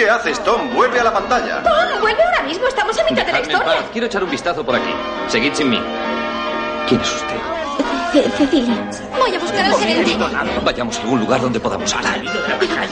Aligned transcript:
¿Qué 0.00 0.08
haces, 0.08 0.42
Tom? 0.42 0.72
Vuelve 0.74 0.98
a 0.98 1.04
la 1.04 1.12
pantalla. 1.12 1.62
Tom, 1.62 2.00
vuelve 2.00 2.22
ahora 2.24 2.42
mismo. 2.44 2.66
Estamos 2.66 2.96
en 2.96 3.04
mitad 3.04 3.26
de 3.26 3.32
la 3.32 3.38
Dejadme 3.40 3.52
en 3.52 3.60
historia. 3.60 3.80
paz. 3.82 3.90
Quiero 3.92 4.06
echar 4.06 4.24
un 4.24 4.30
vistazo 4.30 4.64
por 4.64 4.74
aquí. 4.74 4.94
Seguid 5.28 5.52
sin 5.52 5.68
mí. 5.68 5.78
¿Quién 6.88 7.02
es 7.02 7.12
usted? 7.12 7.36
Ce- 8.12 8.30
Cecilia, 8.38 8.76
voy 9.18 9.34
a 9.34 9.38
buscar 9.38 9.62
al 9.66 9.74
gerente. 9.74 10.16
Vayamos 10.64 10.96
a 10.96 11.02
algún 11.02 11.20
lugar 11.20 11.42
donde 11.42 11.60
podamos 11.60 11.94
hablar. 11.94 12.18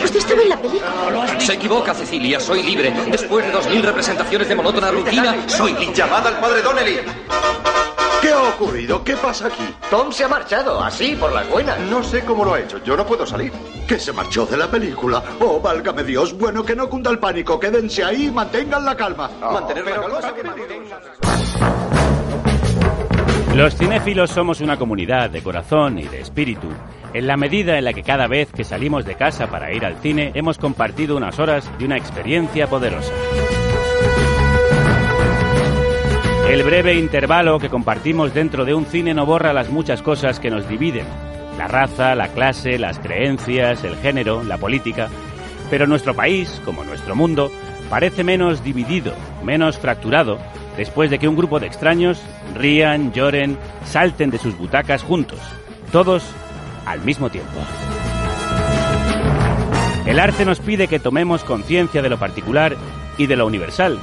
Usted 0.05 0.19
estaba 0.19 0.43
en 0.43 0.49
la 0.51 0.57
película. 0.59 1.41
Se 1.41 1.55
equivoca, 1.55 1.95
Cecilia. 1.95 2.39
Soy 2.41 2.63
libre. 2.63 2.93
Después 3.11 3.47
de 3.47 3.53
dos 3.53 3.67
mil 3.69 3.83
representaciones 3.83 4.47
de 4.47 4.55
monótona 4.55 4.91
rutina, 4.91 5.35
soy 5.47 5.73
libre. 5.73 5.95
Llamad 5.95 6.27
al 6.27 6.39
padre 6.39 6.61
Donnelly. 6.61 7.01
¿Qué 8.29 8.35
ha 8.35 8.43
ocurrido? 8.43 9.03
¿Qué 9.03 9.17
pasa 9.17 9.47
aquí? 9.47 9.75
Tom 9.89 10.13
se 10.13 10.23
ha 10.23 10.29
marchado, 10.29 10.83
así, 10.83 11.17
por 11.17 11.33
las 11.33 11.49
buenas. 11.49 11.81
No 11.89 12.03
sé 12.03 12.23
cómo 12.27 12.45
lo 12.45 12.53
ha 12.53 12.61
hecho. 12.61 12.77
Yo 12.85 12.95
no 12.95 13.07
puedo 13.07 13.25
salir. 13.25 13.51
Que 13.89 13.99
se 13.99 14.13
marchó 14.13 14.45
de 14.45 14.59
la 14.59 14.71
película. 14.71 15.25
Oh, 15.41 15.59
válgame 15.61 16.05
Dios. 16.05 16.37
Bueno, 16.37 16.63
que 16.63 16.77
no 16.77 16.91
cunda 16.91 17.11
el 17.11 17.19
pánico. 17.19 17.59
Quédense 17.59 18.05
ahí 18.05 18.27
y 18.27 18.31
mantengan 18.31 18.85
la 18.85 18.95
calma. 18.95 19.31
Mantener 19.41 19.87
la 19.87 19.95
calma. 19.95 20.21
Los 23.55 23.75
cinéfilos 23.75 24.29
somos 24.29 24.61
una 24.61 24.77
comunidad 24.77 25.31
de 25.31 25.43
corazón 25.43 25.99
y 25.99 26.05
de 26.05 26.21
espíritu, 26.21 26.69
en 27.15 27.27
la 27.27 27.39
medida 27.39 27.79
en 27.79 27.85
la 27.87 27.95
que 27.95 28.03
cada 28.03 28.27
vez 28.27 28.53
que 28.53 28.63
salimos 28.63 29.07
de 29.07 29.15
casa 29.15 29.47
para 29.47 29.73
ir 29.73 29.87
al 29.87 30.03
cine 30.03 30.33
hemos 30.35 30.59
compartido 30.59 31.17
unas 31.17 31.39
horas 31.39 31.67
de 31.79 31.87
una 31.87 31.97
experiencia 31.97 32.67
poderosa. 32.67 33.11
El 36.49 36.63
breve 36.63 36.95
intervalo 36.95 37.59
que 37.59 37.69
compartimos 37.69 38.33
dentro 38.33 38.65
de 38.65 38.73
un 38.73 38.87
cine 38.87 39.13
no 39.13 39.27
borra 39.27 39.53
las 39.53 39.69
muchas 39.69 40.01
cosas 40.01 40.41
que 40.41 40.49
nos 40.49 40.67
dividen. 40.67 41.05
La 41.59 41.69
raza, 41.69 42.15
la 42.15 42.29
clase, 42.29 42.79
las 42.79 42.99
creencias, 42.99 43.85
el 43.85 43.97
género, 43.97 44.43
la 44.43 44.57
política. 44.57 45.11
Pero 45.69 45.87
nuestro 45.87 46.15
país, 46.15 46.59
como 46.65 46.85
nuestro 46.85 47.15
mundo, 47.15 47.53
parece 47.91 48.25
menos 48.25 48.65
dividido, 48.65 49.13
menos 49.45 49.77
fracturado, 49.77 50.39
después 50.79 51.11
de 51.11 51.19
que 51.19 51.29
un 51.29 51.37
grupo 51.37 51.61
de 51.61 51.67
extraños 51.67 52.19
rían, 52.55 53.13
lloren, 53.13 53.59
salten 53.85 54.31
de 54.31 54.39
sus 54.39 54.57
butacas 54.57 55.03
juntos, 55.03 55.41
todos 55.93 56.25
al 56.87 57.03
mismo 57.03 57.29
tiempo. 57.29 57.59
El 60.07 60.19
arte 60.19 60.47
nos 60.47 60.61
pide 60.61 60.89
que 60.89 60.99
tomemos 60.99 61.45
conciencia 61.45 62.01
de 62.01 62.09
lo 62.09 62.17
particular 62.17 62.75
y 63.19 63.27
de 63.27 63.37
lo 63.37 63.47
universal, 63.47 63.99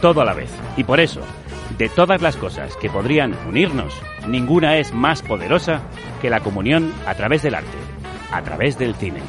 todo 0.00 0.22
a 0.22 0.24
la 0.24 0.32
vez. 0.32 0.50
Y 0.78 0.84
por 0.84 0.98
eso, 0.98 1.20
de 1.82 1.88
todas 1.88 2.22
las 2.22 2.36
cosas 2.36 2.76
que 2.76 2.88
podrían 2.88 3.34
unirnos, 3.48 3.92
ninguna 4.28 4.76
es 4.78 4.94
más 4.94 5.20
poderosa 5.20 5.82
que 6.20 6.30
la 6.30 6.38
comunión 6.38 6.94
a 7.08 7.14
través 7.16 7.42
del 7.42 7.56
arte, 7.56 7.76
a 8.30 8.40
través 8.40 8.78
del 8.78 8.94
cine. 8.94 9.20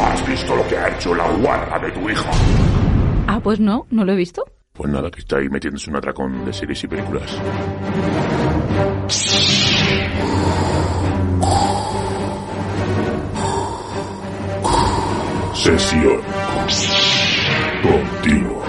¿Has 0.00 0.26
visto 0.26 0.56
lo 0.56 0.66
que 0.66 0.76
ha 0.76 0.88
hecho 0.88 1.14
la 1.14 1.30
guarra 1.30 1.78
de 1.78 1.92
tu 1.92 2.10
hija? 2.10 2.30
Ah, 3.28 3.38
pues 3.40 3.60
no, 3.60 3.86
no 3.90 4.04
lo 4.04 4.12
he 4.12 4.16
visto. 4.16 4.44
Pues 4.72 4.90
nada, 4.90 5.12
que 5.12 5.20
está 5.20 5.36
ahí 5.36 5.48
metiéndose 5.48 5.90
un 5.90 5.96
atracón 5.96 6.44
de 6.44 6.52
series 6.52 6.82
y 6.82 6.88
películas. 6.88 7.40
Sesión 15.62 16.20
continua. 17.82 18.64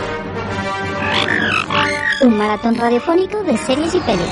Un 2.21 2.37
maratón 2.37 2.75
radiofónico 2.75 3.43
de 3.43 3.57
series 3.57 3.95
y 3.95 3.99
pelis. 4.01 4.29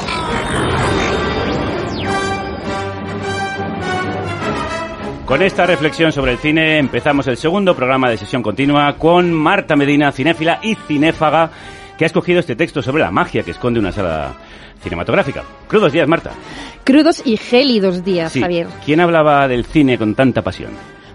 Con 5.25 5.41
esta 5.41 5.65
reflexión 5.65 6.11
sobre 6.11 6.33
el 6.33 6.37
cine 6.37 6.77
empezamos 6.77 7.25
el 7.27 7.37
segundo 7.37 7.75
programa 7.75 8.09
de 8.09 8.17
sesión 8.17 8.43
continua 8.43 8.95
con 8.97 9.31
Marta 9.31 9.75
Medina, 9.75 10.11
cinéfila 10.11 10.59
y 10.61 10.75
cinéfaga, 10.75 11.49
que 11.97 12.03
ha 12.03 12.07
escogido 12.07 12.39
este 12.39 12.55
texto 12.55 12.81
sobre 12.81 13.01
la 13.01 13.11
magia 13.11 13.43
que 13.43 13.51
esconde 13.51 13.79
una 13.79 13.91
sala 13.91 14.33
cinematográfica. 14.83 15.43
Crudos 15.67 15.93
días, 15.93 16.07
Marta. 16.07 16.31
Crudos 16.83 17.21
y 17.25 17.37
gélidos 17.37 18.03
días, 18.03 18.31
Sí. 18.33 18.41
Javier. 18.41 18.67
¿Quién 18.85 18.99
hablaba 18.99 19.47
del 19.47 19.65
cine 19.65 19.97
con 19.97 20.15
tanta 20.15 20.41
pasión? 20.41 20.71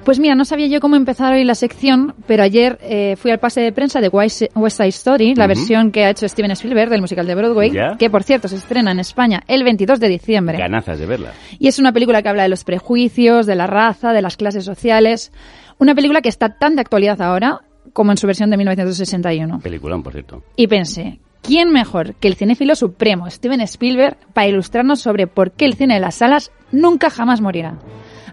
Pues 0.07 0.21
mira, 0.21 0.37
no 0.37 0.45
sabía 0.45 0.69
yo 0.69 0.79
cómo 0.79 0.95
empezar 0.95 1.33
hoy 1.33 1.43
la 1.43 1.57
sección, 1.57 2.15
pero 2.29 2.45
ayer 2.45 2.79
eh, 2.81 3.17
fui 3.19 3.33
al 3.33 3.41
pase 3.41 3.61
de 3.61 3.73
prensa 3.73 4.01
de 4.01 4.07
West 4.07 4.39
Side 4.55 4.87
Story, 4.91 5.35
la 5.35 5.49
versión 5.49 5.91
que 5.91 6.05
ha 6.05 6.11
hecho 6.11 6.29
Steven 6.29 6.53
Spielberg 6.53 6.91
del 6.91 7.01
musical 7.01 7.27
de 7.27 7.35
Broadway, 7.35 7.73
Ya. 7.73 7.97
que 7.99 8.09
por 8.09 8.23
cierto 8.23 8.47
se 8.47 8.55
estrena 8.55 8.93
en 8.93 9.01
España 9.01 9.43
el 9.49 9.65
22 9.65 9.99
de 9.99 10.09
diciembre. 10.09 10.59
Ganazas 10.59 11.01
de 11.01 11.07
verla. 11.07 11.33
Y 11.59 11.67
es 11.67 11.81
una 11.81 11.91
película 11.91 12.23
que 12.23 12.29
habla 12.29 12.45
de 12.45 12.49
los 12.49 12.63
prejuicios, 12.63 13.47
de 13.47 13.57
la 13.57 13.67
raza, 13.67 14.13
de 14.13 14.23
las 14.23 14.37
clases 14.37 14.65
sociales. 14.65 15.33
Una 15.79 15.93
película 15.97 16.21
que 16.21 16.29
está 16.29 16.51
tan 16.57 16.77
de 16.77 16.83
actualidad 16.83 17.21
ahora 17.21 17.63
como 17.93 18.13
en 18.13 18.17
su 18.17 18.29
versión 18.29 18.49
de 18.51 18.59
1961. 18.59 19.59
Peliculón, 19.59 20.05
por 20.05 20.13
cierto. 20.13 20.45
Y 20.55 20.69
pensé, 20.69 21.19
¿quién 21.43 21.73
mejor 21.73 22.15
que 22.15 22.29
el 22.29 22.37
cinéfilo 22.37 22.77
supremo 22.77 23.29
Steven 23.29 23.61
Spielberg 23.63 24.17
para 24.33 24.47
ilustrarnos 24.47 25.01
sobre 25.01 25.27
por 25.27 25.51
qué 25.51 25.65
el 25.65 25.75
cine 25.75 25.95
de 25.95 26.01
las 26.01 26.15
salas 26.15 26.53
nunca 26.71 27.11
jamás 27.11 27.41
morirá? 27.41 27.77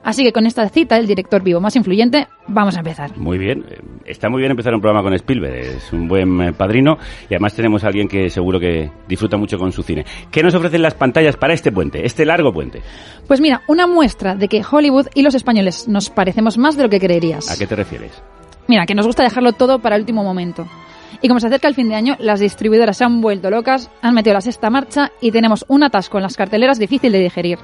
Así 0.04 0.24
que 0.24 0.34
con 0.34 0.46
esta 0.46 0.68
cita 0.70 0.96
del 0.96 1.08
director 1.08 1.42
vivo 1.42 1.62
más 1.62 1.76
influyente, 1.76 2.28
vamos 2.48 2.76
a 2.76 2.80
empezar. 2.80 3.18
Muy 3.18 3.38
bien. 3.38 3.66
Eh, 3.70 3.80
Está 4.06 4.30
muy 4.30 4.42
bien 4.42 4.52
empezar 4.52 4.74
un 4.76 4.82
programa 4.82 5.02
con 5.02 5.14
Spielberg. 5.14 5.56
Es 5.56 5.94
un 5.94 6.10
buen 6.10 6.42
eh, 6.42 6.52
padrino 6.54 6.98
y 7.30 7.34
además 7.36 7.54
tenemos 7.54 7.84
a 7.84 7.88
alguien 7.88 8.08
que 8.10 8.30
seguro 8.30 8.60
que 8.60 8.92
disfruta 9.08 9.38
mucho 9.38 9.58
con 9.58 9.72
su 9.72 9.82
cine. 9.82 10.06
¿Qué 10.30 10.44
nos 10.44 10.54
ofrecen 10.54 10.82
las 10.82 10.94
pantallas 10.94 11.38
para 11.38 11.54
este 11.54 11.72
puente, 11.72 12.06
este 12.06 12.26
largo 12.26 12.52
puente? 12.52 12.82
Pues 13.28 13.40
mira, 13.40 13.62
una 13.68 13.88
muestra 13.88 14.36
de 14.36 14.50
que 14.50 14.62
Hollywood 14.70 15.08
y 15.14 15.22
los 15.22 15.36
españoles 15.36 15.88
nos 15.88 16.10
parecemos 16.10 16.58
más 16.58 16.76
de 16.76 16.84
lo 16.84 16.90
que 16.90 17.00
creerías. 17.00 17.50
¿A 17.50 17.58
qué 17.58 17.66
te 17.66 17.76
refieres? 17.78 18.22
Mira, 18.68 18.86
que 18.86 18.96
nos 18.96 19.08
gusta 19.08 19.24
dejarlo 19.24 19.54
todo 19.54 19.80
para 19.80 19.96
el 19.96 20.02
último 20.02 20.24
momento. 20.24 20.68
Y 21.22 21.30
como 21.30 21.40
se 21.40 21.48
acerca 21.48 21.70
el 21.70 21.76
fin 21.76 21.88
de 21.88 21.96
año, 21.96 22.16
las 22.20 22.42
distribuidoras 22.42 22.98
se 22.98 23.06
han 23.06 23.22
vuelto 23.22 23.50
locas, 23.50 23.90
han 24.02 24.14
metido 24.14 24.34
la 24.34 24.42
sexta 24.42 24.70
marcha 24.70 25.12
y 25.22 25.32
tenemos 25.32 25.64
un 25.70 25.84
atasco 25.84 26.18
en 26.18 26.24
las 26.24 26.36
carteleras 26.36 26.78
difícil 26.80 27.12
de 27.14 27.20
digerir. 27.20 27.60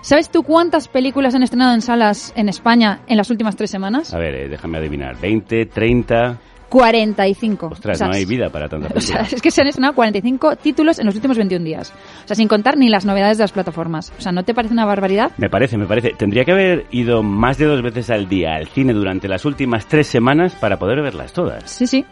¿Sabes 0.00 0.30
tú 0.30 0.42
cuántas 0.42 0.88
películas 0.88 1.34
han 1.34 1.42
estrenado 1.42 1.74
en 1.74 1.82
salas 1.82 2.32
en 2.36 2.48
España 2.48 3.00
en 3.06 3.16
las 3.16 3.30
últimas 3.30 3.56
tres 3.56 3.70
semanas? 3.70 4.14
A 4.14 4.18
ver, 4.18 4.34
eh, 4.34 4.48
déjame 4.48 4.78
adivinar. 4.78 5.16
¿20, 5.16 5.68
30? 5.70 6.38
45. 6.68 7.66
Ostras, 7.72 7.96
O 7.96 7.98
sea, 7.98 8.08
no 8.08 8.14
hay 8.14 8.24
vida 8.24 8.50
para 8.50 8.68
tanta 8.68 8.88
O 8.94 9.00
sea, 9.00 9.22
es 9.22 9.40
que 9.40 9.50
se 9.50 9.62
han 9.62 9.68
estrenado 9.68 9.94
45 9.94 10.56
títulos 10.56 10.98
en 10.98 11.06
los 11.06 11.14
últimos 11.14 11.36
21 11.36 11.64
días. 11.64 11.92
O 12.24 12.28
sea, 12.28 12.36
sin 12.36 12.48
contar 12.48 12.76
ni 12.76 12.88
las 12.88 13.04
novedades 13.04 13.38
de 13.38 13.44
las 13.44 13.52
plataformas. 13.52 14.12
O 14.18 14.20
sea, 14.20 14.32
¿no 14.32 14.44
te 14.44 14.54
parece 14.54 14.74
una 14.74 14.84
barbaridad? 14.84 15.32
Me 15.38 15.48
parece, 15.48 15.78
me 15.78 15.86
parece. 15.86 16.10
Tendría 16.16 16.44
que 16.44 16.52
haber 16.52 16.86
ido 16.90 17.22
más 17.22 17.58
de 17.58 17.66
dos 17.66 17.82
veces 17.82 18.10
al 18.10 18.28
día 18.28 18.54
al 18.54 18.68
cine 18.68 18.92
durante 18.92 19.28
las 19.28 19.44
últimas 19.44 19.86
tres 19.86 20.06
semanas 20.06 20.54
para 20.54 20.78
poder 20.78 21.00
verlas 21.02 21.32
todas. 21.32 21.70
Sí, 21.70 21.86
sí. 21.86 22.04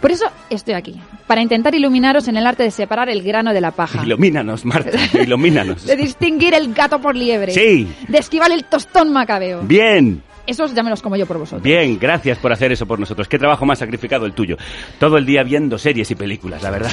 Por 0.00 0.12
eso 0.12 0.26
estoy 0.48 0.74
aquí, 0.74 1.00
para 1.26 1.42
intentar 1.42 1.74
iluminaros 1.74 2.28
en 2.28 2.36
el 2.36 2.46
arte 2.46 2.62
de 2.62 2.70
separar 2.70 3.08
el 3.08 3.22
grano 3.22 3.52
de 3.52 3.60
la 3.60 3.72
paja. 3.72 4.04
Ilumínanos, 4.04 4.64
Marta, 4.64 4.90
ilumínanos. 5.20 5.84
De 5.86 5.96
distinguir 5.96 6.54
el 6.54 6.72
gato 6.72 7.00
por 7.00 7.16
liebre. 7.16 7.52
Sí. 7.52 7.88
De 8.06 8.18
esquivar 8.18 8.52
el 8.52 8.64
tostón 8.64 9.12
macabeo. 9.12 9.62
Bien, 9.62 10.22
Esos 10.46 10.72
ya 10.74 10.82
me 10.82 10.90
los 10.90 11.02
como 11.02 11.16
yo 11.16 11.26
por 11.26 11.38
vosotros. 11.38 11.62
bien, 11.62 11.98
gracias 11.98 12.38
por 12.38 12.52
hacer 12.52 12.70
eso 12.72 12.86
por 12.86 12.98
nosotros. 13.00 13.26
Qué 13.28 13.38
trabajo 13.38 13.66
más 13.66 13.80
sacrificado 13.80 14.24
el 14.24 14.32
tuyo. 14.32 14.56
Todo 15.00 15.18
el 15.18 15.26
día 15.26 15.42
viendo 15.42 15.76
series 15.78 16.10
y 16.10 16.14
películas, 16.14 16.62
la 16.62 16.70
verdad. 16.70 16.90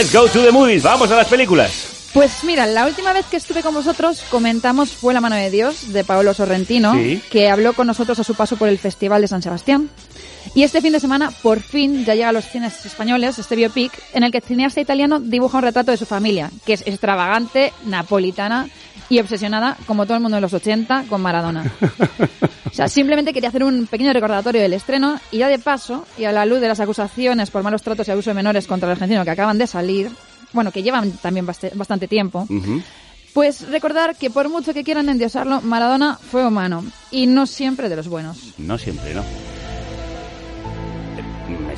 Let's 0.00 0.14
go 0.14 0.26
to 0.28 0.42
the 0.42 0.50
movies. 0.50 0.82
Vamos 0.82 1.10
a 1.10 1.14
las 1.16 1.26
películas. 1.28 2.08
Pues 2.14 2.42
mira, 2.42 2.64
la 2.64 2.86
última 2.86 3.12
vez 3.12 3.26
que 3.26 3.36
estuve 3.36 3.62
con 3.62 3.74
vosotros 3.74 4.22
comentamos 4.30 4.92
Fue 4.92 5.12
la 5.12 5.20
mano 5.20 5.36
de 5.36 5.50
Dios 5.50 5.92
de 5.92 6.04
Paolo 6.04 6.32
Sorrentino, 6.32 6.94
Sí. 6.94 7.22
que 7.30 7.50
habló 7.50 7.74
con 7.74 7.86
nosotros 7.86 8.18
a 8.18 8.24
su 8.24 8.34
paso 8.34 8.56
por 8.56 8.70
el 8.70 8.78
Festival 8.78 9.20
de 9.20 9.28
San 9.28 9.42
Sebastián. 9.42 9.90
Y 10.54 10.62
este 10.62 10.80
fin 10.80 10.92
de 10.92 11.00
semana, 11.00 11.30
por 11.42 11.60
fin, 11.60 12.04
ya 12.04 12.14
llega 12.14 12.30
a 12.30 12.32
los 12.32 12.46
cines 12.46 12.84
españoles 12.84 13.38
este 13.38 13.56
biopic 13.56 13.92
en 14.12 14.24
el 14.24 14.32
que 14.32 14.38
el 14.38 14.44
cineasta 14.44 14.80
italiano 14.80 15.20
dibuja 15.20 15.58
un 15.58 15.64
retrato 15.64 15.90
de 15.90 15.96
su 15.96 16.06
familia, 16.06 16.50
que 16.64 16.72
es 16.72 16.82
extravagante, 16.86 17.72
napolitana 17.84 18.68
y 19.08 19.18
obsesionada, 19.18 19.76
como 19.86 20.06
todo 20.06 20.16
el 20.16 20.22
mundo 20.22 20.36
de 20.36 20.40
los 20.40 20.52
80, 20.52 21.04
con 21.08 21.20
Maradona. 21.20 21.70
O 22.70 22.72
sea, 22.72 22.88
simplemente 22.88 23.32
quería 23.32 23.48
hacer 23.48 23.64
un 23.64 23.86
pequeño 23.86 24.12
recordatorio 24.12 24.62
del 24.62 24.72
estreno 24.72 25.20
y 25.32 25.38
ya 25.38 25.48
de 25.48 25.58
paso, 25.58 26.06
y 26.16 26.24
a 26.24 26.32
la 26.32 26.46
luz 26.46 26.60
de 26.60 26.68
las 26.68 26.78
acusaciones 26.80 27.50
por 27.50 27.62
malos 27.62 27.82
tratos 27.82 28.06
y 28.06 28.12
abuso 28.12 28.30
de 28.30 28.34
menores 28.34 28.66
contra 28.66 28.88
el 28.88 28.92
argentino 28.92 29.24
que 29.24 29.30
acaban 29.30 29.58
de 29.58 29.66
salir, 29.66 30.10
bueno, 30.52 30.70
que 30.70 30.82
llevan 30.82 31.10
también 31.12 31.46
bastante 31.46 32.06
tiempo, 32.06 32.46
pues 33.34 33.68
recordar 33.68 34.16
que 34.16 34.30
por 34.30 34.48
mucho 34.48 34.74
que 34.74 34.84
quieran 34.84 35.08
endiosarlo, 35.08 35.60
Maradona 35.60 36.16
fue 36.16 36.46
humano 36.46 36.84
y 37.10 37.26
no 37.26 37.46
siempre 37.46 37.88
de 37.88 37.96
los 37.96 38.08
buenos. 38.08 38.54
No 38.58 38.78
siempre, 38.78 39.14
¿no? 39.14 39.22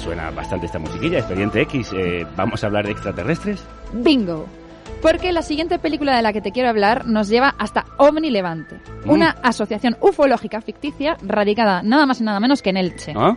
Suena 0.03 0.31
bastante 0.31 0.67
esta 0.67 0.79
musiquilla, 0.79 1.19
Expediente 1.19 1.61
X. 1.63 1.91
Eh, 1.95 2.27
¿Vamos 2.37 2.63
a 2.63 2.67
hablar 2.67 2.87
de 2.87 2.93
extraterrestres? 2.93 3.63
Bingo. 3.93 4.47
Porque 5.01 5.33
la 5.33 5.43
siguiente 5.43 5.79
película 5.79 6.17
de 6.17 6.23
la 6.23 6.33
que 6.33 6.41
te 6.41 6.51
quiero 6.53 6.69
hablar 6.69 7.07
nos 7.07 7.29
lleva 7.29 7.55
hasta 7.59 7.85
Omni 7.99 8.31
Levante, 8.31 8.77
Mm. 9.05 9.11
una 9.11 9.31
asociación 9.43 9.97
ufológica 10.01 10.61
ficticia 10.61 11.17
radicada 11.23 11.83
nada 11.83 12.07
más 12.07 12.21
y 12.21 12.25
nada 12.25 12.41
menos 12.41 12.63
que 12.63 12.71
en 12.71 12.77
Elche, 12.79 13.13
¿Ah? 13.17 13.37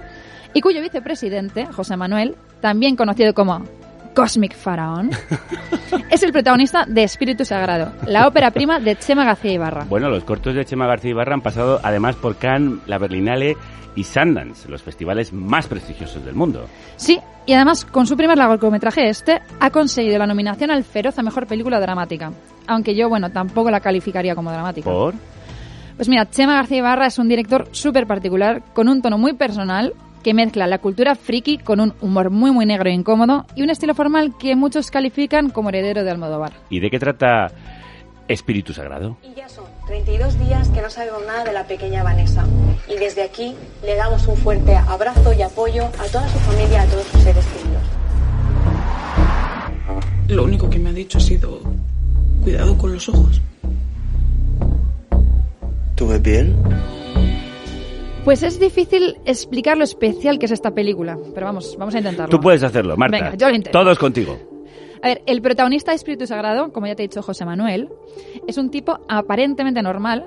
y 0.53 0.61
cuyo 0.61 0.81
vicepresidente, 0.81 1.65
José 1.67 1.97
Manuel, 1.97 2.35
también 2.61 2.95
conocido 2.95 3.33
como 3.33 3.63
Cosmic 4.15 4.55
Faraón, 4.55 5.09
es 6.11 6.21
el 6.23 6.31
protagonista 6.31 6.85
de 6.87 7.03
Espíritu 7.03 7.45
Sagrado, 7.45 7.91
la 8.07 8.27
ópera 8.27 8.51
prima 8.51 8.79
de 8.79 8.95
Chema 8.95 9.25
García 9.25 9.53
Ibarra. 9.53 9.85
Bueno, 9.89 10.09
los 10.09 10.23
cortos 10.23 10.53
de 10.55 10.65
Chema 10.65 10.85
García 10.87 11.11
Ibarra 11.11 11.33
han 11.33 11.41
pasado 11.41 11.79
además 11.83 12.15
por 12.15 12.35
Cannes, 12.37 12.79
la 12.87 12.97
Berlinale 12.99 13.55
y 13.95 14.03
Sundance, 14.03 14.69
los 14.69 14.83
festivales 14.83 15.33
más 15.33 15.67
prestigiosos 15.67 16.23
del 16.23 16.35
mundo. 16.35 16.67
Sí, 16.97 17.19
y 17.45 17.53
además 17.53 17.85
con 17.85 18.05
su 18.07 18.17
primer 18.17 18.37
largometraje 18.37 19.09
este 19.09 19.41
ha 19.59 19.69
conseguido 19.69 20.17
la 20.19 20.27
nominación 20.27 20.71
al 20.71 20.83
Feroz 20.83 21.17
a 21.17 21.23
Mejor 21.23 21.47
Película 21.47 21.79
Dramática. 21.79 22.31
Aunque 22.67 22.95
yo, 22.95 23.09
bueno, 23.09 23.31
tampoco 23.31 23.69
la 23.69 23.79
calificaría 23.79 24.35
como 24.35 24.51
dramática. 24.51 24.89
¿Por? 24.89 25.13
Pues 25.95 26.09
mira, 26.09 26.29
Chema 26.29 26.55
García 26.55 26.79
Ibarra 26.79 27.07
es 27.07 27.17
un 27.19 27.29
director 27.29 27.69
súper 27.71 28.05
particular, 28.05 28.61
con 28.73 28.89
un 28.89 29.01
tono 29.01 29.17
muy 29.17 29.33
personal, 29.33 29.93
que 30.23 30.33
mezcla 30.33 30.65
la 30.65 30.79
cultura 30.79 31.13
friki 31.13 31.59
con 31.59 31.79
un 31.79 31.93
humor 32.01 32.31
muy 32.31 32.51
muy 32.51 32.65
negro 32.65 32.89
e 32.89 32.93
incómodo 32.93 33.45
y 33.55 33.61
un 33.61 33.69
estilo 33.69 33.93
formal 33.93 34.33
que 34.39 34.55
muchos 34.55 34.89
califican 34.89 35.51
como 35.51 35.69
heredero 35.69 36.03
de 36.03 36.09
Almodóvar. 36.09 36.53
¿Y 36.69 36.79
de 36.79 36.89
qué 36.89 36.97
trata 36.97 37.47
Espíritu 38.27 38.73
Sagrado? 38.73 39.17
Y 39.21 39.35
ya 39.35 39.47
son 39.47 39.65
32 39.87 40.39
días 40.39 40.69
que 40.69 40.81
no 40.81 40.89
sabemos 40.89 41.21
nada 41.27 41.43
de 41.43 41.53
la 41.53 41.67
pequeña 41.67 42.03
Vanessa. 42.03 42.45
Y 42.87 42.97
desde 42.97 43.23
aquí 43.23 43.55
le 43.83 43.95
damos 43.95 44.27
un 44.27 44.35
fuerte 44.37 44.75
abrazo 44.75 45.33
y 45.33 45.41
apoyo 45.41 45.85
a 45.85 46.05
toda 46.11 46.27
su 46.27 46.39
familia, 46.39 46.81
a 46.81 46.85
todos 46.85 47.05
sus 47.07 47.21
seres 47.21 47.45
queridos. 47.45 47.83
Lo 50.27 50.43
único 50.43 50.69
que 50.69 50.79
me 50.79 50.89
ha 50.89 50.93
dicho 50.93 51.19
ha 51.19 51.21
sido 51.21 51.59
cuidado 52.41 52.77
con 52.77 52.93
los 52.93 53.07
ojos. 53.09 53.41
¿Tú 55.95 56.07
ves 56.07 56.21
bien? 56.21 56.55
Pues 58.23 58.41
es 58.41 58.59
difícil 58.59 59.17
explicar 59.25 59.77
lo 59.77 59.83
especial 59.83 60.39
que 60.39 60.47
es 60.47 60.51
esta 60.51 60.71
película, 60.71 61.15
pero 61.35 61.45
vamos, 61.45 61.75
vamos 61.77 61.93
a 61.93 61.99
intentarlo. 61.99 62.35
Tú 62.35 62.41
puedes 62.41 62.63
hacerlo, 62.63 62.97
Marta. 62.97 63.17
Venga, 63.17 63.35
yo 63.35 63.49
lo 63.49 63.55
intento. 63.55 63.79
Todos 63.79 63.99
contigo. 63.99 64.54
A 65.01 65.07
ver, 65.07 65.21
el 65.25 65.41
protagonista 65.41 65.91
de 65.91 65.95
Espíritu 65.95 66.27
Sagrado, 66.27 66.71
como 66.71 66.87
ya 66.87 66.95
te 66.95 67.03
he 67.03 67.07
dicho 67.07 67.21
José 67.21 67.45
Manuel, 67.45 67.89
es 68.47 68.57
un 68.57 68.69
tipo 68.69 68.99
aparentemente 69.07 69.81
normal 69.81 70.25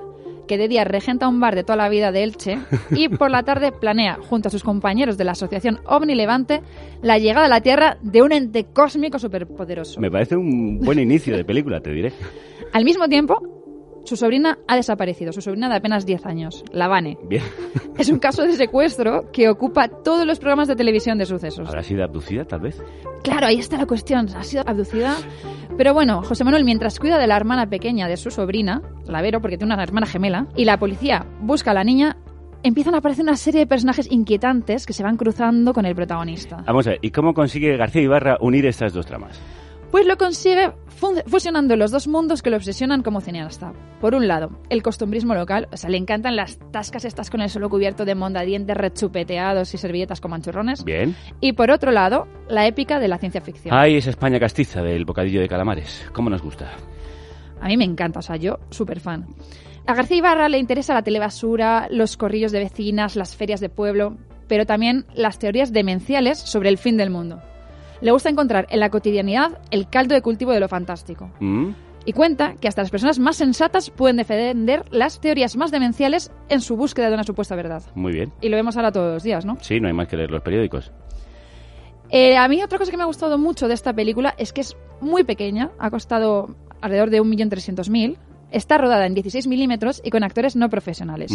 que 0.49 0.57
de 0.57 0.67
día 0.67 0.83
regenta 0.83 1.27
un 1.27 1.39
bar 1.39 1.53
de 1.53 1.63
toda 1.63 1.75
la 1.75 1.89
vida 1.89 2.11
de 2.11 2.23
Elche 2.23 2.57
y 2.91 3.07
por 3.07 3.29
la 3.29 3.43
tarde 3.43 3.71
planea, 3.71 4.17
junto 4.29 4.47
a 4.47 4.51
sus 4.51 4.63
compañeros 4.63 5.15
de 5.15 5.23
la 5.23 5.33
asociación 5.33 5.79
OVNI 5.85 6.15
Levante, 6.15 6.61
la 7.03 7.19
llegada 7.19 7.45
a 7.45 7.49
la 7.49 7.61
Tierra 7.61 7.97
de 8.01 8.23
un 8.23 8.31
ente 8.31 8.65
cósmico 8.65 9.19
superpoderoso. 9.19 10.01
Me 10.01 10.09
parece 10.09 10.35
un 10.35 10.79
buen 10.79 10.97
inicio 10.97 11.37
de 11.37 11.45
película, 11.45 11.79
te 11.81 11.91
diré. 11.91 12.13
Al 12.73 12.83
mismo 12.83 13.07
tiempo, 13.07 13.58
su 14.03 14.15
sobrina 14.15 14.57
ha 14.67 14.75
desaparecido, 14.75 15.31
su 15.31 15.41
sobrina 15.41 15.69
de 15.69 15.75
apenas 15.75 16.05
10 16.05 16.25
años, 16.25 16.63
la 16.71 16.87
Vane. 16.87 17.17
Bien. 17.27 17.43
Es 17.97 18.07
un 18.09 18.19
caso 18.19 18.43
de 18.43 18.53
secuestro 18.53 19.29
que 19.33 19.49
ocupa 19.49 19.89
todos 19.89 20.25
los 20.25 20.39
programas 20.39 20.69
de 20.69 20.77
televisión 20.77 21.17
de 21.17 21.25
sucesos. 21.25 21.67
¿Habrá 21.67 21.83
sido 21.83 22.01
abducida, 22.01 22.45
tal 22.45 22.61
vez? 22.61 22.81
Claro, 23.23 23.47
ahí 23.47 23.59
está 23.59 23.75
la 23.75 23.85
cuestión. 23.85 24.29
Ha 24.37 24.43
sido 24.43 24.63
abducida. 24.65 25.17
Pero 25.77 25.93
bueno, 25.93 26.23
José 26.23 26.45
Manuel, 26.45 26.63
mientras 26.63 26.97
cuida 26.97 27.17
de 27.17 27.27
la 27.27 27.35
hermana 27.35 27.69
pequeña 27.69 28.07
de 28.07 28.15
su 28.15 28.31
sobrina, 28.31 28.81
la 29.05 29.21
Vero, 29.21 29.41
porque 29.41 29.57
tiene 29.57 29.73
una 29.73 29.83
hermana 29.83 30.07
gemela, 30.07 30.47
y 30.55 30.63
la 30.63 30.79
policía 30.79 31.25
busca 31.41 31.71
a 31.71 31.73
la 31.73 31.83
niña, 31.83 32.15
empiezan 32.63 32.95
a 32.95 32.99
aparecer 32.99 33.23
una 33.23 33.35
serie 33.35 33.61
de 33.61 33.67
personajes 33.67 34.09
inquietantes 34.09 34.85
que 34.85 34.93
se 34.93 35.03
van 35.03 35.17
cruzando 35.17 35.73
con 35.73 35.85
el 35.85 35.95
protagonista. 35.95 36.63
Vamos 36.65 36.87
a 36.87 36.91
ver, 36.91 36.99
¿y 37.01 37.11
cómo 37.11 37.33
consigue 37.33 37.75
García 37.77 38.01
Ibarra 38.01 38.37
unir 38.39 38.65
estas 38.65 38.93
dos 38.93 39.05
tramas? 39.05 39.39
Pues 39.91 40.05
lo 40.05 40.17
consigue 40.17 40.71
fusionando 41.25 41.75
los 41.75 41.89
dos 41.89 42.07
mundos 42.07 42.43
que 42.43 42.49
lo 42.49 42.57
obsesionan 42.57 43.01
como 43.01 43.21
cineasta. 43.21 43.73
Por 43.99 44.13
un 44.13 44.27
lado, 44.27 44.51
el 44.69 44.83
costumbrismo 44.83 45.33
local, 45.33 45.67
o 45.71 45.77
sea, 45.77 45.89
le 45.89 45.97
encantan 45.97 46.35
las 46.35 46.59
tascas 46.71 47.05
estas 47.05 47.29
con 47.29 47.41
el 47.41 47.49
suelo 47.49 47.69
cubierto 47.69 48.05
de 48.05 48.13
mondadientes 48.13 48.77
rechupeteados 48.77 49.73
y 49.73 49.77
servilletas 49.77 50.21
con 50.21 50.31
manchurrones. 50.31 50.83
Bien. 50.83 51.15
Y 51.41 51.53
por 51.53 51.71
otro 51.71 51.91
lado, 51.91 52.27
la 52.49 52.67
épica 52.67 52.99
de 52.99 53.07
la 53.07 53.17
ciencia 53.17 53.41
ficción. 53.41 53.73
Ay, 53.75 53.95
esa 53.95 54.11
España 54.11 54.39
castiza 54.39 54.83
del 54.83 55.05
bocadillo 55.05 55.41
de 55.41 55.47
calamares. 55.47 56.07
¿Cómo 56.13 56.29
nos 56.29 56.41
gusta? 56.41 56.71
A 57.59 57.67
mí 57.67 57.75
me 57.75 57.85
encanta, 57.85 58.19
o 58.19 58.21
sea, 58.21 58.35
yo 58.35 58.59
súper 58.69 58.99
fan. 58.99 59.25
A 59.87 59.95
García 59.95 60.17
Ibarra 60.17 60.49
le 60.49 60.59
interesa 60.59 60.93
la 60.93 61.01
telebasura, 61.01 61.87
los 61.89 62.15
corrillos 62.15 62.51
de 62.51 62.59
vecinas, 62.59 63.15
las 63.15 63.35
ferias 63.35 63.59
de 63.59 63.69
pueblo, 63.69 64.17
pero 64.47 64.65
también 64.65 65.05
las 65.15 65.39
teorías 65.39 65.73
demenciales 65.73 66.37
sobre 66.37 66.69
el 66.69 66.77
fin 66.77 66.95
del 66.95 67.09
mundo. 67.09 67.41
Le 68.01 68.11
gusta 68.11 68.29
encontrar 68.29 68.67
en 68.69 68.79
la 68.79 68.89
cotidianidad 68.89 69.59
el 69.71 69.89
caldo 69.89 70.15
de 70.15 70.21
cultivo 70.21 70.51
de 70.51 70.59
lo 70.59 70.67
fantástico. 70.67 71.29
¿Mm? 71.39 71.71
Y 72.05 72.13
cuenta 72.13 72.55
que 72.55 72.67
hasta 72.67 72.81
las 72.81 72.91
personas 72.91 73.19
más 73.19 73.35
sensatas 73.35 73.89
pueden 73.89 74.17
defender 74.17 74.85
las 74.89 75.19
teorías 75.19 75.57
más 75.57 75.69
demenciales 75.71 76.31
en 76.47 76.61
su 76.61 76.75
búsqueda 76.75 77.09
de 77.09 77.13
una 77.13 77.23
supuesta 77.23 77.55
verdad. 77.55 77.83
Muy 77.93 78.13
bien. 78.13 78.31
Y 78.41 78.49
lo 78.49 78.55
vemos 78.55 78.77
ahora 78.77 78.91
todos 78.91 79.13
los 79.13 79.23
días, 79.23 79.45
¿no? 79.45 79.57
Sí, 79.61 79.79
no 79.79 79.87
hay 79.87 79.93
más 79.93 80.07
que 80.07 80.17
leer 80.17 80.31
los 80.31 80.41
periódicos. 80.41 80.91
Eh, 82.09 82.37
a 82.37 82.47
mí 82.47 82.63
otra 82.63 82.79
cosa 82.79 82.89
que 82.89 82.97
me 82.97 83.03
ha 83.03 83.07
gustado 83.07 83.37
mucho 83.37 83.67
de 83.67 83.73
esta 83.73 83.93
película 83.93 84.33
es 84.37 84.53
que 84.53 84.61
es 84.61 84.75
muy 85.01 85.23
pequeña, 85.23 85.69
ha 85.77 85.91
costado 85.91 86.55
alrededor 86.81 87.09
de 87.11 87.21
1.300.000, 87.21 88.17
está 88.51 88.77
rodada 88.77 89.05
en 89.05 89.13
16 89.13 89.47
milímetros 89.47 90.01
y 90.03 90.09
con 90.09 90.23
actores 90.23 90.55
no 90.55 90.69
profesionales. 90.69 91.31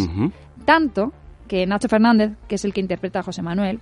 Tanto 0.64 1.12
que 1.46 1.66
Nacho 1.66 1.88
Fernández, 1.88 2.32
que 2.48 2.56
es 2.56 2.64
el 2.64 2.72
que 2.72 2.80
interpreta 2.80 3.20
a 3.20 3.22
José 3.22 3.42
Manuel, 3.42 3.80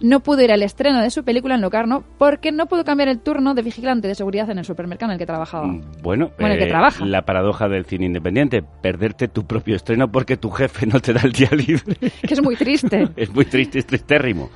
no 0.00 0.20
pudo 0.20 0.42
ir 0.42 0.52
al 0.52 0.62
estreno 0.62 1.00
de 1.02 1.10
su 1.10 1.24
película 1.24 1.54
en 1.54 1.60
Locarno 1.60 2.04
porque 2.18 2.52
no 2.52 2.66
pudo 2.66 2.84
cambiar 2.84 3.08
el 3.08 3.20
turno 3.20 3.54
de 3.54 3.62
vigilante 3.62 4.08
de 4.08 4.14
seguridad 4.14 4.50
en 4.50 4.58
el 4.58 4.64
supermercado 4.64 5.10
en 5.10 5.14
el 5.14 5.18
que 5.18 5.26
trabajaba. 5.26 5.66
Bueno, 6.02 6.30
Bueno, 6.38 6.54
el 6.54 6.58
que 6.58 6.66
eh, 6.66 6.68
trabaja. 6.68 7.04
la 7.04 7.22
paradoja 7.22 7.68
del 7.68 7.84
cine 7.86 8.06
independiente, 8.06 8.62
perderte 8.82 9.28
tu 9.28 9.46
propio 9.46 9.76
estreno 9.76 10.10
porque 10.10 10.36
tu 10.36 10.50
jefe 10.50 10.86
no 10.86 11.00
te 11.00 11.12
da 11.12 11.20
el 11.24 11.32
día 11.32 11.50
libre. 11.56 11.96
Que 12.26 12.34
es 12.34 12.42
muy 12.42 12.56
triste. 12.56 13.08
es 13.16 13.32
muy 13.32 13.44
triste, 13.44 13.78
es 13.78 13.86
tristérrimo. 13.86 14.50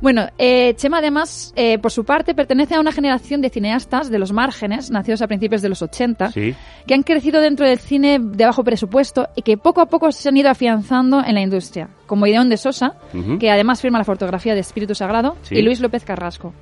Bueno, 0.00 0.26
eh, 0.38 0.74
Chema 0.76 0.98
además, 0.98 1.52
eh, 1.56 1.78
por 1.78 1.90
su 1.92 2.04
parte, 2.04 2.34
pertenece 2.34 2.74
a 2.74 2.80
una 2.80 2.92
generación 2.92 3.40
de 3.40 3.50
cineastas 3.50 4.10
de 4.10 4.18
los 4.18 4.32
márgenes, 4.32 4.90
nacidos 4.90 5.22
a 5.22 5.26
principios 5.26 5.62
de 5.62 5.68
los 5.68 5.82
80, 5.82 6.30
Sí. 6.32 6.54
que 6.86 6.94
han 6.94 7.02
crecido 7.02 7.40
dentro 7.40 7.66
del 7.66 7.78
cine 7.78 8.18
de 8.20 8.44
bajo 8.44 8.64
presupuesto 8.64 9.28
y 9.36 9.42
que 9.42 9.56
poco 9.56 9.80
a 9.80 9.86
poco 9.86 10.10
se 10.12 10.28
han 10.28 10.36
ido 10.36 10.50
afianzando 10.50 11.22
en 11.24 11.34
la 11.34 11.40
industria, 11.40 11.88
como 12.06 12.26
Ideón 12.26 12.48
de 12.48 12.56
Sosa, 12.56 12.94
que 13.40 13.50
además 13.50 13.80
firma 13.80 13.98
la 13.98 14.04
fotografía 14.04 14.54
de 14.54 14.60
Espíritu 14.60 14.94
Sagrado, 14.94 15.36
Sí. 15.42 15.54
y 15.56 15.62
Luis 15.62 15.80
López 15.80 16.04
Carrasco. 16.04 16.52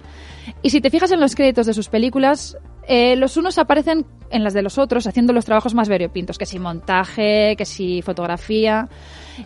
Y 0.63 0.71
si 0.71 0.81
te 0.81 0.91
fijas 0.91 1.11
en 1.11 1.21
los 1.21 1.35
créditos 1.35 1.67
de 1.67 1.73
sus 1.73 1.89
películas, 1.89 2.57
eh, 2.87 3.17
los 3.17 3.37
unos 3.39 3.57
aparecen 3.59 4.05
en 4.31 4.45
las 4.45 4.53
de 4.53 4.61
los 4.63 4.77
otros 4.77 5.07
haciendo 5.07 5.33
los 5.33 5.45
trabajos 5.47 5.75
más 5.75 5.89
variopintos, 5.89 6.37
que 6.37 6.45
si 6.47 6.59
montaje, 6.59 7.55
que 7.57 7.65
si 7.65 8.03
fotografía. 8.03 8.89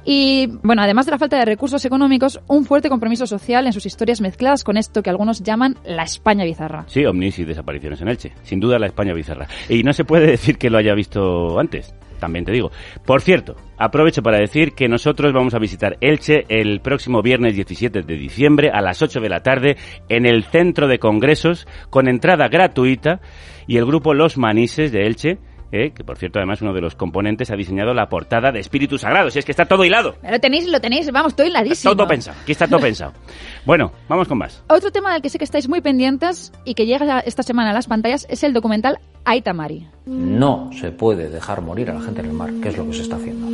Y 0.04 0.46
bueno, 0.62 0.82
además 0.82 1.06
de 1.06 1.12
la 1.12 1.18
falta 1.18 1.38
de 1.38 1.44
recursos 1.44 1.84
económicos, 1.84 2.40
un 2.46 2.64
fuerte 2.64 2.88
compromiso 2.88 3.26
social 3.26 3.66
en 3.66 3.72
sus 3.72 3.86
historias 3.86 4.20
mezcladas 4.20 4.64
con 4.64 4.76
esto 4.76 5.02
que 5.02 5.10
algunos 5.10 5.42
llaman 5.42 5.76
la 5.84 6.02
España 6.02 6.44
bizarra. 6.44 6.84
Sí, 6.88 7.04
ovnis 7.04 7.38
y 7.38 7.44
desapariciones 7.44 8.00
en 8.00 8.08
Elche. 8.08 8.32
Sin 8.42 8.60
duda 8.60 8.78
la 8.78 8.86
España 8.86 9.12
bizarra. 9.14 9.46
Y 9.68 9.82
no 9.82 9.92
se 9.92 10.04
puede 10.04 10.26
decir 10.26 10.58
que 10.58 10.70
lo 10.70 10.78
haya 10.78 10.94
visto 10.94 11.58
antes. 11.58 11.94
También 12.18 12.44
te 12.44 12.52
digo. 12.52 12.70
Por 13.06 13.20
cierto, 13.22 13.56
aprovecho 13.78 14.22
para 14.22 14.38
decir 14.38 14.72
que 14.72 14.88
nosotros 14.88 15.32
vamos 15.32 15.54
a 15.54 15.58
visitar 15.58 15.96
Elche 16.00 16.44
el 16.48 16.80
próximo 16.80 17.22
viernes 17.22 17.54
17 17.54 18.02
de 18.02 18.16
diciembre 18.16 18.70
a 18.72 18.80
las 18.80 19.02
8 19.02 19.20
de 19.20 19.28
la 19.28 19.40
tarde 19.40 19.76
en 20.08 20.26
el 20.26 20.44
Centro 20.44 20.88
de 20.88 20.98
Congresos 20.98 21.66
con 21.90 22.08
entrada 22.08 22.48
gratuita 22.48 23.20
y 23.66 23.76
el 23.76 23.86
grupo 23.86 24.14
Los 24.14 24.36
Manises 24.36 24.92
de 24.92 25.06
Elche, 25.06 25.38
eh, 25.72 25.90
que 25.90 26.04
por 26.04 26.16
cierto 26.16 26.38
además 26.38 26.62
uno 26.62 26.72
de 26.72 26.80
los 26.80 26.94
componentes 26.94 27.50
ha 27.50 27.56
diseñado 27.56 27.94
la 27.94 28.08
portada 28.08 28.52
de 28.52 28.60
Espíritu 28.60 28.98
Sagrado. 28.98 29.30
Si 29.30 29.38
es 29.38 29.44
que 29.44 29.52
está 29.52 29.66
todo 29.66 29.84
hilado. 29.84 30.16
Lo 30.28 30.40
tenéis, 30.40 30.66
lo 30.66 30.80
tenéis, 30.80 31.10
vamos, 31.10 31.32
estoy 31.32 31.48
hiladísimo. 31.48 31.94
Todo 31.94 32.06
pensado. 32.06 32.36
Aquí 32.42 32.52
está 32.52 32.66
todo 32.66 32.80
pensado. 32.80 33.12
Bueno, 33.66 33.92
vamos 34.08 34.26
con 34.28 34.38
más. 34.38 34.62
Otro 34.68 34.90
tema 34.90 35.12
del 35.12 35.20
que 35.20 35.28
sé 35.28 35.36
que 35.36 35.44
estáis 35.44 35.68
muy 35.68 35.82
pendientes 35.82 36.52
y 36.64 36.72
que 36.72 36.86
llega 36.86 37.20
esta 37.20 37.42
semana 37.42 37.70
a 37.70 37.74
las 37.74 37.86
pantallas 37.86 38.26
es 38.30 38.42
el 38.42 38.54
documental 38.54 38.98
Aitamari. 39.26 39.86
No 40.06 40.70
se 40.72 40.90
puede 40.90 41.28
dejar 41.28 41.60
morir 41.60 41.90
a 41.90 41.94
la 41.94 42.00
gente 42.00 42.20
en 42.20 42.26
el 42.28 42.32
mar, 42.32 42.50
que 42.62 42.70
es 42.70 42.78
lo 42.78 42.86
que 42.86 42.94
se 42.94 43.02
está 43.02 43.16
haciendo. 43.16 43.46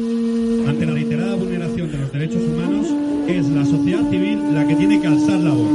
Ante 0.70 0.86
la 0.86 0.92
reiterada 0.92 1.34
vulneración 1.34 1.90
de 1.90 1.98
los 1.98 2.12
derechos 2.12 2.42
humanos, 2.42 2.86
es 3.26 3.48
la 3.48 3.64
sociedad 3.64 4.08
civil 4.08 4.54
la 4.54 4.64
que 4.66 4.76
tiene 4.76 5.00
que 5.00 5.06
alzar 5.08 5.40
la 5.40 5.50
voz. 5.50 5.68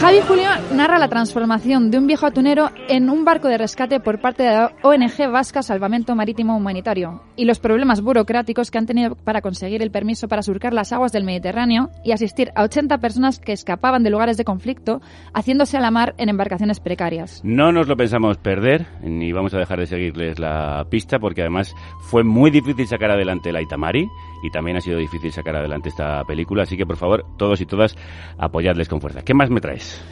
Javi 0.00 0.20
Julio 0.26 0.48
narra 0.72 0.98
la 0.98 1.08
transformación 1.08 1.90
de 1.90 1.98
un 1.98 2.06
viejo 2.06 2.24
atunero 2.24 2.70
en 2.88 3.10
un 3.10 3.26
barco 3.26 3.48
de 3.48 3.58
rescate 3.58 4.00
por 4.00 4.18
parte 4.18 4.44
de 4.44 4.48
la 4.48 4.72
ONG 4.82 5.30
Vasca 5.30 5.62
Salvamento 5.62 6.16
Marítimo 6.16 6.56
Humanitario 6.56 7.20
y 7.36 7.44
los 7.44 7.58
problemas 7.58 8.00
burocráticos 8.00 8.70
que 8.70 8.78
han 8.78 8.86
tenido 8.86 9.14
para 9.14 9.42
conseguir 9.42 9.82
el 9.82 9.90
permiso 9.90 10.26
para 10.26 10.42
surcar 10.42 10.72
las 10.72 10.94
aguas 10.94 11.12
del 11.12 11.24
Mediterráneo 11.24 11.90
y 12.02 12.12
asistir 12.12 12.50
a 12.54 12.62
80 12.62 12.96
personas 12.96 13.38
que 13.38 13.52
escapaban 13.52 14.02
de 14.02 14.08
lugares 14.08 14.38
de 14.38 14.44
conflicto 14.44 15.02
haciéndose 15.34 15.76
a 15.76 15.80
la 15.80 15.90
mar 15.90 16.14
en 16.16 16.30
embarcaciones 16.30 16.80
precarias. 16.80 17.42
No 17.44 17.70
nos 17.70 17.86
lo 17.86 17.94
pensamos 17.94 18.38
perder, 18.38 18.86
ni 19.02 19.32
vamos 19.32 19.52
a 19.52 19.58
dejar 19.58 19.80
de 19.80 19.86
seguirles 19.86 20.38
la 20.38 20.86
pista, 20.88 21.18
porque 21.18 21.42
además 21.42 21.74
fue 22.00 22.24
muy 22.24 22.50
difícil 22.50 22.86
sacar 22.86 23.10
adelante 23.10 23.52
la 23.52 23.60
Itamari 23.60 24.08
y 24.42 24.50
también 24.50 24.76
ha 24.76 24.80
sido 24.80 24.98
difícil 24.98 25.32
sacar 25.32 25.56
adelante 25.56 25.88
esta 25.88 26.24
película, 26.24 26.62
así 26.62 26.76
que 26.76 26.86
por 26.86 26.96
favor, 26.96 27.24
todos 27.36 27.60
y 27.60 27.66
todas, 27.66 27.96
apoyadles 28.38 28.88
con 28.88 29.00
fuerza. 29.00 29.22
¿Qué 29.22 29.34
más 29.34 29.50
me 29.50 29.60
traes? 29.60 30.02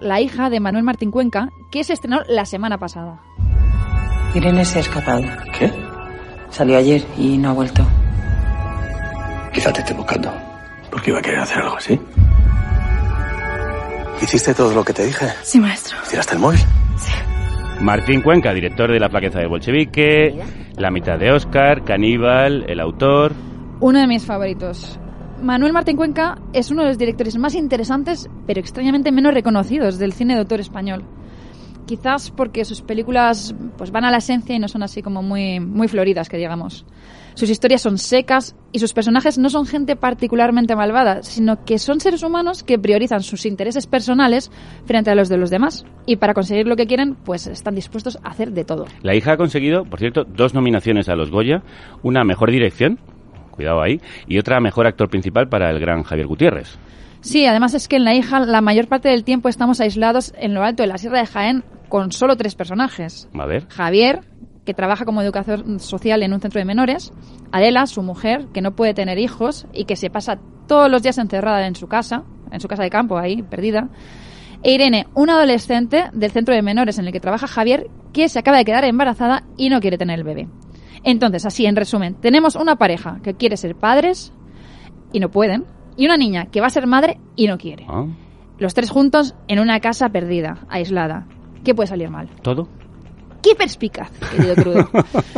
La 0.00 0.20
hija 0.20 0.48
de 0.48 0.60
Manuel 0.60 0.84
Martín 0.84 1.10
Cuenca, 1.10 1.48
que 1.70 1.84
se 1.84 1.92
estrenó 1.92 2.22
la 2.28 2.44
semana 2.44 2.78
pasada. 2.78 3.20
Irene 4.34 4.64
se 4.64 4.78
ha 4.78 4.80
escapado. 4.80 5.22
¿Qué? 5.58 5.70
Salió 6.48 6.78
ayer 6.78 7.02
y 7.18 7.36
no 7.36 7.50
ha 7.50 7.52
vuelto. 7.52 7.86
Quizá 9.52 9.72
te 9.72 9.80
esté 9.80 9.92
buscando. 9.94 10.32
Porque 10.90 11.10
iba 11.10 11.18
a 11.18 11.22
querer 11.22 11.40
hacer 11.40 11.62
algo 11.62 11.76
así. 11.76 11.98
¿Hiciste 14.22 14.54
todo 14.54 14.74
lo 14.74 14.84
que 14.84 14.92
te 14.92 15.06
dije? 15.06 15.26
Sí, 15.42 15.58
maestro. 15.60 15.96
¿Tiraste 16.08 16.34
el 16.34 16.40
móvil? 16.40 16.60
Martín 17.80 18.20
Cuenca, 18.20 18.52
director 18.52 18.92
de 18.92 19.00
La 19.00 19.08
Flaqueza 19.08 19.38
del 19.38 19.48
Bolchevique, 19.48 20.34
La 20.76 20.90
mitad 20.90 21.18
de 21.18 21.32
Oscar, 21.32 21.82
Caníbal, 21.84 22.64
el 22.68 22.78
autor. 22.80 23.32
Uno 23.82 23.98
de 23.98 24.06
mis 24.06 24.26
favoritos. 24.26 24.98
Manuel 25.42 25.72
Martín 25.72 25.96
Cuenca 25.96 26.36
es 26.52 26.70
uno 26.70 26.82
de 26.82 26.88
los 26.88 26.98
directores 26.98 27.38
más 27.38 27.54
interesantes, 27.54 28.28
pero 28.46 28.60
extrañamente 28.60 29.10
menos 29.10 29.32
reconocidos 29.32 29.98
del 29.98 30.12
cine 30.12 30.34
de 30.34 30.40
autor 30.40 30.60
español. 30.60 31.02
Quizás 31.86 32.30
porque 32.30 32.66
sus 32.66 32.82
películas 32.82 33.54
pues 33.78 33.90
van 33.90 34.04
a 34.04 34.10
la 34.10 34.18
esencia 34.18 34.54
y 34.54 34.58
no 34.58 34.68
son 34.68 34.82
así 34.82 35.00
como 35.00 35.22
muy, 35.22 35.60
muy 35.60 35.88
floridas, 35.88 36.28
que 36.28 36.36
digamos. 36.36 36.84
Sus 37.32 37.48
historias 37.48 37.80
son 37.80 37.96
secas 37.96 38.54
y 38.70 38.80
sus 38.80 38.92
personajes 38.92 39.38
no 39.38 39.48
son 39.48 39.64
gente 39.64 39.96
particularmente 39.96 40.76
malvada, 40.76 41.22
sino 41.22 41.64
que 41.64 41.78
son 41.78 42.00
seres 42.00 42.22
humanos 42.22 42.62
que 42.62 42.78
priorizan 42.78 43.22
sus 43.22 43.46
intereses 43.46 43.86
personales 43.86 44.50
frente 44.84 45.10
a 45.10 45.14
los 45.14 45.30
de 45.30 45.38
los 45.38 45.48
demás. 45.48 45.86
Y 46.04 46.16
para 46.16 46.34
conseguir 46.34 46.66
lo 46.66 46.76
que 46.76 46.86
quieren, 46.86 47.14
pues 47.14 47.46
están 47.46 47.76
dispuestos 47.76 48.18
a 48.22 48.28
hacer 48.28 48.52
de 48.52 48.64
todo. 48.64 48.84
La 49.00 49.14
hija 49.14 49.32
ha 49.32 49.36
conseguido, 49.38 49.84
por 49.86 50.00
cierto, 50.00 50.24
dos 50.24 50.52
nominaciones 50.52 51.08
a 51.08 51.16
los 51.16 51.30
Goya, 51.30 51.62
una 52.02 52.24
mejor 52.24 52.50
dirección, 52.50 52.98
cuidado 53.60 53.82
ahí, 53.82 54.00
y 54.26 54.38
otra 54.38 54.58
mejor 54.58 54.86
actor 54.86 55.10
principal 55.10 55.48
para 55.48 55.70
el 55.70 55.78
gran 55.78 56.02
Javier 56.02 56.26
Gutiérrez. 56.26 56.78
Sí, 57.20 57.44
además 57.44 57.74
es 57.74 57.88
que 57.88 57.96
en 57.96 58.04
La 58.04 58.14
hija 58.14 58.40
la 58.40 58.62
mayor 58.62 58.88
parte 58.88 59.10
del 59.10 59.24
tiempo 59.24 59.50
estamos 59.50 59.80
aislados 59.80 60.32
en 60.38 60.54
lo 60.54 60.62
alto 60.62 60.82
de 60.82 60.86
la 60.86 60.96
Sierra 60.96 61.18
de 61.18 61.26
Jaén 61.26 61.64
con 61.90 62.10
solo 62.12 62.36
tres 62.36 62.54
personajes. 62.54 63.28
A 63.38 63.44
ver. 63.44 63.68
Javier, 63.68 64.20
que 64.64 64.72
trabaja 64.72 65.04
como 65.04 65.20
educador 65.20 65.78
social 65.78 66.22
en 66.22 66.32
un 66.32 66.40
centro 66.40 66.58
de 66.58 66.64
menores, 66.64 67.12
Adela, 67.52 67.86
su 67.86 68.02
mujer, 68.02 68.46
que 68.54 68.62
no 68.62 68.74
puede 68.74 68.94
tener 68.94 69.18
hijos 69.18 69.66
y 69.74 69.84
que 69.84 69.96
se 69.96 70.08
pasa 70.08 70.38
todos 70.66 70.90
los 70.90 71.02
días 71.02 71.18
encerrada 71.18 71.66
en 71.66 71.74
su 71.74 71.86
casa, 71.86 72.24
en 72.50 72.60
su 72.60 72.68
casa 72.68 72.84
de 72.84 72.90
campo 72.90 73.18
ahí, 73.18 73.42
perdida, 73.42 73.90
e 74.62 74.72
Irene, 74.72 75.06
una 75.14 75.34
adolescente 75.34 76.04
del 76.12 76.30
centro 76.30 76.54
de 76.54 76.62
menores 76.62 76.98
en 76.98 77.06
el 77.06 77.12
que 77.12 77.20
trabaja 77.20 77.46
Javier, 77.46 77.88
que 78.12 78.28
se 78.28 78.38
acaba 78.38 78.58
de 78.58 78.64
quedar 78.64 78.84
embarazada 78.84 79.44
y 79.56 79.68
no 79.68 79.80
quiere 79.80 79.98
tener 79.98 80.18
el 80.18 80.24
bebé. 80.24 80.48
Entonces, 81.04 81.46
así 81.46 81.66
en 81.66 81.76
resumen, 81.76 82.14
tenemos 82.14 82.56
una 82.56 82.76
pareja 82.76 83.20
que 83.22 83.34
quiere 83.34 83.56
ser 83.56 83.74
padres 83.74 84.32
y 85.12 85.20
no 85.20 85.30
pueden, 85.30 85.64
y 85.96 86.06
una 86.06 86.16
niña 86.16 86.46
que 86.46 86.60
va 86.60 86.66
a 86.66 86.70
ser 86.70 86.86
madre 86.86 87.18
y 87.36 87.46
no 87.46 87.58
quiere. 87.58 87.86
Ah, 87.88 88.06
Los 88.58 88.74
tres 88.74 88.90
juntos 88.90 89.34
en 89.48 89.58
una 89.58 89.80
casa 89.80 90.08
perdida, 90.10 90.66
aislada. 90.68 91.26
¿Qué 91.64 91.74
puede 91.74 91.88
salir 91.88 92.10
mal? 92.10 92.28
¿Todo? 92.42 92.68
¡Qué 93.42 93.54
perspicaz, 93.54 94.10
querido 94.30 94.54
crudo! 94.54 94.90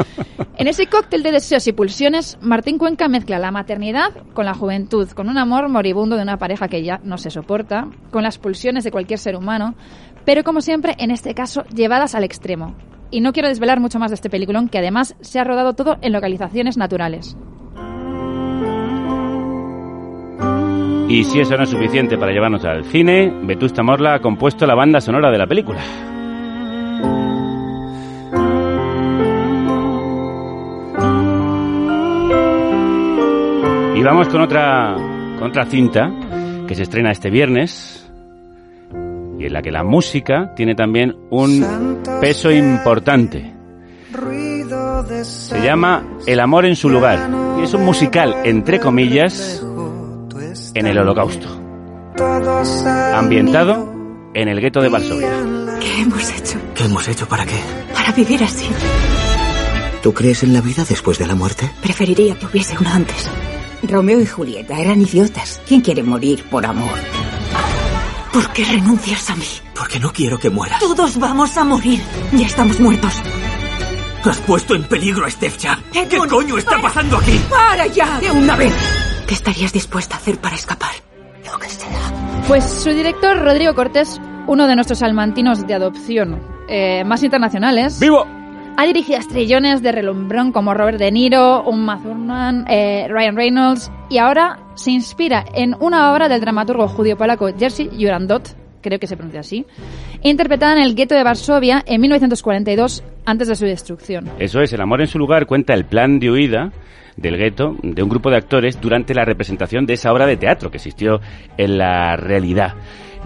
en 0.56 0.66
ese 0.66 0.86
cóctel 0.88 1.22
de 1.22 1.30
deseos 1.30 1.66
y 1.68 1.72
pulsiones, 1.72 2.36
Martín 2.40 2.78
Cuenca 2.78 3.08
mezcla 3.08 3.38
la 3.38 3.52
maternidad 3.52 4.10
con 4.34 4.44
la 4.44 4.54
juventud, 4.54 5.08
con 5.10 5.28
un 5.28 5.38
amor 5.38 5.68
moribundo 5.68 6.16
de 6.16 6.22
una 6.22 6.36
pareja 6.36 6.66
que 6.66 6.82
ya 6.82 7.00
no 7.04 7.16
se 7.16 7.30
soporta, 7.30 7.88
con 8.10 8.24
las 8.24 8.38
pulsiones 8.38 8.82
de 8.82 8.90
cualquier 8.90 9.20
ser 9.20 9.36
humano, 9.36 9.76
pero 10.24 10.42
como 10.42 10.60
siempre, 10.60 10.96
en 10.98 11.12
este 11.12 11.34
caso, 11.34 11.62
llevadas 11.74 12.16
al 12.16 12.24
extremo. 12.24 12.74
Y 13.12 13.20
no 13.20 13.34
quiero 13.34 13.50
desvelar 13.50 13.78
mucho 13.78 13.98
más 13.98 14.10
de 14.10 14.14
este 14.14 14.30
peliculón, 14.30 14.70
que 14.70 14.78
además 14.78 15.14
se 15.20 15.38
ha 15.38 15.44
rodado 15.44 15.74
todo 15.74 15.98
en 16.00 16.12
localizaciones 16.14 16.78
naturales. 16.78 17.36
Y 21.08 21.24
si 21.24 21.40
eso 21.40 21.54
no 21.58 21.64
es 21.64 21.68
suficiente 21.68 22.16
para 22.16 22.32
llevarnos 22.32 22.64
al 22.64 22.84
cine, 22.84 23.30
Vetusta 23.42 23.82
Morla 23.82 24.14
ha 24.14 24.20
compuesto 24.20 24.66
la 24.66 24.74
banda 24.74 24.98
sonora 25.02 25.30
de 25.30 25.36
la 25.36 25.46
película. 25.46 25.82
Y 33.94 34.02
vamos 34.02 34.28
con 34.28 34.40
otra, 34.40 34.96
con 35.38 35.50
otra 35.50 35.66
cinta 35.66 36.10
que 36.66 36.74
se 36.74 36.84
estrena 36.84 37.10
este 37.10 37.28
viernes 37.28 38.01
y 39.42 39.46
en 39.46 39.52
la 39.52 39.62
que 39.62 39.72
la 39.72 39.82
música 39.82 40.52
tiene 40.54 40.74
también 40.76 41.16
un 41.30 42.00
peso 42.20 42.50
importante. 42.50 43.52
Se 45.22 45.60
llama 45.60 46.18
El 46.26 46.38
amor 46.38 46.64
en 46.64 46.76
su 46.76 46.88
lugar 46.88 47.28
y 47.58 47.64
es 47.64 47.74
un 47.74 47.84
musical, 47.84 48.36
entre 48.44 48.78
comillas, 48.78 49.64
en 50.74 50.86
el 50.86 50.96
holocausto. 50.98 51.48
Ambientado 53.14 53.92
en 54.34 54.48
el 54.48 54.60
gueto 54.60 54.80
de 54.80 54.88
Varsovia. 54.88 55.30
¿Qué 55.80 56.02
hemos 56.02 56.38
hecho? 56.38 56.58
¿Qué 56.74 56.84
hemos 56.84 57.08
hecho 57.08 57.26
para 57.26 57.44
qué? 57.44 57.58
Para 57.92 58.12
vivir 58.12 58.44
así. 58.44 58.68
¿Tú 60.04 60.12
crees 60.14 60.44
en 60.44 60.52
la 60.52 60.60
vida 60.60 60.84
después 60.88 61.18
de 61.18 61.26
la 61.26 61.34
muerte? 61.34 61.68
Preferiría 61.82 62.36
que 62.36 62.46
hubiese 62.46 62.78
una 62.78 62.94
antes. 62.94 63.28
Romeo 63.82 64.20
y 64.20 64.26
Julieta 64.26 64.78
eran 64.78 65.00
idiotas. 65.00 65.60
¿Quién 65.66 65.80
quiere 65.80 66.04
morir 66.04 66.44
por 66.48 66.64
amor? 66.64 66.98
¿Por 68.32 68.50
qué 68.52 68.64
renuncias 68.64 69.28
a 69.30 69.36
mí? 69.36 69.44
Porque 69.74 70.00
no 70.00 70.12
quiero 70.12 70.38
que 70.38 70.48
mueras. 70.50 70.80
Todos 70.80 71.18
vamos 71.18 71.56
a 71.56 71.64
morir. 71.64 72.00
Ya 72.32 72.46
estamos 72.46 72.80
muertos. 72.80 73.20
Has 74.24 74.38
puesto 74.38 74.74
en 74.74 74.84
peligro 74.84 75.26
a 75.26 75.30
Stefcha. 75.30 75.78
¿Qué 75.92 76.02
Edmund, 76.02 76.30
coño 76.30 76.56
está 76.56 76.72
para. 76.72 76.82
pasando 76.82 77.18
aquí? 77.18 77.38
¡Para 77.50 77.86
ya! 77.88 78.18
De 78.20 78.30
una 78.30 78.56
vez. 78.56 78.72
¿Qué 79.26 79.34
estarías 79.34 79.72
dispuesta 79.72 80.14
a 80.16 80.18
hacer 80.18 80.38
para 80.38 80.54
escapar? 80.54 80.92
Lo 81.44 81.58
que 81.58 81.68
sea. 81.68 82.12
Pues 82.48 82.64
su 82.64 82.90
director, 82.90 83.38
Rodrigo 83.38 83.74
Cortés, 83.74 84.20
uno 84.46 84.66
de 84.66 84.76
nuestros 84.76 85.02
almantinos 85.02 85.66
de 85.66 85.74
adopción 85.74 86.40
eh, 86.68 87.04
más 87.04 87.22
internacionales. 87.22 87.98
¡Vivo! 88.00 88.26
Ha 88.76 88.86
dirigido 88.86 89.18
a 89.18 89.20
estrellones 89.20 89.82
de 89.82 89.92
relumbrón 89.92 90.50
como 90.50 90.72
Robert 90.72 90.98
De 90.98 91.12
Niro, 91.12 91.62
Uma 91.64 92.02
Thurman, 92.02 92.64
eh, 92.68 93.06
Ryan 93.08 93.36
Reynolds 93.36 93.92
y 94.08 94.18
ahora 94.18 94.60
se 94.74 94.90
inspira 94.90 95.44
en 95.54 95.76
una 95.78 96.12
obra 96.12 96.28
del 96.28 96.40
dramaturgo 96.40 96.88
judío-polaco 96.88 97.50
Jerzy 97.56 97.90
Jurandot, 97.90 98.56
creo 98.80 98.98
que 98.98 99.06
se 99.06 99.16
pronuncia 99.16 99.40
así, 99.40 99.66
interpretada 100.22 100.72
en 100.72 100.82
el 100.82 100.94
gueto 100.94 101.14
de 101.14 101.22
Varsovia 101.22 101.82
en 101.86 102.00
1942 102.00 103.04
antes 103.26 103.48
de 103.48 103.54
su 103.56 103.66
destrucción. 103.66 104.30
Eso 104.38 104.60
es, 104.62 104.72
El 104.72 104.80
amor 104.80 105.02
en 105.02 105.06
su 105.06 105.18
lugar 105.18 105.46
cuenta 105.46 105.74
el 105.74 105.84
plan 105.84 106.18
de 106.18 106.30
huida 106.30 106.72
del 107.16 107.36
gueto 107.36 107.76
de 107.82 108.02
un 108.02 108.08
grupo 108.08 108.30
de 108.30 108.36
actores 108.36 108.80
durante 108.80 109.14
la 109.14 109.26
representación 109.26 109.84
de 109.84 109.94
esa 109.94 110.10
obra 110.12 110.26
de 110.26 110.38
teatro 110.38 110.70
que 110.70 110.78
existió 110.78 111.20
en 111.58 111.76
la 111.76 112.16
realidad. 112.16 112.74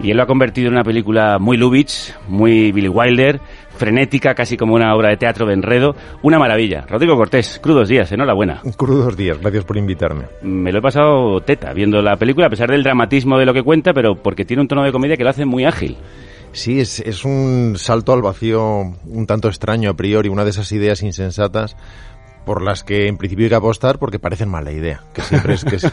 Y 0.03 0.11
él 0.11 0.17
lo 0.17 0.23
ha 0.23 0.27
convertido 0.27 0.67
en 0.67 0.73
una 0.73 0.83
película 0.83 1.39
muy 1.39 1.57
Lubitsch, 1.57 2.13
muy 2.27 2.71
Billy 2.71 2.87
Wilder, 2.87 3.39
frenética, 3.77 4.35
casi 4.35 4.57
como 4.57 4.75
una 4.75 4.93
obra 4.95 5.09
de 5.09 5.17
teatro 5.17 5.45
de 5.45 5.53
enredo. 5.53 5.95
Una 6.23 6.39
maravilla. 6.39 6.85
Rodrigo 6.89 7.15
Cortés, 7.15 7.59
crudos 7.61 7.87
días, 7.87 8.11
enhorabuena. 8.11 8.61
Crudos 8.75 9.15
días, 9.15 9.39
gracias 9.39 9.63
por 9.63 9.77
invitarme. 9.77 10.25
Me 10.41 10.71
lo 10.71 10.79
he 10.79 10.81
pasado 10.81 11.39
teta 11.41 11.71
viendo 11.73 12.01
la 12.01 12.17
película, 12.17 12.47
a 12.47 12.49
pesar 12.49 12.69
del 12.69 12.83
dramatismo 12.83 13.37
de 13.37 13.45
lo 13.45 13.53
que 13.53 13.63
cuenta, 13.63 13.93
pero 13.93 14.15
porque 14.15 14.45
tiene 14.45 14.61
un 14.61 14.67
tono 14.67 14.83
de 14.83 14.91
comedia 14.91 15.15
que 15.15 15.23
lo 15.23 15.29
hace 15.29 15.45
muy 15.45 15.65
ágil. 15.65 15.97
Sí, 16.51 16.79
es, 16.79 16.99
es 17.01 17.23
un 17.23 17.75
salto 17.77 18.13
al 18.13 18.21
vacío 18.21 18.93
un 19.05 19.27
tanto 19.27 19.47
extraño 19.47 19.91
a 19.91 19.93
priori, 19.93 20.29
una 20.29 20.43
de 20.43 20.49
esas 20.49 20.71
ideas 20.71 21.03
insensatas 21.03 21.75
por 22.47 22.63
las 22.63 22.85
que 22.85 23.07
en 23.07 23.17
principio 23.17 23.45
hay 23.45 23.49
que 23.49 23.55
apostar 23.55 23.99
porque 23.99 24.19
parecen 24.19 24.47
mala 24.47 24.71
idea, 24.71 25.01
que 25.13 25.21
siempre 25.21 25.53
es 25.53 25.65
que 25.65 25.75
es, 25.75 25.83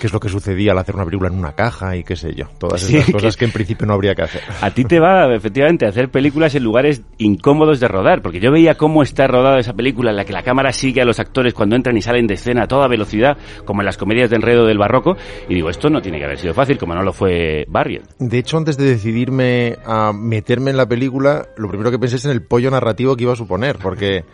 que 0.00 0.08
es 0.08 0.12
lo 0.12 0.18
que 0.18 0.28
sucedía 0.28 0.72
al 0.72 0.78
hacer 0.78 0.96
una 0.96 1.04
película 1.04 1.30
en 1.30 1.38
una 1.38 1.52
caja 1.52 1.96
y 1.96 2.02
qué 2.02 2.16
sé 2.16 2.34
yo, 2.34 2.46
todas 2.58 2.82
esas 2.82 3.08
cosas 3.10 3.36
que 3.36 3.44
en 3.44 3.52
principio 3.52 3.86
no 3.86 3.94
habría 3.94 4.16
que 4.16 4.22
hacer. 4.22 4.42
A 4.60 4.72
ti 4.72 4.84
te 4.84 4.98
va, 4.98 5.32
efectivamente, 5.32 5.86
a 5.86 5.90
hacer 5.90 6.10
películas 6.10 6.52
en 6.56 6.64
lugares 6.64 7.02
incómodos 7.18 7.78
de 7.78 7.86
rodar, 7.86 8.22
porque 8.22 8.40
yo 8.40 8.50
veía 8.50 8.74
cómo 8.74 9.04
está 9.04 9.28
rodada 9.28 9.60
esa 9.60 9.72
película 9.72 10.10
en 10.10 10.16
la 10.16 10.24
que 10.24 10.32
la 10.32 10.42
cámara 10.42 10.72
sigue 10.72 11.00
a 11.00 11.04
los 11.04 11.20
actores 11.20 11.54
cuando 11.54 11.76
entran 11.76 11.96
y 11.96 12.02
salen 12.02 12.26
de 12.26 12.34
escena 12.34 12.64
a 12.64 12.66
toda 12.66 12.88
velocidad, 12.88 13.38
como 13.64 13.80
en 13.80 13.86
las 13.86 13.96
comedias 13.96 14.30
de 14.30 14.36
enredo 14.36 14.66
del 14.66 14.78
barroco, 14.78 15.16
y 15.48 15.54
digo, 15.54 15.70
esto 15.70 15.90
no 15.90 16.02
tiene 16.02 16.18
que 16.18 16.24
haber 16.24 16.38
sido 16.38 16.54
fácil, 16.54 16.76
como 16.76 16.96
no 16.96 17.04
lo 17.04 17.12
fue 17.12 17.64
Barriet. 17.68 18.02
De 18.18 18.38
hecho, 18.38 18.56
antes 18.56 18.76
de 18.76 18.84
decidirme 18.84 19.76
a 19.86 20.12
meterme 20.12 20.72
en 20.72 20.76
la 20.76 20.88
película, 20.88 21.46
lo 21.56 21.68
primero 21.68 21.92
que 21.92 22.00
pensé 22.00 22.16
es 22.16 22.24
en 22.24 22.32
el 22.32 22.42
pollo 22.42 22.68
narrativo 22.72 23.14
que 23.14 23.22
iba 23.22 23.32
a 23.32 23.36
suponer, 23.36 23.78
porque, 23.78 24.24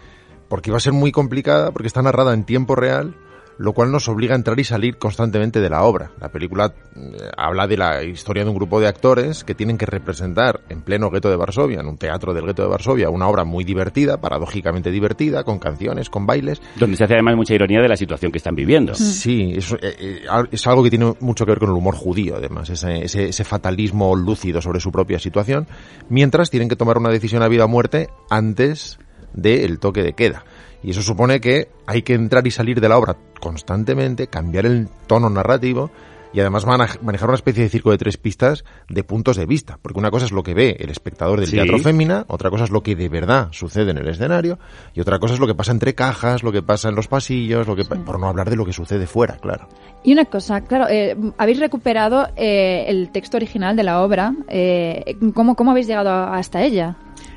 porque 0.55 0.71
iba 0.71 0.77
a 0.77 0.81
ser 0.81 0.93
muy 0.93 1.11
complicada, 1.11 1.73
porque 1.73 1.89
está 1.89 2.01
narrada 2.01 2.33
en 2.33 2.45
tiempo 2.45 2.77
real, 2.77 3.17
lo 3.59 3.73
cual 3.73 3.91
nos 3.91 4.07
obliga 4.07 4.35
a 4.35 4.37
entrar 4.37 4.61
y 4.61 4.63
salir 4.63 4.99
constantemente 4.99 5.61
de 5.61 5.69
la 5.69 5.83
obra. 5.83 6.13
La 6.21 6.29
película 6.29 6.73
eh, 6.95 7.29
habla 7.37 7.67
de 7.67 7.77
la 7.77 8.05
historia 8.05 8.45
de 8.45 8.51
un 8.51 8.55
grupo 8.55 8.81
de 8.81 8.87
actores 8.87 9.43
que 9.43 9.57
tienen 9.57 9.77
que 9.77 9.85
representar 9.85 10.61
en 10.69 10.83
pleno 10.83 11.11
gueto 11.11 11.29
de 11.29 11.35
Varsovia, 11.35 11.81
en 11.81 11.89
un 11.89 11.99
teatro 11.99 12.33
del 12.33 12.45
gueto 12.45 12.63
de 12.63 12.69
Varsovia, 12.69 13.11
una 13.11 13.27
obra 13.27 13.43
muy 13.43 13.65
divertida, 13.65 14.21
paradójicamente 14.21 14.93
divertida, 14.93 15.43
con 15.43 15.59
canciones, 15.59 16.09
con 16.09 16.25
bailes. 16.25 16.63
Donde 16.77 16.97
se 16.97 17.03
hace 17.03 17.15
además 17.15 17.35
mucha 17.35 17.55
ironía 17.55 17.83
de 17.83 17.89
la 17.89 17.97
situación 17.97 18.31
que 18.31 18.39
están 18.39 18.55
viviendo. 18.55 18.95
Sí, 18.95 19.55
es, 19.57 19.73
eh, 19.73 19.79
eh, 19.83 20.23
es 20.53 20.67
algo 20.69 20.85
que 20.85 20.91
tiene 20.91 21.15
mucho 21.19 21.45
que 21.45 21.51
ver 21.51 21.59
con 21.59 21.71
el 21.71 21.77
humor 21.77 21.97
judío, 21.97 22.37
además, 22.37 22.71
ese, 22.71 23.05
ese, 23.05 23.31
ese 23.31 23.43
fatalismo 23.43 24.15
lúcido 24.15 24.63
sobre 24.63 24.79
su 24.79 24.93
propia 24.93 25.19
situación, 25.19 25.67
mientras 26.09 26.49
tienen 26.49 26.69
que 26.69 26.77
tomar 26.77 26.97
una 26.97 27.11
decisión 27.11 27.43
a 27.43 27.49
vida 27.49 27.65
o 27.65 27.69
muerte 27.69 28.09
antes 28.31 29.01
del 29.35 29.79
toque 29.79 30.03
de 30.03 30.15
queda. 30.15 30.45
Y 30.83 30.91
eso 30.91 31.03
supone 31.03 31.41
que 31.41 31.69
hay 31.87 32.03
que 32.03 32.15
entrar 32.15 32.47
y 32.47 32.51
salir 32.51 32.81
de 32.81 32.89
la 32.89 32.99
obra 32.99 33.17
constantemente, 33.41 34.27
cambiar 34.27 34.67
el 34.67 34.89
tono 35.07 35.31
narrativo 35.31 35.91
y 36.33 36.41
además 36.41 36.67
manejar 36.67 37.29
una 37.29 37.37
especie 37.37 37.63
de 37.63 37.69
circo 37.69 37.93
de 37.93 37.97
tres 37.99 38.17
pistas 38.17 38.65
de 38.89 39.05
puntos 39.05 39.37
de 39.37 39.47
vista. 39.47 39.79
Porque 39.81 40.01
una 40.01 40.11
cosa 40.11 40.25
es 40.27 40.33
lo 40.33 40.43
que 40.43 40.53
ve 40.53 40.77
el 40.81 40.91
espectador 40.91 41.39
del 41.39 41.49
Sí. 41.49 41.55
teatro 41.57 41.79
fémina, 41.79 42.25
otra 42.27 42.51
cosa 42.51 42.65
es 42.65 42.71
lo 42.71 42.83
que 42.83 42.97
de 42.97 43.09
verdad 43.09 43.49
sucede 43.53 43.93
en 43.93 43.99
el 43.99 44.09
escenario 44.09 44.59
y 44.95 45.01
otra 45.01 45.21
cosa 45.21 45.35
es 45.35 45.41
lo 45.41 45.47
que 45.47 45.55
pasa 45.55 45.71
entre 45.71 45.95
cajas, 45.95 46.43
lo 46.43 46.51
que 46.51 46.61
pasa 46.61 46.89
en 46.89 46.97
los 46.97 47.07
pasillos, 47.07 47.69
lo 47.69 47.77
que 47.77 47.85
por 47.85 48.19
no 48.19 48.27
hablar 48.27 48.51
de 48.51 48.57
lo 48.57 48.67
que 48.67 48.73
sucede 48.73 49.07
fuera, 49.07 49.37
claro. 49.37 49.69
Y 50.03 50.13
una 50.13 50.25
cosa, 50.25 50.61
claro, 50.63 50.87
eh, 50.91 51.17
habéis 51.39 51.61
recuperado 51.61 52.27
eh, 52.37 52.85
el 52.89 53.11
texto 53.11 53.37
original 53.37 53.77
de 53.77 53.85
la 53.85 54.03
obra. 54.03 54.35
Eh, 54.49 55.17
¿cómo, 55.35 55.55
¿Cómo 55.55 55.71
habéis 55.71 55.87
llegado 55.87 56.11
a- 56.11 56.37
hasta 56.37 56.63
ella? 56.65 56.97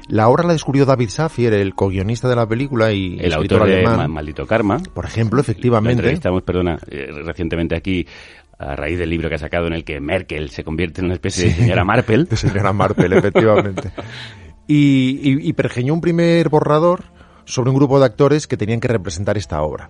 La 0.10 0.30
obra 0.30 0.46
la 0.46 0.54
descubrió 0.54 0.86
David 0.86 1.10
Safier, 1.10 1.54
el 1.54 1.76
co-guionista 1.76 2.30
de 2.30 2.36
la 2.36 2.48
película 2.48 2.92
y 2.94 3.18
El 3.20 3.34
autor 3.34 3.68
de 3.68 3.84
alemán. 3.86 4.10
Maldito 4.12 4.46
Karma. 4.46 4.80
Por 4.94 5.06
ejemplo, 5.06 5.38
Lo 5.38 5.42
efectivamente. 5.42 5.92
entrevistamos, 5.94 6.44
perdona, 6.44 6.78
eh, 6.90 7.08
recientemente 7.26 7.76
aquí 7.76 8.08
a 8.58 8.76
raíz 8.76 8.98
del 8.98 9.10
libro 9.10 9.30
que 9.30 9.36
ha 9.36 9.40
sacado 9.40 9.68
en 9.68 9.74
el 9.74 9.84
que 9.84 10.00
Merkel 10.00 10.50
se 10.50 10.64
convierte 10.64 11.02
en 11.02 11.06
una 11.06 11.14
especie 11.16 11.46
de 11.46 11.54
señora 11.54 11.84
Marple. 11.84 12.24
De 12.24 12.38
señora 12.38 12.74
Marple, 12.74 13.18
efectivamente. 13.18 13.92
Y, 14.70 15.22
y, 15.24 15.48
y 15.48 15.54
pergeñó 15.54 15.94
un 15.94 16.02
primer 16.02 16.50
borrador 16.50 17.06
sobre 17.46 17.70
un 17.70 17.78
grupo 17.78 18.02
de 18.02 18.06
actores 18.06 18.48
que 18.48 18.58
tenían 18.58 18.82
que 18.82 18.90
representar 18.90 19.38
esta 19.38 19.62
obra. 19.62 19.90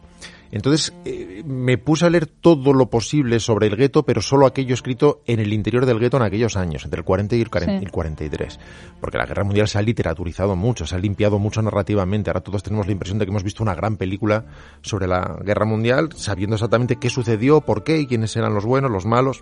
Entonces 0.51 0.93
eh, 1.05 1.43
me 1.45 1.77
puse 1.77 2.05
a 2.05 2.09
leer 2.09 2.25
todo 2.25 2.73
lo 2.73 2.89
posible 2.89 3.39
sobre 3.39 3.67
el 3.67 3.75
gueto, 3.75 4.03
pero 4.03 4.21
solo 4.21 4.45
aquello 4.45 4.73
escrito 4.73 5.21
en 5.25 5.39
el 5.39 5.51
interior 5.53 5.85
del 5.85 5.99
gueto 5.99 6.17
en 6.17 6.23
aquellos 6.23 6.55
años, 6.55 6.85
entre 6.85 6.99
el 6.99 7.05
40 7.05 7.35
y 7.35 7.41
el, 7.41 7.49
cuaren- 7.51 7.79
Sí. 7.79 7.85
el 7.85 7.91
43. 7.91 8.59
Porque 9.01 9.17
la 9.17 9.25
guerra 9.25 9.43
mundial 9.43 9.67
se 9.67 9.77
ha 9.77 9.81
literaturizado 9.81 10.55
mucho, 10.55 10.85
se 10.85 10.95
ha 10.95 10.99
limpiado 10.99 11.37
mucho 11.39 11.61
narrativamente. 11.61 12.29
Ahora 12.29 12.41
todos 12.41 12.63
tenemos 12.63 12.85
la 12.87 12.93
impresión 12.93 13.19
de 13.19 13.25
que 13.25 13.31
hemos 13.31 13.43
visto 13.43 13.61
una 13.63 13.75
gran 13.75 13.97
película 13.97 14.45
sobre 14.81 15.07
la 15.07 15.37
guerra 15.43 15.65
mundial, 15.65 16.09
sabiendo 16.15 16.55
exactamente 16.55 16.95
qué 16.97 17.09
sucedió, 17.09 17.61
por 17.61 17.83
qué 17.83 17.99
y 17.99 18.07
quiénes 18.07 18.35
eran 18.35 18.53
los 18.53 18.65
buenos, 18.65 18.89
los 18.91 19.05
malos. 19.05 19.41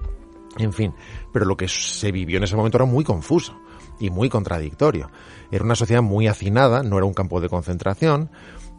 En 0.58 0.72
fin, 0.74 0.94
pero 1.34 1.46
lo 1.46 1.58
que 1.58 1.68
se 1.68 2.12
vivió 2.12 2.38
en 2.38 2.44
ese 2.46 2.56
momento 2.56 2.78
era 2.78 2.86
muy 2.86 3.04
confuso 3.04 3.56
y 4.00 4.10
muy 4.10 4.30
contradictorio. 4.30 5.10
Era 5.52 5.64
una 5.66 5.76
sociedad 5.76 6.02
muy 6.02 6.28
hacinada, 6.28 6.82
no 6.82 6.98
era 6.98 7.06
un 7.06 7.14
campo 7.14 7.42
de 7.42 7.50
concentración, 7.50 8.30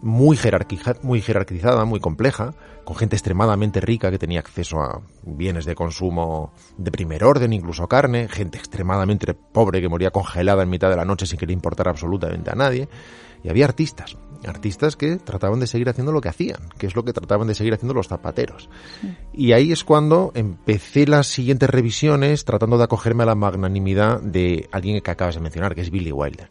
muy, 0.02 0.36
jerarquiza- 0.36 1.00
muy 1.02 1.20
jerarquizada, 1.20 1.84
muy 1.84 2.00
compleja, 2.00 2.54
con 2.84 2.96
gente 2.96 3.16
extremadamente 3.16 3.80
rica 3.80 4.10
que 4.10 4.18
tenía 4.18 4.40
acceso 4.40 4.80
a 4.80 5.02
bienes 5.24 5.64
de 5.64 5.74
consumo 5.74 6.52
de 6.76 6.92
primer 6.92 7.24
orden, 7.24 7.52
incluso 7.52 7.88
carne, 7.88 8.28
gente 8.28 8.58
extremadamente 8.58 9.34
pobre 9.34 9.80
que 9.80 9.88
moría 9.88 10.10
congelada 10.10 10.62
en 10.62 10.70
mitad 10.70 10.90
de 10.90 10.96
la 10.96 11.04
noche 11.04 11.26
sin 11.26 11.38
que 11.38 11.46
le 11.46 11.52
importara 11.52 11.90
absolutamente 11.90 12.50
a 12.50 12.54
nadie. 12.54 12.88
Y 13.42 13.48
había 13.48 13.64
artistas, 13.66 14.16
artistas 14.46 14.96
que 14.96 15.16
trataban 15.16 15.60
de 15.60 15.66
seguir 15.66 15.88
haciendo 15.88 16.12
lo 16.12 16.20
que 16.20 16.28
hacían, 16.28 16.68
que 16.78 16.86
es 16.86 16.96
lo 16.96 17.04
que 17.04 17.12
trataban 17.12 17.46
de 17.46 17.54
seguir 17.54 17.74
haciendo 17.74 17.94
los 17.94 18.08
zapateros. 18.08 18.68
Y 19.32 19.52
ahí 19.52 19.72
es 19.72 19.84
cuando 19.84 20.32
empecé 20.34 21.06
las 21.06 21.26
siguientes 21.26 21.68
revisiones 21.70 22.44
tratando 22.44 22.78
de 22.78 22.84
acogerme 22.84 23.22
a 23.24 23.26
la 23.26 23.34
magnanimidad 23.34 24.20
de 24.20 24.68
alguien 24.72 25.00
que 25.00 25.10
acabas 25.10 25.36
de 25.36 25.40
mencionar, 25.40 25.74
que 25.74 25.82
es 25.82 25.90
Billy 25.90 26.12
Wilder. 26.12 26.50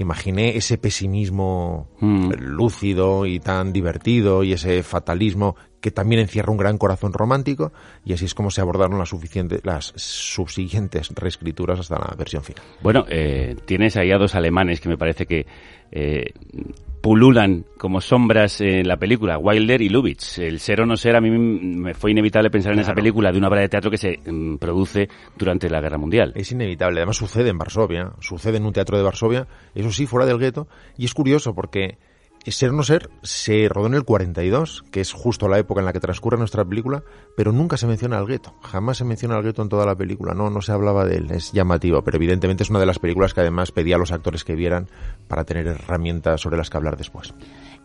Imaginé 0.00 0.56
ese 0.56 0.78
pesimismo 0.78 1.90
lúcido 2.00 3.26
y 3.26 3.38
tan 3.38 3.70
divertido 3.70 4.42
y 4.42 4.54
ese 4.54 4.82
fatalismo 4.82 5.56
que 5.82 5.90
también 5.90 6.22
encierra 6.22 6.50
un 6.50 6.56
gran 6.56 6.78
corazón 6.78 7.12
romántico 7.12 7.74
y 8.02 8.14
así 8.14 8.24
es 8.24 8.34
como 8.34 8.50
se 8.50 8.62
abordaron 8.62 8.98
las, 8.98 9.10
suficientes, 9.10 9.60
las 9.62 9.92
subsiguientes 9.96 11.10
reescrituras 11.14 11.80
hasta 11.80 11.98
la 11.98 12.14
versión 12.16 12.42
final. 12.42 12.62
Bueno, 12.82 13.04
eh, 13.10 13.56
tienes 13.66 13.98
ahí 13.98 14.10
a 14.10 14.16
dos 14.16 14.34
alemanes 14.34 14.80
que 14.80 14.88
me 14.88 14.96
parece 14.96 15.26
que 15.26 15.44
eh, 15.92 16.32
pululan 17.00 17.64
como 17.78 18.00
sombras 18.00 18.60
en 18.60 18.86
la 18.86 18.98
película, 18.98 19.38
Wilder 19.38 19.80
y 19.80 19.88
Lubitsch. 19.88 20.38
El 20.38 20.60
ser 20.60 20.82
o 20.82 20.86
no 20.86 20.96
ser, 20.96 21.16
a 21.16 21.20
mí 21.20 21.30
me 21.30 21.94
fue 21.94 22.10
inevitable 22.10 22.50
pensar 22.50 22.72
en 22.72 22.80
esa 22.80 22.92
película 22.92 23.32
de 23.32 23.38
una 23.38 23.48
obra 23.48 23.62
de 23.62 23.68
teatro 23.68 23.90
que 23.90 23.96
se 23.96 24.18
mm, 24.24 24.56
produce 24.56 25.08
durante 25.36 25.70
la 25.70 25.80
Guerra 25.80 25.98
Mundial. 25.98 26.32
Es 26.36 26.52
inevitable, 26.52 27.00
además 27.00 27.16
sucede 27.16 27.48
en 27.48 27.58
Varsovia, 27.58 28.12
sucede 28.20 28.58
en 28.58 28.66
un 28.66 28.72
teatro 28.72 28.98
de 28.98 29.04
Varsovia, 29.04 29.46
eso 29.74 29.90
sí, 29.90 30.06
fuera 30.06 30.26
del 30.26 30.38
gueto, 30.38 30.68
y 30.98 31.06
es 31.06 31.14
curioso 31.14 31.54
porque 31.54 31.98
Ser 32.46 32.70
o 32.70 32.72
no 32.72 32.82
ser 32.82 33.10
se 33.22 33.68
rodó 33.68 33.86
en 33.86 33.94
el 33.94 34.04
42, 34.04 34.84
que 34.90 35.00
es 35.00 35.12
justo 35.12 35.46
la 35.46 35.58
época 35.58 35.80
en 35.80 35.84
la 35.84 35.92
que 35.92 36.00
transcurre 36.00 36.38
nuestra 36.38 36.64
película, 36.64 37.02
pero 37.36 37.52
nunca 37.52 37.76
se 37.76 37.86
menciona 37.86 38.18
al 38.18 38.26
gueto. 38.26 38.54
Jamás 38.62 38.96
se 38.96 39.04
menciona 39.04 39.36
al 39.36 39.42
gueto 39.42 39.62
en 39.62 39.68
toda 39.68 39.84
la 39.86 39.94
película. 39.94 40.34
No, 40.34 40.48
no 40.50 40.62
se 40.62 40.72
hablaba 40.72 41.04
de 41.04 41.18
él. 41.18 41.30
Es 41.30 41.52
llamativo, 41.52 42.02
pero 42.02 42.16
evidentemente 42.16 42.62
es 42.62 42.70
una 42.70 42.80
de 42.80 42.86
las 42.86 42.98
películas 42.98 43.34
que 43.34 43.40
además 43.40 43.72
pedía 43.72 43.96
a 43.96 43.98
los 43.98 44.10
actores 44.10 44.42
que 44.42 44.54
vieran 44.54 44.88
para 45.28 45.44
tener 45.44 45.66
herramientas 45.66 46.40
sobre 46.40 46.56
las 46.56 46.70
que 46.70 46.78
hablar 46.78 46.96
después. 46.96 47.34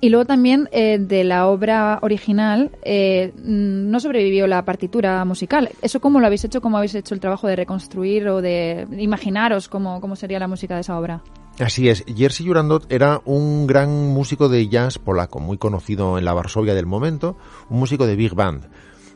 Y 0.01 0.09
luego 0.09 0.25
también 0.25 0.69
eh, 0.71 0.99
de 0.99 1.23
la 1.23 1.47
obra 1.47 1.99
original 2.01 2.71
eh, 2.83 3.33
no 3.43 3.99
sobrevivió 3.99 4.47
la 4.47 4.63
partitura 4.63 5.23
musical. 5.25 5.69
¿Eso 5.81 5.99
cómo 5.99 6.19
lo 6.19 6.27
habéis 6.27 6.45
hecho? 6.45 6.61
¿Cómo 6.61 6.77
habéis 6.77 6.95
hecho 6.95 7.13
el 7.13 7.19
trabajo 7.19 7.47
de 7.47 7.55
reconstruir 7.55 8.27
o 8.29 8.41
de 8.41 8.87
imaginaros 8.97 9.67
cómo, 9.67 10.01
cómo 10.01 10.15
sería 10.15 10.39
la 10.39 10.47
música 10.47 10.75
de 10.75 10.81
esa 10.81 10.97
obra? 10.97 11.21
Así 11.59 11.87
es, 11.87 12.03
Jerzy 12.05 12.45
Jurandot 12.45 12.91
era 12.91 13.21
un 13.23 13.65
gran 13.65 13.89
músico 13.89 14.49
de 14.49 14.67
jazz 14.67 14.97
polaco, 14.97 15.39
muy 15.39 15.57
conocido 15.57 16.17
en 16.17 16.25
la 16.25 16.33
Varsovia 16.33 16.75
del 16.75 16.85
momento, 16.85 17.37
un 17.69 17.79
músico 17.79 18.05
de 18.05 18.17
big 18.17 18.33
band. 18.33 18.67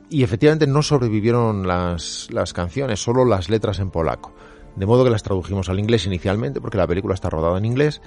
Y 0.10 0.24
efectivamente 0.24 0.66
no 0.66 0.82
sobrevivieron 0.82 1.68
las, 1.68 2.30
las 2.32 2.54
canciones, 2.54 3.04
solo 3.04 3.26
las 3.26 3.50
letras 3.50 3.80
en 3.80 3.92
polaco. 3.92 4.34
De 4.78 4.86
modo 4.86 5.04
que 5.04 5.10
las 5.10 5.22
tradujimos 5.22 5.68
al 5.68 5.80
inglés 5.80 6.06
inicialmente, 6.06 6.62
porque 6.62 6.78
la 6.78 6.88
película 6.88 7.14
está 7.14 7.30
rodada 7.30 7.58
en 7.58 7.66
inglés. 7.66 8.02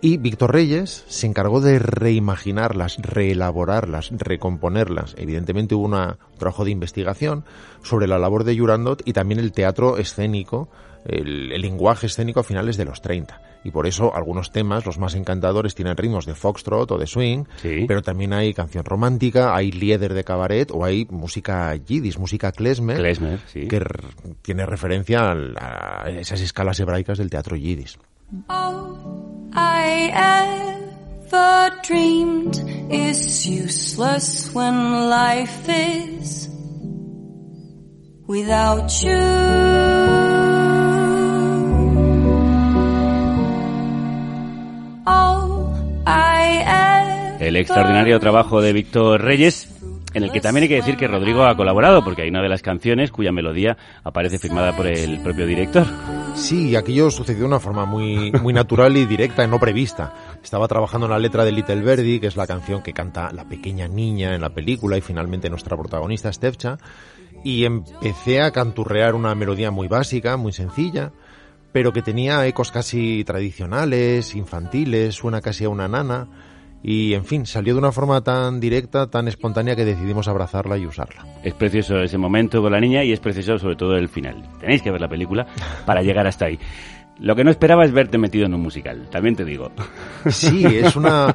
Y 0.00 0.16
Víctor 0.16 0.54
Reyes 0.54 1.04
se 1.06 1.26
encargó 1.26 1.60
de 1.60 1.78
reimaginarlas, 1.78 2.96
reelaborarlas, 3.02 4.10
recomponerlas. 4.12 5.14
Evidentemente 5.18 5.74
hubo 5.74 5.84
una, 5.84 6.18
un 6.32 6.38
trabajo 6.38 6.64
de 6.64 6.70
investigación 6.70 7.44
sobre 7.82 8.06
la 8.06 8.18
labor 8.18 8.44
de 8.44 8.58
Jurandot 8.58 9.02
y 9.04 9.12
también 9.12 9.40
el 9.40 9.52
teatro 9.52 9.98
escénico, 9.98 10.70
el, 11.04 11.52
el 11.52 11.60
lenguaje 11.62 12.06
escénico 12.06 12.40
a 12.40 12.44
finales 12.44 12.76
de 12.76 12.84
los 12.84 13.00
30. 13.02 13.40
Y 13.64 13.70
por 13.70 13.86
eso 13.86 14.14
algunos 14.14 14.52
temas, 14.52 14.86
los 14.86 14.98
más 14.98 15.14
encantadores, 15.14 15.74
tienen 15.74 15.96
ritmos 15.96 16.26
de 16.26 16.34
foxtrot 16.34 16.90
o 16.92 16.98
de 16.98 17.06
swing, 17.06 17.44
pero 17.88 18.02
también 18.02 18.32
hay 18.32 18.54
canción 18.54 18.84
romántica, 18.84 19.54
hay 19.54 19.72
lieder 19.72 20.14
de 20.14 20.22
cabaret 20.24 20.70
o 20.72 20.84
hay 20.84 21.06
música 21.10 21.74
yiddish, 21.74 22.18
música 22.18 22.52
klezmer, 22.52 22.98
Klezmer, 22.98 23.40
sí. 23.52 23.66
que 23.66 23.82
tiene 24.42 24.64
referencia 24.64 25.30
al- 25.32 25.56
a 25.58 26.08
esas 26.10 26.40
escalas 26.40 26.78
hebraicas 26.80 27.18
del 27.18 27.30
teatro 27.30 27.56
yiddish. 27.56 27.98
I 29.54 30.12
ever 30.14 31.72
dreamed 31.86 32.56
is 32.90 33.44
useless 33.46 34.50
when 34.54 35.08
life 35.10 35.68
is 35.68 36.48
without 38.26 38.88
you. 39.02 40.57
El 47.40 47.56
extraordinario 47.56 48.18
trabajo 48.20 48.60
de 48.60 48.72
Víctor 48.72 49.22
Reyes, 49.22 49.68
en 50.12 50.22
el 50.24 50.32
que 50.32 50.40
también 50.40 50.64
hay 50.64 50.68
que 50.68 50.74
decir 50.74 50.96
que 50.96 51.06
Rodrigo 51.06 51.44
ha 51.44 51.56
colaborado, 51.56 52.04
porque 52.04 52.22
hay 52.22 52.28
una 52.28 52.42
de 52.42 52.48
las 52.48 52.62
canciones 52.62 53.12
cuya 53.12 53.32
melodía 53.32 53.76
aparece 54.04 54.38
firmada 54.38 54.76
por 54.76 54.86
el 54.86 55.20
propio 55.20 55.46
director. 55.46 55.86
Sí, 56.34 56.76
aquello 56.76 57.10
sucedió 57.10 57.40
de 57.40 57.46
una 57.46 57.60
forma 57.60 57.84
muy, 57.84 58.32
muy 58.32 58.52
natural 58.52 58.96
y 58.96 59.06
directa 59.06 59.44
y 59.44 59.48
no 59.48 59.58
prevista. 59.58 60.12
Estaba 60.42 60.66
trabajando 60.68 61.06
en 61.06 61.12
la 61.12 61.18
letra 61.18 61.44
de 61.44 61.52
Little 61.52 61.80
Birdie, 61.80 62.20
que 62.20 62.26
es 62.26 62.36
la 62.36 62.46
canción 62.46 62.82
que 62.82 62.92
canta 62.92 63.32
la 63.32 63.44
pequeña 63.44 63.88
niña 63.88 64.34
en 64.34 64.40
la 64.40 64.50
película 64.50 64.98
y 64.98 65.00
finalmente 65.00 65.48
nuestra 65.48 65.76
protagonista, 65.76 66.32
Stefcha, 66.32 66.78
y 67.44 67.64
empecé 67.64 68.42
a 68.42 68.50
canturrear 68.50 69.14
una 69.14 69.34
melodía 69.34 69.70
muy 69.70 69.88
básica, 69.88 70.36
muy 70.36 70.52
sencilla, 70.52 71.12
pero 71.72 71.92
que 71.92 72.02
tenía 72.02 72.46
ecos 72.46 72.70
casi 72.70 73.24
tradicionales, 73.24 74.34
infantiles, 74.34 75.14
suena 75.14 75.40
casi 75.40 75.64
a 75.64 75.68
una 75.68 75.88
nana, 75.88 76.28
y 76.82 77.14
en 77.14 77.24
fin, 77.24 77.44
salió 77.44 77.74
de 77.74 77.80
una 77.80 77.92
forma 77.92 78.22
tan 78.22 78.60
directa, 78.60 79.08
tan 79.08 79.26
espontánea 79.26 79.74
que 79.74 79.84
decidimos 79.84 80.28
abrazarla 80.28 80.78
y 80.78 80.86
usarla. 80.86 81.26
Es 81.42 81.54
precioso 81.54 82.00
ese 82.00 82.18
momento 82.18 82.62
con 82.62 82.72
la 82.72 82.80
niña 82.80 83.02
y 83.02 83.12
es 83.12 83.20
precioso 83.20 83.58
sobre 83.58 83.76
todo 83.76 83.96
el 83.96 84.08
final. 84.08 84.48
Tenéis 84.60 84.82
que 84.82 84.90
ver 84.90 85.00
la 85.00 85.08
película 85.08 85.46
para 85.84 86.02
llegar 86.02 86.26
hasta 86.26 86.46
ahí. 86.46 86.58
Lo 87.20 87.34
que 87.34 87.42
no 87.42 87.50
esperaba 87.50 87.84
es 87.84 87.92
verte 87.92 88.16
metido 88.16 88.46
en 88.46 88.54
un 88.54 88.60
musical, 88.60 89.08
también 89.10 89.34
te 89.36 89.44
digo. 89.44 89.70
Sí, 90.30 90.64
es 90.66 90.94
una... 90.96 91.34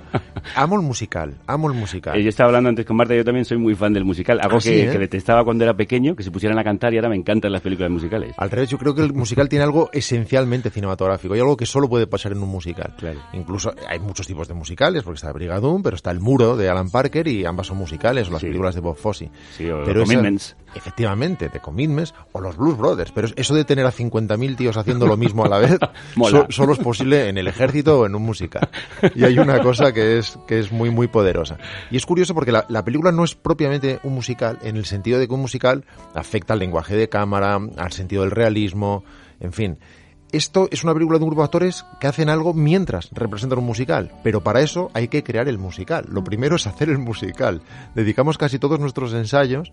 Amo 0.56 0.76
el 0.76 0.82
musical, 0.82 1.36
amo 1.48 1.70
el 1.72 1.76
musical. 1.78 2.18
Eh, 2.18 2.24
Yo 2.24 2.30
estaba 2.30 2.50
hablando 2.50 2.70
antes 2.70 2.86
con 2.86 2.96
Marta, 2.98 3.16
yo 3.16 3.24
también 3.24 3.44
soy 3.46 3.58
muy 3.58 3.76
fan 3.76 3.94
del 3.94 4.04
musical. 4.06 4.40
Algo 4.42 4.58
Ah, 4.58 4.62
sí, 4.62 4.72
¿eh? 4.74 4.90
que 4.92 4.98
detestaba 5.00 5.44
cuando 5.44 5.64
era 5.64 5.74
pequeño, 5.74 6.16
que 6.16 6.24
se 6.24 6.32
pusieran 6.32 6.60
a 6.60 6.64
cantar 6.64 6.94
y 6.94 6.98
ahora 6.98 7.10
me 7.10 7.16
encantan 7.16 7.52
las 7.52 7.62
películas 7.62 7.90
musicales. 7.92 8.34
Al 8.38 8.52
revés, 8.52 8.70
yo 8.70 8.78
creo 8.78 8.94
que 8.94 9.02
el 9.02 9.14
musical 9.14 9.50
tiene 9.50 9.64
algo 9.64 9.90
esencialmente 9.94 10.70
cinematográfico. 10.70 11.34
Hay 11.34 11.40
algo 11.40 11.58
que 11.58 11.66
solo 11.66 11.90
puede 11.90 12.08
pasar 12.08 12.34
en 12.34 12.44
un 12.44 12.50
musical. 12.50 12.94
Incluso 13.34 13.74
hay 13.88 14.00
muchos 14.00 14.28
tipos 14.28 14.48
de 14.48 14.54
musicales, 14.54 15.04
porque 15.04 15.16
está 15.16 15.32
Brigadoon, 15.32 15.82
pero 15.82 15.96
está 15.96 16.12
El 16.12 16.20
Muro 16.20 16.56
de 16.58 16.70
Alan 16.70 16.90
Parker 16.92 17.28
y 17.28 17.46
ambas 17.46 17.68
son 17.68 17.78
musicales, 17.78 18.28
o 18.28 18.32
las 18.32 18.42
películas 18.42 18.76
de 18.76 18.82
Bob 18.82 18.96
Fosse. 18.98 19.32
Sí, 19.58 19.70
o 19.70 19.84
pero 19.86 20.04
esa- 20.04 20.14
Commitments. 20.14 20.56
Efectivamente, 20.76 21.50
de 21.50 21.60
Commitments, 21.60 22.14
o 22.32 22.42
los 22.42 22.56
Blues 22.58 22.78
Brothers. 22.78 23.12
Pero 23.12 23.28
eso 23.36 23.54
de 23.56 23.66
tener 23.66 23.86
a 23.86 23.92
50.000 23.92 24.56
tíos 24.58 24.78
haciendo 24.78 25.08
lo 25.08 25.18
mismo 25.18 25.46
a 25.46 25.50
la 25.50 25.58
vez, 25.60 25.78
so- 26.30 26.48
solo 26.50 26.74
es 26.74 26.80
posible 26.80 27.30
en 27.30 27.38
el 27.38 27.48
ejército 27.48 28.00
o 28.00 28.06
en 28.06 28.16
un 28.16 28.24
musical. 28.24 28.70
Y 29.16 29.24
hay 29.24 29.38
una 29.40 29.60
cosa 29.62 29.92
que 29.94 30.18
es, 30.18 30.38
que 30.48 30.60
es 30.60 30.72
muy, 30.72 30.90
muy 30.90 31.08
poderosa. 31.08 31.58
Y 31.92 31.98
es 31.98 32.06
curioso 32.06 32.34
porque 32.34 32.52
la, 32.52 32.66
la 32.70 32.84
película 32.86 33.12
no 33.12 33.24
es 33.24 33.36
propiamente 33.36 34.00
un 34.04 34.14
musical, 34.14 34.60
en 34.64 34.78
el 34.78 34.86
sentido 34.86 35.20
de 35.20 35.28
que 35.28 35.34
un 35.34 35.42
musical 35.42 35.86
afecta 36.14 36.54
al 36.54 36.60
lenguaje 36.60 36.96
de 36.96 37.10
cámara, 37.10 37.60
al 37.78 37.92
sentido 37.92 38.22
del 38.24 38.32
realismo, 38.32 39.04
en 39.40 39.54
fin. 39.54 39.78
Esto 40.32 40.68
es 40.72 40.84
una 40.84 40.94
película 40.96 41.20
de 41.20 41.26
un 41.26 41.30
grupo 41.30 41.44
de 41.44 41.46
actores 41.46 41.86
que 42.00 42.08
hacen 42.08 42.28
algo 42.28 42.56
mientras 42.56 43.10
representan 43.12 43.60
un 43.60 43.66
musical, 43.66 44.12
pero 44.24 44.42
para 44.42 44.62
eso 44.62 44.90
hay 44.96 45.08
que 45.08 45.24
crear 45.24 45.48
el 45.48 45.60
musical. 45.60 46.06
Lo 46.10 46.24
primero 46.24 46.56
es 46.56 46.66
hacer 46.66 46.90
el 46.90 46.98
musical. 46.98 47.62
Dedicamos 47.94 48.40
casi 48.40 48.58
todos 48.58 48.80
nuestros 48.80 49.14
ensayos 49.14 49.72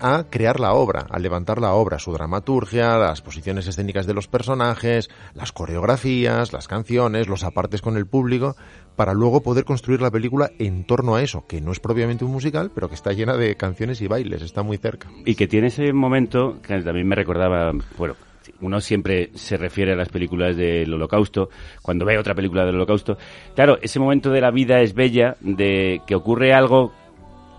a 0.00 0.24
crear 0.30 0.60
la 0.60 0.72
obra, 0.72 1.06
a 1.10 1.18
levantar 1.18 1.60
la 1.60 1.72
obra, 1.72 1.98
su 1.98 2.12
dramaturgia, 2.12 2.98
las 2.98 3.22
posiciones 3.22 3.66
escénicas 3.66 4.06
de 4.06 4.14
los 4.14 4.28
personajes, 4.28 5.08
las 5.34 5.52
coreografías, 5.52 6.52
las 6.52 6.68
canciones, 6.68 7.28
los 7.28 7.44
apartes 7.44 7.82
con 7.82 7.96
el 7.96 8.06
público, 8.06 8.56
para 8.96 9.12
luego 9.12 9.42
poder 9.42 9.64
construir 9.64 10.00
la 10.00 10.10
película 10.10 10.50
en 10.58 10.84
torno 10.84 11.16
a 11.16 11.22
eso, 11.22 11.46
que 11.46 11.60
no 11.60 11.72
es 11.72 11.80
propiamente 11.80 12.24
un 12.24 12.32
musical, 12.32 12.70
pero 12.74 12.88
que 12.88 12.94
está 12.94 13.12
llena 13.12 13.36
de 13.36 13.56
canciones 13.56 14.00
y 14.00 14.08
bailes, 14.08 14.42
está 14.42 14.62
muy 14.62 14.78
cerca. 14.78 15.08
Y 15.24 15.34
que 15.34 15.46
tiene 15.46 15.68
ese 15.68 15.92
momento 15.92 16.60
que 16.62 16.80
también 16.80 17.06
me 17.06 17.14
recordaba, 17.14 17.72
bueno, 17.98 18.16
uno 18.60 18.80
siempre 18.80 19.30
se 19.34 19.56
refiere 19.56 19.92
a 19.92 19.96
las 19.96 20.08
películas 20.08 20.56
del 20.56 20.92
holocausto, 20.92 21.50
cuando 21.82 22.04
ve 22.04 22.18
otra 22.18 22.34
película 22.34 22.64
del 22.64 22.76
holocausto. 22.76 23.18
Claro, 23.54 23.78
ese 23.82 23.98
momento 23.98 24.30
de 24.30 24.40
la 24.40 24.50
vida 24.50 24.80
es 24.80 24.94
bella, 24.94 25.36
de 25.40 26.00
que 26.06 26.14
ocurre 26.14 26.54
algo 26.54 26.92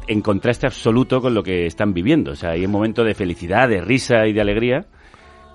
en 0.07 0.21
contraste 0.21 0.67
absoluto 0.67 1.21
con 1.21 1.33
lo 1.33 1.43
que 1.43 1.65
están 1.65 1.93
viviendo. 1.93 2.31
O 2.31 2.35
sea, 2.35 2.51
hay 2.51 2.65
un 2.65 2.71
momento 2.71 3.03
de 3.03 3.13
felicidad, 3.13 3.69
de 3.69 3.81
risa 3.81 4.25
y 4.27 4.33
de 4.33 4.41
alegría 4.41 4.85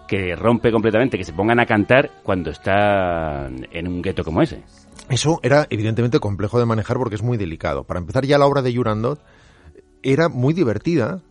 que 0.07 0.37
rompe 0.37 0.71
completamente, 0.71 1.17
que 1.17 1.25
se 1.25 1.33
pongan 1.33 1.59
a 1.59 1.67
cantar 1.67 2.11
cuando 2.23 2.51
están 2.51 3.67
en 3.73 3.89
un 3.89 4.03
gueto 4.03 4.25
como 4.25 4.43
ese. 4.43 4.63
Eso 5.09 5.41
era 5.43 5.67
evidentemente 5.71 6.21
complejo 6.21 6.59
de 6.59 6.67
manejar 6.67 6.99
porque 6.99 7.15
es 7.15 7.23
muy 7.23 7.39
delicado. 7.39 7.85
Para 7.85 8.01
empezar, 8.01 8.27
ya 8.27 8.39
la 8.39 8.47
obra 8.47 8.63
de 8.63 8.75
Jurandot 8.75 9.21
era 10.03 10.29
muy 10.29 10.53
divertida, 10.53 11.23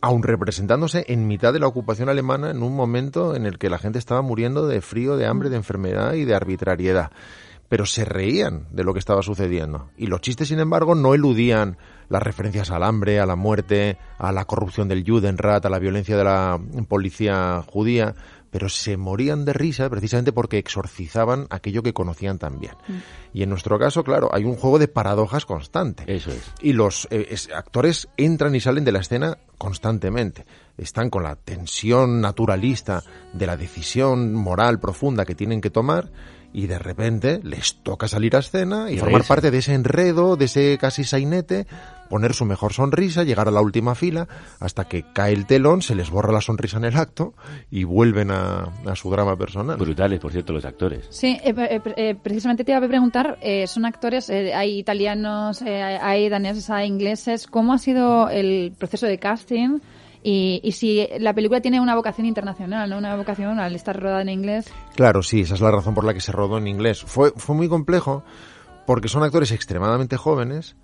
aun 0.00 0.22
representándose 0.22 1.04
en 1.08 1.26
mitad 1.26 1.52
de 1.52 1.60
la 1.60 1.66
ocupación 1.66 2.08
alemana 2.08 2.50
en 2.50 2.62
un 2.62 2.74
momento 2.74 3.34
en 3.34 3.46
el 3.46 3.58
que 3.58 3.70
la 3.70 3.78
gente 3.78 3.98
estaba 3.98 4.22
muriendo 4.22 4.66
de 4.66 4.80
frío, 4.80 5.16
de 5.16 5.26
hambre, 5.26 5.50
de 5.50 5.56
enfermedad 5.56 6.14
y 6.14 6.24
de 6.24 6.34
arbitrariedad. 6.34 7.10
Pero 7.74 7.86
se 7.86 8.04
reían 8.04 8.68
de 8.70 8.84
lo 8.84 8.92
que 8.92 9.00
estaba 9.00 9.20
sucediendo. 9.22 9.90
Y 9.96 10.06
los 10.06 10.20
chistes, 10.20 10.46
sin 10.46 10.60
embargo, 10.60 10.94
no 10.94 11.12
eludían 11.12 11.76
las 12.08 12.22
referencias 12.22 12.70
al 12.70 12.84
hambre, 12.84 13.18
a 13.18 13.26
la 13.26 13.34
muerte, 13.34 13.98
a 14.16 14.30
la 14.30 14.44
corrupción 14.44 14.86
del 14.86 15.02
Judenrat, 15.04 15.66
a 15.66 15.70
la 15.70 15.80
violencia 15.80 16.16
de 16.16 16.22
la 16.22 16.60
policía 16.86 17.64
judía, 17.66 18.14
pero 18.52 18.68
se 18.68 18.96
morían 18.96 19.44
de 19.44 19.54
risa 19.54 19.90
precisamente 19.90 20.30
porque 20.32 20.58
exorcizaban 20.58 21.48
aquello 21.50 21.82
que 21.82 21.92
conocían 21.92 22.38
tan 22.38 22.60
bien. 22.60 22.74
Y 23.32 23.42
en 23.42 23.50
nuestro 23.50 23.76
caso, 23.76 24.04
claro, 24.04 24.30
hay 24.32 24.44
un 24.44 24.54
juego 24.54 24.78
de 24.78 24.86
paradojas 24.86 25.44
constante. 25.44 26.04
Eso 26.06 26.30
es. 26.30 26.52
Y 26.60 26.74
los 26.74 27.08
eh, 27.10 27.26
es- 27.30 27.50
actores 27.52 28.06
entran 28.16 28.54
y 28.54 28.60
salen 28.60 28.84
de 28.84 28.92
la 28.92 29.00
escena 29.00 29.38
constantemente. 29.58 30.44
Están 30.78 31.10
con 31.10 31.24
la 31.24 31.34
tensión 31.34 32.20
naturalista 32.20 33.02
de 33.32 33.48
la 33.48 33.56
decisión 33.56 34.32
moral 34.32 34.78
profunda 34.78 35.24
que 35.24 35.34
tienen 35.34 35.60
que 35.60 35.70
tomar 35.70 36.12
y 36.54 36.66
de 36.68 36.78
repente 36.78 37.40
les 37.42 37.82
toca 37.82 38.08
salir 38.08 38.34
a 38.36 38.38
escena 38.38 38.90
y 38.90 38.94
Y 38.94 38.98
formar 38.98 39.14
reírse. 39.16 39.28
parte 39.28 39.50
de 39.50 39.58
ese 39.58 39.74
enredo, 39.74 40.36
de 40.36 40.44
ese 40.46 40.78
casi 40.78 41.04
sainete, 41.04 41.66
poner 42.08 42.32
su 42.32 42.44
mejor 42.44 42.72
sonrisa, 42.72 43.24
llegar 43.24 43.48
a 43.48 43.50
la 43.50 43.60
última 43.60 43.94
fila, 43.96 44.28
hasta 44.60 44.84
que 44.84 45.04
cae 45.12 45.32
el 45.32 45.46
telón, 45.46 45.82
se 45.82 45.94
les 45.96 46.10
borra 46.10 46.32
la 46.32 46.40
sonrisa 46.40 46.76
en 46.76 46.84
el 46.84 46.96
acto 46.96 47.34
y 47.70 47.82
vuelven 47.84 48.30
a, 48.30 48.68
a 48.86 48.94
su 48.94 49.10
drama 49.10 49.36
personal. 49.36 49.76
Brutales, 49.78 50.20
por 50.20 50.30
cierto, 50.30 50.52
los 50.52 50.64
actores. 50.64 51.06
Sí, 51.10 51.36
eh, 51.42 51.52
eh, 51.56 51.80
eh, 51.96 52.14
precisamente 52.22 52.62
te 52.64 52.70
iba 52.72 52.78
a 52.84 52.88
preguntar, 52.88 53.36
eh, 53.42 53.66
son 53.66 53.84
actores, 53.84 54.30
eh, 54.30 54.54
hay 54.54 54.78
italianos, 54.78 55.60
eh, 55.62 55.82
hay 55.82 56.28
daneses, 56.28 56.70
hay 56.70 56.86
ingleses, 56.86 57.48
¿cómo 57.48 57.72
ha 57.72 57.78
sido 57.78 58.28
el 58.30 58.72
proceso 58.78 59.06
de 59.06 59.18
casting? 59.18 59.80
Y, 60.26 60.60
y 60.64 60.72
si 60.72 61.06
la 61.20 61.34
película 61.34 61.60
tiene 61.60 61.80
una 61.82 61.94
vocación 61.94 62.26
internacional, 62.26 62.88
¿no? 62.88 62.96
Una 62.96 63.14
vocación 63.14 63.60
al 63.60 63.74
estar 63.76 64.00
rodada 64.00 64.22
en 64.22 64.30
inglés. 64.30 64.72
Claro, 64.96 65.22
sí, 65.22 65.42
esa 65.42 65.52
es 65.54 65.60
la 65.60 65.70
razón 65.70 65.94
por 65.94 66.04
la 66.04 66.14
que 66.14 66.20
se 66.22 66.32
rodó 66.32 66.56
en 66.56 66.66
inglés. 66.66 67.02
Fue, 67.02 67.30
fue 67.36 67.54
muy 67.54 67.68
complejo 67.68 68.24
porque 68.86 69.08
son 69.08 69.22
actores 69.22 69.52
extremadamente 69.52 70.16
jóvenes. 70.16 70.76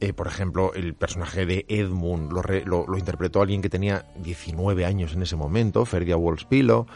Eh, 0.00 0.12
por 0.12 0.26
ejemplo, 0.28 0.72
el 0.74 0.94
personaje 0.94 1.44
de 1.46 1.66
Edmund 1.68 2.32
lo, 2.32 2.40
re- 2.42 2.64
lo, 2.64 2.86
lo 2.86 2.96
interpretó 2.98 3.42
alguien 3.42 3.62
que 3.62 3.68
tenía 3.68 4.04
19 4.22 4.84
años 4.84 5.12
en 5.14 5.22
ese 5.22 5.34
momento, 5.36 5.84
Ferdia 5.86 6.14
Wolfspilo, 6.16 6.86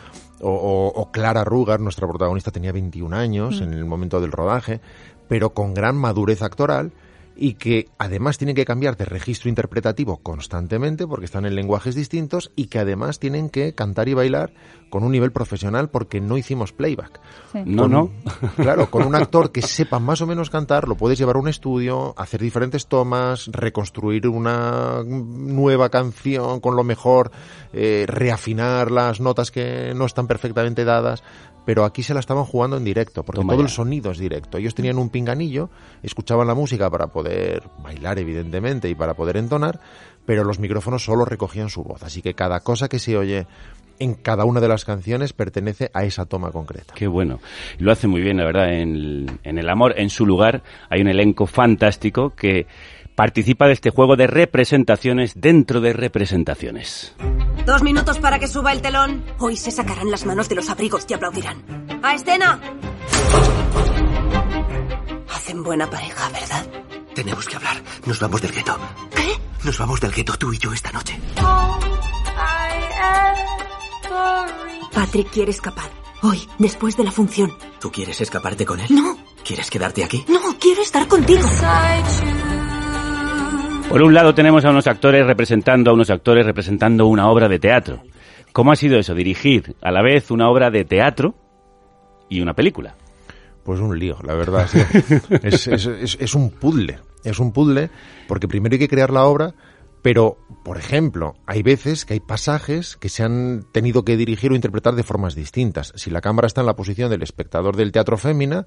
o, 0.41 0.51
o- 0.51 1.01
o 1.01 1.11
Clara 1.11 1.43
Rugar, 1.45 1.81
nuestra 1.81 2.07
protagonista, 2.09 2.51
tenía 2.53 2.71
21 2.73 3.13
años 3.17 3.61
Mm. 3.61 3.65
en 3.65 3.73
el 3.75 3.85
momento 3.85 4.21
del 4.21 4.31
rodaje, 4.33 4.81
pero 5.29 5.51
con 5.51 5.75
gran 5.75 5.97
madurez 5.97 6.43
actoral 6.43 6.93
y 7.41 7.55
que 7.55 7.87
además 7.99 8.37
tienen 8.37 8.57
que 8.57 8.65
cambiar 8.65 8.97
de 8.97 9.05
registro 9.05 9.49
interpretativo 9.49 10.17
constantemente 10.19 11.07
porque 11.07 11.27
están 11.27 11.47
en 11.47 11.55
lenguajes 11.55 11.95
distintos 11.95 12.51
y 12.57 12.67
que 12.67 12.81
además 12.81 13.21
tienen 13.21 13.49
que 13.49 13.75
cantar 13.75 14.09
y 14.09 14.15
bailar 14.15 14.53
con 14.91 15.05
un 15.05 15.13
nivel 15.13 15.31
profesional 15.31 15.89
porque 15.89 16.21
no 16.21 16.37
hicimos 16.37 16.73
playback. 16.73 17.21
Sí. 17.53 17.61
No, 17.65 17.83
Con- 17.83 17.91
no. 17.93 18.11
Claro, 18.57 18.91
con 18.91 19.07
un 19.07 19.15
actor 19.15 19.53
que 19.53 19.63
sepa 19.63 20.01
más 20.01 20.21
o 20.21 20.27
menos 20.27 20.51
cantar, 20.51 20.89
lo 20.89 20.97
puedes 20.97 21.17
llevar 21.19 21.37
a 21.37 21.39
un 21.39 21.49
estudio, 21.49 22.13
hacer 22.17 22.41
diferentes 22.41 22.89
tomas, 22.89 23.47
reconstruir 23.53 24.27
una 24.27 25.03
nueva 25.05 25.91
canción 25.91 26.59
con 26.61 26.75
lo 26.75 26.83
mejor, 26.83 27.31
eh, 27.73 28.05
reafinar 28.09 28.91
las 28.91 29.21
notas 29.21 29.51
que 29.53 29.93
no 29.95 30.07
están 30.07 30.27
perfectamente 30.27 30.85
dadas. 30.85 31.23
Pero 31.69 31.85
aquí 31.85 32.03
se 32.03 32.15
la 32.15 32.21
estaban 32.21 32.45
jugando 32.47 32.79
en 32.79 32.85
directo, 32.85 33.23
porque 33.23 33.43
Toma 33.43 33.53
todo 33.53 33.61
ya. 33.61 33.67
el 33.67 33.71
sonido 33.71 34.11
es 34.11 34.19
directo. 34.19 34.57
Ellos 34.57 34.75
tenían 34.75 34.97
un 34.97 35.11
pinganillo, 35.11 35.69
escuchaban 36.03 36.47
la 36.47 36.55
música 36.55 36.89
para 36.89 37.09
poder 37.09 37.63
bailar, 37.83 38.19
evidentemente, 38.19 38.89
y 38.89 38.95
para 38.95 39.13
poder 39.13 39.37
entonar, 39.37 39.79
pero 40.25 40.45
los 40.45 40.59
micrófonos 40.61 41.05
solo 41.05 41.27
recogían 41.27 41.69
su 41.69 41.85
voz. 41.85 42.03
Así 42.03 42.23
que 42.23 42.33
cada 42.33 42.61
cosa 42.61 42.89
que 42.89 42.99
se 42.99 43.19
oye 43.19 43.47
en 43.99 44.15
cada 44.15 44.47
una 44.47 44.61
de 44.61 44.69
las 44.69 44.87
canciones 44.87 45.35
pertenece 45.35 45.91
a 45.93 46.05
esa 46.05 46.25
toma 46.25 46.53
concreta. 46.53 46.95
Qué 46.95 47.07
bueno. 47.07 47.39
Lo 47.79 47.93
hace 47.93 48.09
muy 48.09 48.23
bien, 48.23 48.39
la 48.39 48.47
verdad. 48.47 48.73
En, 48.73 49.39
en 49.43 49.59
El 49.59 49.69
Amor, 49.69 49.93
en 49.99 50.09
su 50.09 50.25
lugar, 50.25 50.63
hay 50.89 51.03
un 51.03 51.09
elenco 51.09 51.45
fantástico 51.47 52.31
que 52.31 52.67
participa 53.15 53.67
de 53.67 53.75
este 53.75 53.91
juego 53.91 54.17
de 54.17 54.27
representaciones 54.27 55.39
dentro 55.39 55.83
de 55.83 55.93
representaciones. 55.93 57.15
Dos 57.69 57.83
minutos 57.83 58.19
para 58.19 58.39
que 58.39 58.49
suba 58.49 58.73
el 58.73 58.81
telón. 58.81 59.23
Hoy 59.41 59.55
se 59.55 59.71
sacarán 59.71 60.11
las 60.11 60.25
manos 60.25 60.49
de 60.49 60.55
los 60.55 60.71
abrigos 60.71 61.05
y 61.07 61.13
aplaudirán. 61.13 61.63
¡A 62.03 62.15
escena! 62.15 62.59
Hacen 65.29 65.63
buena 65.63 65.91
pareja, 65.91 66.31
¿verdad? 66.31 66.67
Tenemos 67.15 67.47
que 67.47 67.57
hablar. 67.57 67.77
Nos 68.07 68.19
vamos 68.21 68.41
del 68.41 68.53
gueto. 68.53 68.75
¿Qué? 69.15 69.39
Nos 69.65 69.79
vamos 69.79 70.01
del 70.01 70.13
gueto 70.13 70.33
tú 70.39 70.51
y 70.51 70.57
yo 70.57 70.73
esta 70.73 70.91
noche. 70.93 71.21
Patrick 74.95 75.29
quiere 75.29 75.51
escapar. 75.51 75.91
Hoy, 76.23 76.49
después 76.57 76.97
de 76.97 77.05
la 77.05 77.13
función. 77.13 77.55
¿Tú 77.81 77.93
quieres 77.93 78.19
escaparte 78.23 78.65
con 78.65 78.81
él? 78.81 78.87
No. 78.89 79.19
¿Quieres 79.45 79.69
quedarte 79.69 80.03
aquí? 80.03 80.25
No, 80.27 80.41
quiero 80.59 80.81
estar 80.81 81.07
contigo. 81.07 81.47
Por 83.89 84.03
un 84.03 84.13
lado 84.15 84.35
tenemos 84.35 84.65
a 84.65 84.71
unos 84.71 84.87
actores 84.87 85.27
representando 85.27 85.91
a 85.91 85.95
unos 85.95 86.11
actores 86.11 86.45
representando 86.45 87.07
una 87.07 87.29
obra 87.31 87.49
de 87.49 87.59
teatro. 87.59 88.03
¿Cómo 88.53 88.71
ha 88.73 88.77
sido 88.77 88.99
eso? 88.99 89.15
Dirigir 89.15 89.77
a 89.83 89.91
la 89.91 90.03
vez 90.03 90.31
una 90.31 90.49
obra 90.51 90.71
de 90.71 90.85
teatro 90.85 91.35
y 92.29 92.41
una 92.41 92.55
película. 92.55 92.97
Pues 93.65 93.81
un 93.81 93.99
lío, 93.99 94.19
la 94.25 94.35
verdad. 94.35 94.69
sí. 94.71 94.79
es, 95.43 95.67
es- 95.67 95.87
es- 95.87 96.19
es 96.21 96.35
un 96.35 96.51
puzzle. 96.51 96.99
Es 97.25 97.39
un 97.39 97.53
puzzle 97.53 97.91
porque 98.27 98.47
primero 98.49 98.75
hay 98.75 98.79
que 98.79 98.89
crear 98.89 99.11
la 99.11 99.25
obra, 99.25 99.55
pero, 100.03 100.37
por 100.65 100.77
ejemplo, 100.79 101.35
hay 101.47 101.63
veces 101.63 102.05
que 102.05 102.15
hay 102.15 102.21
pasajes 102.21 102.97
que 102.97 103.09
se 103.09 103.23
han 103.25 103.65
tenido 103.73 104.05
que 104.05 104.17
dirigir 104.17 104.53
o 104.53 104.55
interpretar 104.55 104.95
de 104.95 105.03
formas 105.03 105.35
distintas. 105.35 105.93
Si 105.97 106.11
la 106.11 106.21
cámara 106.21 106.47
está 106.47 106.61
en 106.61 106.67
la 106.67 106.77
posición 106.77 107.11
del 107.11 107.23
espectador 107.23 107.75
del 107.75 107.91
teatro 107.93 108.17
fémina, 108.17 108.67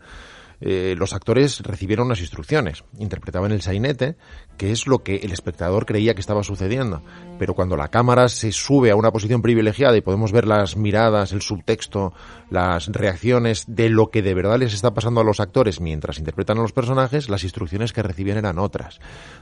eh, 0.59 0.93
los 0.95 1.13
actores 1.13 1.61
recibieron 1.61 2.05
unas 2.07 2.19
instrucciones, 2.19 2.83
interpretaban 2.99 3.51
el 3.51 3.61
sainete, 3.63 4.15
que 4.61 4.71
es 4.71 4.85
lo 4.85 4.99
que 4.99 5.15
el 5.15 5.31
espectador 5.31 5.87
creía 5.87 6.13
que 6.13 6.19
estaba 6.19 6.43
sucediendo. 6.43 7.01
Pero 7.39 7.55
cuando 7.55 7.75
la 7.75 7.87
cámara 7.87 8.29
se 8.29 8.51
sube 8.51 8.91
a 8.91 8.95
una 8.95 9.09
posición 9.09 9.41
privilegiada 9.41 9.97
y 9.97 10.01
podemos 10.01 10.31
ver 10.31 10.45
las 10.45 10.77
miradas, 10.77 11.31
el 11.31 11.41
subtexto, 11.41 12.13
las 12.51 12.85
reacciones 12.89 13.65
de 13.67 13.89
lo 13.89 14.11
que 14.11 14.21
de 14.21 14.35
verdad 14.35 14.59
les 14.59 14.75
está 14.75 14.93
pasando 14.93 15.19
a 15.19 15.23
los 15.23 15.39
actores 15.39 15.81
mientras 15.81 16.19
interpretan 16.19 16.59
a 16.59 16.61
los 16.61 16.73
personajes, 16.73 17.27
las 17.27 17.43
instrucciones 17.43 17.91
que 17.91 18.03
recibían 18.03 18.37
eran 18.37 18.59
otras. 18.59 18.99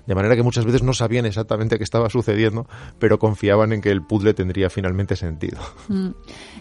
De 0.07 0.15
manera 0.15 0.37
que 0.37 0.41
muchas 0.43 0.63
veces 0.63 0.83
no 0.83 0.93
sabían 0.93 1.25
exactamente 1.25 1.77
qué 1.77 1.83
estaba 1.83 2.09
sucediendo, 2.09 2.65
pero 2.97 3.19
confiaban 3.19 3.73
en 3.73 3.81
que 3.81 3.91
el 3.91 4.01
puzzle 4.01 4.33
tendría 4.33 4.69
finalmente 4.69 5.17
sentido. 5.17 5.59
Mm. 5.89 6.11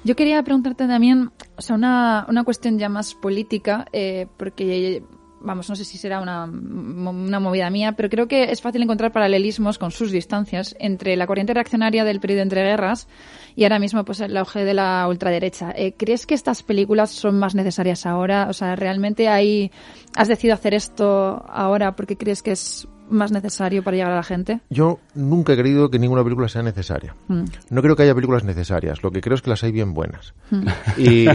Yo 0.03 0.16
quería 0.16 0.42
preguntarte 0.42 0.88
también, 0.88 1.31
o 1.57 1.62
sea, 1.62 1.77
una, 1.77 2.27
una 2.29 2.42
cuestión 2.42 2.77
ya 2.77 2.88
más 2.88 3.14
política, 3.14 3.87
eh, 3.92 4.27
porque 4.37 5.05
vamos, 5.40 5.68
no 5.68 5.77
sé 5.77 5.85
si 5.85 5.98
será 5.98 6.20
una, 6.20 6.44
una 6.44 7.40
movida 7.40 7.70
mía, 7.70 7.92
pero 7.92 8.09
creo 8.09 8.29
que 8.29 8.51
es 8.51 8.61
fácil 8.61 8.83
encontrar 8.83 9.12
paralelismos 9.12 9.79
con 9.79 9.90
sus 9.90 10.11
distancias 10.11 10.74
entre 10.79 11.16
la 11.16 11.27
corriente 11.27 11.55
reaccionaria 11.55 12.05
del 12.05 12.20
periodo 12.20 12.42
entre 12.42 12.62
guerras 12.62 13.09
y 13.57 13.64
ahora 13.64 13.79
mismo 13.79 14.05
pues 14.05 14.20
el 14.20 14.37
auge 14.37 14.64
de 14.64 14.74
la 14.74 15.07
ultraderecha. 15.09 15.72
Eh, 15.77 15.94
¿Crees 15.96 16.27
que 16.27 16.35
estas 16.35 16.62
películas 16.62 17.11
son 17.11 17.38
más 17.38 17.55
necesarias 17.55 18.07
ahora? 18.07 18.46
O 18.48 18.53
sea, 18.53 18.77
¿realmente 18.77 19.29
hay, 19.29 19.72
has 20.18 20.28
decidido 20.28 20.54
hacer 20.54 20.74
esto 20.74 21.44
ahora 21.48 21.94
porque 21.94 22.16
crees 22.16 22.42
que 22.42 22.50
es 22.50 22.88
más 23.09 23.31
necesario 23.33 23.83
para 23.85 23.96
llegar 23.96 24.12
a 24.12 24.16
la 24.16 24.22
gente? 24.22 24.61
Yo 24.68 24.98
nunca 25.14 25.52
he 25.52 25.57
creído 25.57 25.88
que 25.90 25.98
ninguna 25.98 26.22
película 26.24 26.48
sea 26.48 26.62
necesaria. 26.62 27.14
Mm. 27.28 27.44
No 27.70 27.83
creo 27.83 27.94
que 27.96 28.02
haya 28.02 28.14
películas 28.14 28.44
necesarias. 28.44 29.02
Lo 29.02 29.11
que 29.12 29.20
creo 29.20 29.37
es 29.37 29.42
que 29.42 29.50
las 29.50 29.62
hay 29.64 29.72
bien 29.72 29.94
buenas. 29.94 30.35
Mm. 30.50 30.66
Y, 30.98 31.26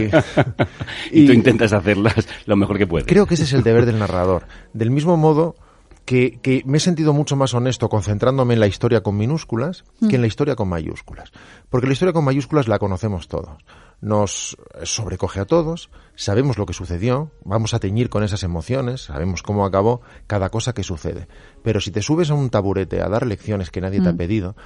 Y 1.10 1.26
tú 1.26 1.32
intentas 1.32 1.72
hacerlas 1.72 2.28
lo 2.46 2.56
mejor 2.56 2.78
que 2.78 2.86
puedes. 2.86 3.06
Creo 3.06 3.26
que 3.26 3.34
ese 3.34 3.44
es 3.44 3.52
el 3.54 3.62
deber 3.62 3.86
del 3.86 3.98
narrador. 3.98 4.46
Del 4.74 4.90
mismo 4.90 5.16
modo 5.16 5.56
que, 6.04 6.38
que 6.42 6.62
me 6.66 6.76
he 6.76 6.80
sentido 6.80 7.14
mucho 7.14 7.34
más 7.36 7.54
honesto 7.54 7.88
concentrándome 7.88 8.54
en 8.54 8.60
la 8.60 8.66
historia 8.66 9.02
con 9.02 9.16
minúsculas 9.16 9.84
Mm. 10.00 10.08
que 10.08 10.16
en 10.16 10.20
la 10.20 10.26
historia 10.28 10.54
con 10.56 10.68
mayúsculas. 10.68 11.32
Porque 11.70 11.86
la 11.86 11.94
historia 11.94 12.12
con 12.12 12.24
mayúsculas 12.24 12.68
la 12.68 12.78
conocemos 12.78 13.28
todos. 13.28 13.56
Nos 14.04 14.58
sobrecoge 14.82 15.40
a 15.40 15.46
todos, 15.46 15.88
sabemos 16.14 16.58
lo 16.58 16.66
que 16.66 16.74
sucedió, 16.74 17.30
vamos 17.42 17.72
a 17.72 17.78
teñir 17.78 18.10
con 18.10 18.22
esas 18.22 18.42
emociones, 18.42 19.04
sabemos 19.04 19.42
cómo 19.42 19.64
acabó 19.64 20.02
cada 20.26 20.50
cosa 20.50 20.74
que 20.74 20.82
sucede. 20.82 21.26
Pero 21.62 21.80
si 21.80 21.90
te 21.90 22.02
subes 22.02 22.28
a 22.30 22.34
un 22.34 22.50
taburete 22.50 23.00
a 23.00 23.08
dar 23.08 23.26
lecciones 23.26 23.70
que 23.70 23.80
nadie 23.80 24.02
te 24.02 24.10
ha 24.10 24.12
Mm. 24.12 24.18
pedido, 24.18 24.56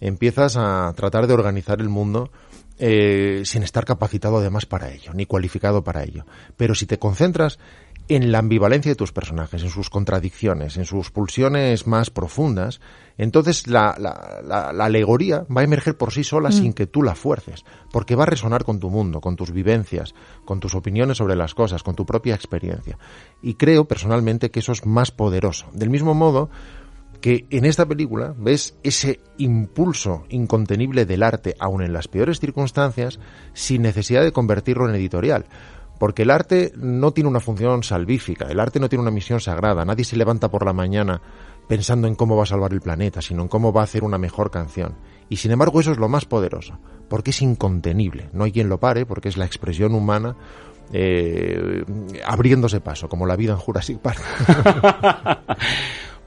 empiezas 0.00 0.56
a 0.56 0.90
tratar 0.96 1.26
de 1.26 1.34
organizar 1.34 1.82
el 1.82 1.90
mundo 1.90 2.30
eh, 2.78 3.42
sin 3.44 3.62
estar 3.62 3.84
capacitado 3.84 4.38
además 4.38 4.64
para 4.66 4.90
ello, 4.90 5.12
ni 5.14 5.24
cualificado 5.26 5.84
para 5.84 6.02
ello. 6.02 6.24
Pero 6.56 6.74
si 6.74 6.86
te 6.86 6.98
concentras 6.98 7.58
en 8.08 8.30
la 8.30 8.38
ambivalencia 8.38 8.92
de 8.92 8.96
tus 8.96 9.12
personajes, 9.12 9.62
en 9.62 9.70
sus 9.70 9.90
contradicciones, 9.90 10.76
en 10.76 10.84
sus 10.84 11.10
pulsiones 11.10 11.86
más 11.88 12.10
profundas, 12.10 12.80
entonces 13.18 13.66
la, 13.66 13.96
la- 13.98 14.40
la- 14.44 14.72
la 14.72 14.84
alegoría 14.84 15.44
va 15.54 15.62
a 15.62 15.64
emerger 15.64 15.96
por 15.96 16.12
sí 16.12 16.22
sola 16.22 16.50
Mm. 16.50 16.52
sin 16.52 16.72
que 16.72 16.86
tú 16.86 17.02
la 17.02 17.14
fuerces, 17.16 17.64
porque 17.90 18.14
va 18.14 18.22
a 18.22 18.26
resonar 18.26 18.64
con 18.64 18.78
tu 18.78 18.90
mundo, 18.90 19.20
con 19.20 19.34
tus 19.34 19.50
vivencias, 19.50 20.14
con 20.44 20.60
tus 20.60 20.74
opiniones 20.76 21.16
sobre 21.18 21.34
las 21.34 21.54
cosas, 21.54 21.82
con 21.82 21.96
tu 21.96 22.06
propia 22.06 22.34
experiencia. 22.36 22.96
Y 23.42 23.54
creo 23.54 23.86
personalmente 23.86 24.50
que 24.50 24.60
eso 24.60 24.72
es 24.72 24.86
más 24.86 25.10
poderoso. 25.10 25.66
Del 25.72 25.90
mismo 25.90 26.14
modo, 26.14 26.48
que 27.20 27.46
en 27.50 27.64
esta 27.64 27.86
película 27.86 28.34
ves 28.38 28.76
ese 28.84 29.20
impulso 29.38 30.26
incontenible 30.28 31.06
del 31.06 31.22
arte, 31.22 31.54
aun 31.58 31.82
en 31.82 31.92
las 31.92 32.06
peores 32.08 32.38
circunstancias, 32.38 33.18
sin 33.54 33.82
necesidad 33.82 34.22
de 34.22 34.32
convertirlo 34.32 34.88
en 34.88 34.94
editorial. 34.94 35.46
Porque 35.98 36.22
el 36.22 36.30
arte 36.30 36.72
no 36.76 37.12
tiene 37.12 37.30
una 37.30 37.40
función 37.40 37.82
salvífica, 37.82 38.46
el 38.46 38.60
arte 38.60 38.80
no 38.80 38.88
tiene 38.88 39.02
una 39.02 39.10
misión 39.10 39.40
sagrada, 39.40 39.84
nadie 39.84 40.04
se 40.04 40.16
levanta 40.16 40.50
por 40.50 40.64
la 40.64 40.72
mañana 40.72 41.20
pensando 41.68 42.06
en 42.06 42.14
cómo 42.14 42.36
va 42.36 42.44
a 42.44 42.46
salvar 42.46 42.72
el 42.72 42.80
planeta, 42.80 43.22
sino 43.22 43.42
en 43.42 43.48
cómo 43.48 43.72
va 43.72 43.80
a 43.80 43.84
hacer 43.84 44.04
una 44.04 44.18
mejor 44.18 44.50
canción. 44.50 44.94
Y 45.28 45.36
sin 45.36 45.50
embargo 45.50 45.80
eso 45.80 45.92
es 45.92 45.98
lo 45.98 46.08
más 46.08 46.24
poderoso, 46.24 46.78
porque 47.08 47.30
es 47.30 47.42
incontenible, 47.42 48.28
no 48.32 48.44
hay 48.44 48.52
quien 48.52 48.68
lo 48.68 48.78
pare, 48.78 49.06
porque 49.06 49.28
es 49.28 49.36
la 49.36 49.46
expresión 49.46 49.94
humana 49.94 50.36
eh, 50.92 51.84
abriéndose 52.24 52.80
paso, 52.80 53.08
como 53.08 53.26
la 53.26 53.36
vida 53.36 53.52
en 53.52 53.58
Jurassic 53.58 53.98
Park. 53.98 54.22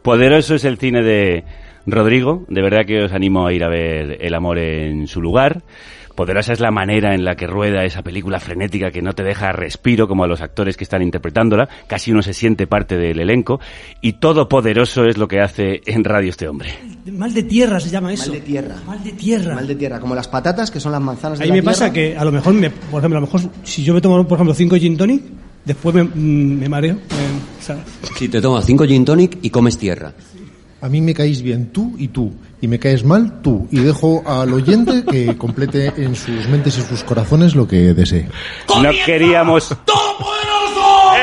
Poderoso 0.01 0.55
es 0.55 0.65
el 0.65 0.77
cine 0.77 1.01
de 1.03 1.43
Rodrigo. 1.85 2.45
De 2.47 2.61
verdad 2.61 2.85
que 2.85 3.03
os 3.03 3.11
animo 3.11 3.45
a 3.45 3.53
ir 3.53 3.63
a 3.63 3.69
ver 3.69 4.17
El 4.21 4.33
amor 4.33 4.57
en 4.57 5.07
su 5.07 5.21
lugar. 5.21 5.63
Poderosa 6.19 6.51
es 6.51 6.59
la 6.59 6.69
manera 6.69 7.15
en 7.15 7.23
la 7.23 7.37
que 7.37 7.47
rueda 7.47 7.85
esa 7.85 8.01
película 8.01 8.41
frenética 8.41 8.91
que 8.91 9.01
no 9.01 9.13
te 9.13 9.23
deja 9.23 9.53
respiro 9.53 10.05
como 10.05 10.25
a 10.25 10.27
los 10.27 10.41
actores 10.41 10.75
que 10.75 10.83
están 10.83 11.01
interpretándola. 11.01 11.69
Casi 11.87 12.11
uno 12.11 12.21
se 12.21 12.33
siente 12.33 12.67
parte 12.67 12.97
del 12.97 13.21
elenco. 13.21 13.61
Y 14.01 14.11
todo 14.19 14.49
poderoso 14.49 15.05
es 15.05 15.17
lo 15.17 15.29
que 15.29 15.39
hace 15.39 15.79
en 15.85 16.03
radio 16.03 16.29
este 16.31 16.49
hombre. 16.49 16.71
Mal 17.09 17.33
de 17.33 17.43
tierra 17.43 17.79
se 17.79 17.89
llama 17.89 18.11
eso. 18.11 18.31
Mal 18.31 18.41
de 18.41 18.45
tierra. 18.45 18.75
Mal 18.85 19.01
de 19.01 19.11
tierra. 19.13 19.55
Mal 19.55 19.65
de 19.65 19.75
tierra, 19.75 19.99
como 20.01 20.13
las 20.13 20.27
patatas, 20.27 20.69
que 20.69 20.81
son 20.81 20.91
las 20.91 20.99
manzanas 20.99 21.39
de 21.39 21.45
Ahí 21.45 21.49
la 21.51 21.55
me 21.55 21.63
pasa 21.63 21.93
que 21.93 22.17
a 22.17 22.25
lo 22.25 22.33
mejor, 22.33 22.53
me, 22.53 22.69
por 22.69 22.99
ejemplo, 22.99 23.17
a 23.17 23.21
lo 23.21 23.25
mejor 23.27 23.39
si 23.63 23.81
yo 23.85 23.93
me 23.93 24.01
tomo, 24.01 24.21
por 24.27 24.35
ejemplo, 24.35 24.53
cinco 24.53 24.75
gin 24.75 24.97
tonic, 24.97 25.23
después 25.63 25.95
me, 25.95 26.03
me 26.03 26.67
mareo. 26.67 26.95
me- 26.95 27.75
Si 28.17 28.27
te 28.27 28.41
tomas 28.41 28.65
cinco 28.65 28.85
gin 28.85 29.05
tonic 29.05 29.37
y 29.41 29.49
comes 29.49 29.77
tierra. 29.77 30.11
A 30.81 30.89
mí 30.89 30.99
me 30.99 31.13
caéis 31.13 31.41
bien 31.41 31.67
tú 31.71 31.95
y 31.97 32.09
tú, 32.09 32.33
y 32.61 32.67
me 32.67 32.79
caes 32.79 33.03
mal 33.03 33.41
tú, 33.41 33.67
y 33.71 33.79
dejo 33.79 34.23
al 34.25 34.53
oyente 34.53 35.03
que 35.09 35.37
complete 35.37 35.93
en 35.97 36.15
sus 36.15 36.47
mentes 36.47 36.77
y 36.77 36.81
sus 36.81 37.03
corazones 37.03 37.55
lo 37.55 37.67
que 37.67 37.93
desee. 37.93 38.27
No 38.81 38.89
queríamos... 39.05 39.75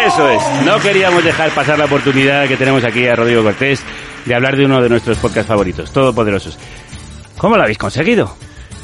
Eso 0.07 0.31
es, 0.31 0.43
no 0.65 0.79
queríamos 0.79 1.25
dejar 1.25 1.51
pasar 1.51 1.79
la 1.79 1.87
oportunidad 1.87 2.47
que 2.47 2.57
tenemos 2.57 2.85
aquí 2.85 3.07
a 3.07 3.17
Rodrigo 3.17 3.43
Cortés 3.43 3.83
de 4.25 4.35
hablar 4.35 4.57
de 4.57 4.65
uno 4.65 4.81
de 4.81 4.89
nuestros 4.89 5.19
podcasts 5.19 5.49
favoritos, 5.49 5.91
Todopoderosos. 5.91 6.59
¿Cómo 7.39 7.57
lo 7.57 7.63
habéis 7.63 7.79
conseguido? 7.79 8.37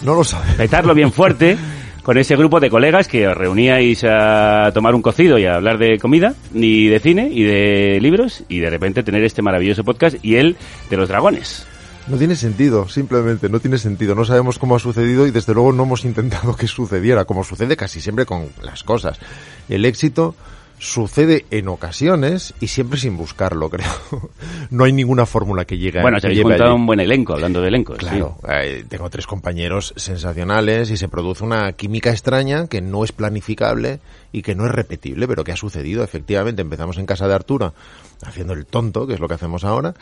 No 0.02 0.14
lo 0.14 0.24
sabe. 0.24 0.52
Petarlo 0.56 0.94
bien 0.94 1.12
fuerte 1.12 1.56
con 2.02 2.18
ese 2.18 2.34
grupo 2.34 2.58
de 2.60 2.70
colegas 2.70 3.06
que 3.06 3.28
os 3.28 3.36
reuníais 3.36 4.04
a 4.04 4.70
tomar 4.74 4.94
un 4.94 5.02
cocido 5.02 5.38
y 5.38 5.44
a 5.44 5.54
hablar 5.54 5.78
de 5.78 5.98
comida, 5.98 6.34
y 6.52 6.88
de 6.88 6.98
cine, 6.98 7.28
y 7.32 7.44
de 7.44 7.98
libros, 8.00 8.42
y 8.48 8.58
de 8.58 8.70
repente 8.70 9.02
tener 9.02 9.22
este 9.22 9.42
maravilloso 9.42 9.84
podcast 9.84 10.16
y 10.22 10.36
el 10.36 10.56
de 10.90 10.96
los 10.96 11.08
dragones. 11.08 11.66
No 12.08 12.16
tiene 12.18 12.34
sentido, 12.34 12.88
simplemente 12.88 13.48
no 13.48 13.60
tiene 13.60 13.78
sentido. 13.78 14.14
No 14.14 14.24
sabemos 14.24 14.58
cómo 14.58 14.74
ha 14.74 14.80
sucedido 14.80 15.26
y 15.26 15.30
desde 15.30 15.54
luego 15.54 15.72
no 15.72 15.84
hemos 15.84 16.04
intentado 16.04 16.56
que 16.56 16.66
sucediera, 16.66 17.24
como 17.24 17.44
sucede 17.44 17.76
casi 17.76 18.00
siempre 18.00 18.26
con 18.26 18.48
las 18.62 18.82
cosas. 18.82 19.18
El 19.68 19.84
éxito 19.84 20.34
sucede 20.82 21.46
en 21.52 21.68
ocasiones 21.68 22.54
y 22.60 22.66
siempre 22.66 22.98
sin 22.98 23.16
buscarlo, 23.16 23.70
creo. 23.70 23.86
No 24.70 24.84
hay 24.84 24.92
ninguna 24.92 25.26
fórmula 25.26 25.64
que 25.64 25.78
llegue 25.78 26.02
Bueno, 26.02 26.18
se 26.18 26.26
habéis 26.26 26.44
un 26.44 26.86
buen 26.86 26.98
elenco, 26.98 27.34
hablando 27.34 27.60
de 27.60 27.68
elencos. 27.68 27.98
sí. 28.00 28.06
Claro, 28.06 28.36
eh, 28.48 28.84
tengo 28.88 29.08
tres 29.08 29.26
compañeros 29.26 29.94
sensacionales 29.96 30.90
y 30.90 30.96
se 30.96 31.08
produce 31.08 31.44
una 31.44 31.72
química 31.72 32.10
extraña 32.10 32.66
que 32.66 32.80
no 32.80 33.04
es 33.04 33.12
planificable 33.12 34.00
y 34.32 34.42
que 34.42 34.56
no 34.56 34.66
es 34.66 34.72
repetible, 34.72 35.28
pero 35.28 35.44
que 35.44 35.52
ha 35.52 35.56
sucedido. 35.56 36.02
Efectivamente, 36.02 36.62
empezamos 36.62 36.98
en 36.98 37.06
casa 37.06 37.28
de 37.28 37.34
Arturo 37.34 37.74
haciendo 38.26 38.52
el 38.52 38.66
tonto, 38.66 39.06
que 39.06 39.14
es 39.14 39.20
lo 39.20 39.28
que 39.28 39.34
hacemos 39.34 39.64
ahora, 39.64 39.94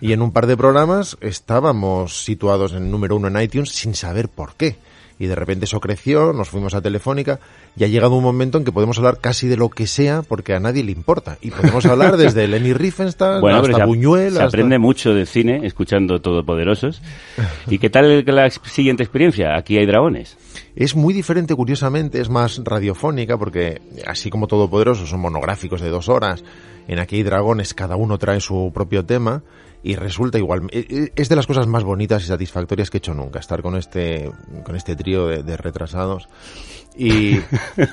y 0.00 0.12
en 0.12 0.20
un 0.20 0.32
par 0.32 0.46
de 0.46 0.56
programas 0.56 1.16
estábamos 1.22 2.24
situados 2.24 2.72
en 2.72 2.90
número 2.90 3.16
uno 3.16 3.28
en 3.28 3.40
iTunes 3.40 3.70
sin 3.70 3.94
saber 3.94 4.28
por 4.28 4.54
qué. 4.54 4.76
Y 5.18 5.26
de 5.26 5.34
repente 5.34 5.64
eso 5.64 5.80
creció, 5.80 6.34
nos 6.34 6.50
fuimos 6.50 6.74
a 6.74 6.82
Telefónica 6.82 7.40
y 7.74 7.84
ha 7.84 7.86
llegado 7.86 8.14
un 8.16 8.22
momento 8.22 8.58
en 8.58 8.64
que 8.64 8.72
podemos 8.72 8.98
hablar 8.98 9.18
casi 9.18 9.48
de 9.48 9.56
lo 9.56 9.70
que 9.70 9.86
sea 9.86 10.20
porque 10.22 10.54
a 10.54 10.60
nadie 10.60 10.84
le 10.84 10.92
importa. 10.92 11.38
Y 11.40 11.50
podemos 11.52 11.86
hablar 11.86 12.18
desde 12.18 12.46
Lenny 12.46 12.74
Riefenstahl 12.74 13.40
Bueno, 13.40 13.60
hasta 13.60 13.78
se, 13.78 13.84
Buñuel. 13.86 14.32
se 14.32 14.38
hasta- 14.42 14.48
aprende 14.48 14.78
mucho 14.78 15.14
de 15.14 15.24
cine 15.24 15.60
escuchando 15.64 16.20
Todopoderosos. 16.20 17.00
¿Y 17.68 17.78
qué 17.78 17.88
tal 17.88 18.24
la 18.26 18.50
siguiente 18.50 19.02
experiencia? 19.02 19.56
Aquí 19.56 19.78
hay 19.78 19.86
dragones. 19.86 20.36
Es 20.74 20.94
muy 20.94 21.14
diferente, 21.14 21.54
curiosamente, 21.54 22.20
es 22.20 22.28
más 22.28 22.60
radiofónica, 22.62 23.38
porque 23.38 23.80
así 24.06 24.28
como 24.28 24.46
Todopoderoso 24.46 25.06
son 25.06 25.20
monográficos 25.20 25.80
de 25.80 25.88
dos 25.88 26.10
horas, 26.10 26.44
en 26.88 26.98
Aquí 26.98 27.16
hay 27.16 27.22
dragones, 27.22 27.72
cada 27.74 27.96
uno 27.96 28.18
trae 28.18 28.40
su 28.40 28.70
propio 28.74 29.04
tema, 29.04 29.42
y 29.88 29.94
resulta 29.94 30.36
igual, 30.38 30.62
e- 30.72 30.86
e- 30.88 31.12
es 31.14 31.28
de 31.28 31.36
las 31.36 31.46
cosas 31.46 31.66
más 31.68 31.84
bonitas 31.84 32.24
y 32.24 32.26
satisfactorias 32.26 32.90
que 32.90 32.96
he 32.96 32.98
hecho 32.98 33.14
nunca, 33.14 33.38
estar 33.38 33.62
con 33.62 33.76
este, 33.76 34.30
con 34.64 34.74
este 34.74 34.96
trío 34.96 35.28
de, 35.28 35.42
de 35.44 35.56
retrasados. 35.56 36.28
Y, 36.98 37.36
y- 37.36 37.42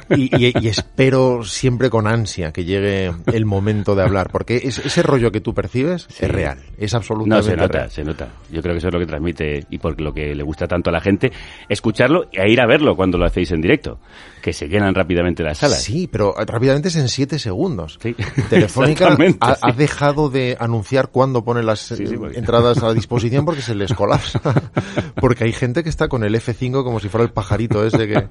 y- 0.09 0.53
y 0.59 0.67
espero 0.69 1.43
siempre 1.43 1.89
con 1.89 2.07
ansia 2.07 2.51
que 2.53 2.63
llegue 2.63 3.11
el 3.33 3.45
momento 3.45 3.95
de 3.95 4.03
hablar, 4.03 4.29
porque 4.31 4.61
es- 4.63 4.79
ese 4.79 5.03
rollo 5.03 5.31
que 5.31 5.41
tú 5.41 5.53
percibes 5.53 6.07
es 6.19 6.31
real, 6.31 6.59
es 6.77 6.93
No, 6.93 6.97
absolutamente 6.99 7.51
se 7.51 7.57
nota, 7.57 7.77
real. 7.77 7.91
se 7.91 8.03
nota. 8.03 8.29
Yo 8.49 8.61
creo 8.61 8.73
que 8.73 8.77
eso 8.79 8.87
es 8.87 8.93
lo 8.93 8.99
que 8.99 9.05
transmite 9.05 9.65
y 9.69 9.77
por 9.77 9.99
lo 9.99 10.13
que 10.13 10.33
le 10.33 10.43
gusta 10.43 10.67
tanto 10.67 10.89
a 10.89 10.93
la 10.93 11.01
gente, 11.01 11.31
escucharlo 11.69 12.27
e 12.31 12.49
ir 12.49 12.61
a 12.61 12.65
verlo 12.65 12.95
cuando 12.95 13.17
lo 13.17 13.25
hacéis 13.25 13.51
en 13.51 13.61
directo, 13.61 13.99
que 14.43 14.51
se 14.51 14.67
llenan 14.67 14.93
rápidamente 14.93 15.41
las 15.41 15.59
salas. 15.59 15.81
Sí, 15.81 16.09
pero 16.11 16.35
rápidamente 16.35 16.89
es 16.89 16.97
en 16.97 17.07
siete 17.07 17.39
segundos. 17.39 17.97
Telefónica 18.49 19.17
ha, 19.39 19.71
dejado 19.71 20.29
de 20.29 20.57
anunciar 20.59 21.11
cuándo 21.11 21.45
pone 21.45 21.63
las 21.63 21.93
eh, 21.93 22.15
porque- 22.19 22.37
entradas 22.37 22.83
a 22.83 22.93
disposición 22.93 23.45
porque 23.45 23.61
se 23.61 23.73
les 23.73 23.93
colapsa. 23.93 24.41
porque 25.15 25.45
hay 25.45 25.53
gente 25.53 25.81
que 25.81 25.89
está 25.89 26.09
con 26.09 26.25
el 26.25 26.35
F5 26.35 26.83
como 26.83 26.99
si 26.99 27.07
fuera 27.07 27.23
el 27.23 27.31
pajarito 27.31 27.85
ese 27.85 28.05
que, 28.05 28.27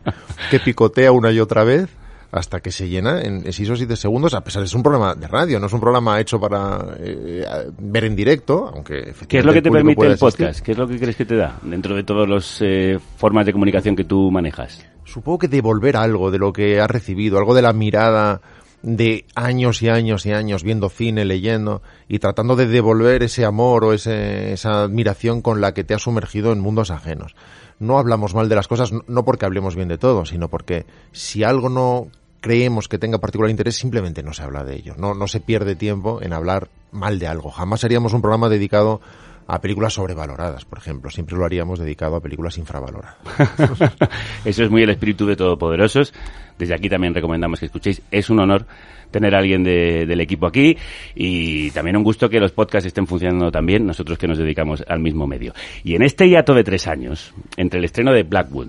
que 0.51 0.61
picotea 0.61 1.13
una 1.13 1.33
y 1.33 1.41
otra 1.41 1.65
vez 1.65 1.89
hasta 2.33 2.61
que 2.61 2.73
se 2.73 2.89
llena 2.89 3.21
en 3.21 3.53
6 3.53 3.71
o 3.71 3.77
7 3.77 3.95
segundos, 3.95 4.33
a 4.35 4.43
pesar 4.43 4.63
de 4.63 4.69
ser 4.69 4.79
un 4.79 4.83
programa 4.83 5.15
de 5.15 5.29
radio, 5.29 5.61
no 5.61 5.67
es 5.67 5.73
un 5.73 5.81
programa 5.81 6.19
hecho 6.19 6.41
para 6.41 6.85
eh, 6.99 7.45
ver 7.79 8.05
en 8.05 8.17
directo, 8.17 8.71
aunque 8.75 8.99
efectivamente 8.99 9.29
¿Qué 9.29 9.39
es 9.39 9.45
lo 9.45 9.53
que 9.53 9.63
te 9.63 9.71
permite 9.71 10.07
el 10.07 10.19
podcast? 10.19 10.41
asistir. 10.43 10.65
¿Qué 10.65 10.73
es 10.73 10.79
lo 10.79 10.89
que 10.89 10.99
crees 10.99 11.15
que 11.17 11.27
te 11.27 11.37
da 11.37 11.59
dentro 11.63 11.95
de 11.95 12.03
todas 12.05 12.29
las 12.29 12.59
eh, 12.63 12.99
formas 13.19 13.45
de 13.47 13.53
comunicación 13.53 13.95
que 13.95 14.05
tú 14.05 14.31
manejas? 14.31 14.85
Supongo 15.05 15.41
que 15.41 15.49
devolver 15.49 15.97
algo 15.97 16.31
de 16.31 16.39
lo 16.39 16.53
que 16.55 16.81
has 16.81 16.91
recibido, 16.91 17.37
algo 17.39 17.55
de 17.55 17.63
la 17.63 17.73
mirada 17.75 18.41
de 18.81 19.27
años 19.35 19.83
y 19.83 19.91
años 19.91 20.25
y 20.27 20.33
años 20.33 20.65
viendo 20.65 20.89
cine, 20.89 21.25
leyendo 21.25 21.83
y 22.09 22.19
tratando 22.19 22.57
de 22.57 22.67
devolver 22.67 23.23
ese 23.23 23.45
amor 23.45 23.85
o 23.85 23.93
ese- 23.93 24.55
esa 24.55 24.83
admiración 24.85 25.41
con 25.43 25.61
la 25.61 25.73
que 25.75 25.85
te 25.85 25.95
has 25.95 26.03
sumergido 26.03 26.51
en 26.53 26.61
mundos 26.61 26.91
ajenos. 26.91 27.37
No 27.79 27.99
hablamos 27.99 28.35
mal 28.35 28.49
de 28.49 28.55
las 28.57 28.69
cosas, 28.69 28.91
no 29.07 29.25
porque 29.25 29.45
hablemos 29.45 29.77
bien 29.77 29.89
de 29.89 29.99
todo, 29.99 30.25
sino 30.25 30.49
porque 30.49 30.87
si 31.13 31.45
algo 31.45 31.69
no 31.69 32.09
creemos 32.43 32.89
que 32.89 32.99
tenga 32.99 33.17
particular 33.19 33.51
interés, 33.51 33.77
simplemente 33.77 34.23
no 34.23 34.35
se 34.35 34.43
habla 34.43 34.63
de 34.65 34.75
ello. 34.77 34.95
No, 34.99 35.15
no 35.15 35.27
se 35.29 35.41
pierde 35.41 35.75
tiempo 35.77 36.21
en 36.21 36.35
hablar 36.35 36.69
mal 36.91 37.19
de 37.19 37.27
algo. 37.29 37.51
Jamás 37.51 37.83
haríamos 37.85 38.13
un 38.13 38.21
programa 38.21 38.51
dedicado 38.51 39.01
a 39.47 39.61
películas 39.61 39.95
sobrevaloradas, 39.95 40.65
por 40.67 40.79
ejemplo. 40.79 41.11
Siempre 41.11 41.37
lo 41.37 41.45
haríamos 41.45 41.79
dedicado 41.79 42.17
a 42.17 42.21
películas 42.21 42.59
infravaloradas. 42.59 43.17
Eso 44.45 44.65
es 44.65 44.71
muy 44.71 44.83
el 44.83 44.91
espíritu 44.91 45.27
de 45.27 45.37
Todopoderosos. 45.37 46.13
Desde 46.59 46.75
aquí 46.75 46.89
también 46.89 47.15
recomendamos 47.15 47.59
que 47.61 47.67
escuchéis. 47.67 48.03
Es 48.11 48.29
un 48.31 48.41
honor 48.41 48.67
tener 49.11 49.35
a 49.35 49.39
alguien 49.39 49.63
de- 49.63 50.07
del 50.07 50.21
equipo 50.21 50.47
aquí 50.47 50.77
y 51.15 51.71
también 51.73 51.97
un 51.97 52.03
gusto 52.05 52.29
que 52.31 52.41
los 52.41 52.53
podcasts 52.53 52.87
estén 52.87 53.07
funcionando 53.07 53.51
también, 53.51 53.85
nosotros 53.87 54.17
que 54.19 54.27
nos 54.27 54.39
dedicamos 54.39 54.83
al 54.89 55.01
mismo 55.01 55.27
medio. 55.27 55.53
Y 55.85 55.95
en 55.97 56.03
este 56.03 56.29
hiato 56.29 56.55
de 56.55 56.65
tres 56.65 56.87
años, 56.87 57.35
entre 57.57 57.79
el 57.79 57.85
estreno 57.85 58.13
de 58.13 58.23
Blackwood 58.23 58.69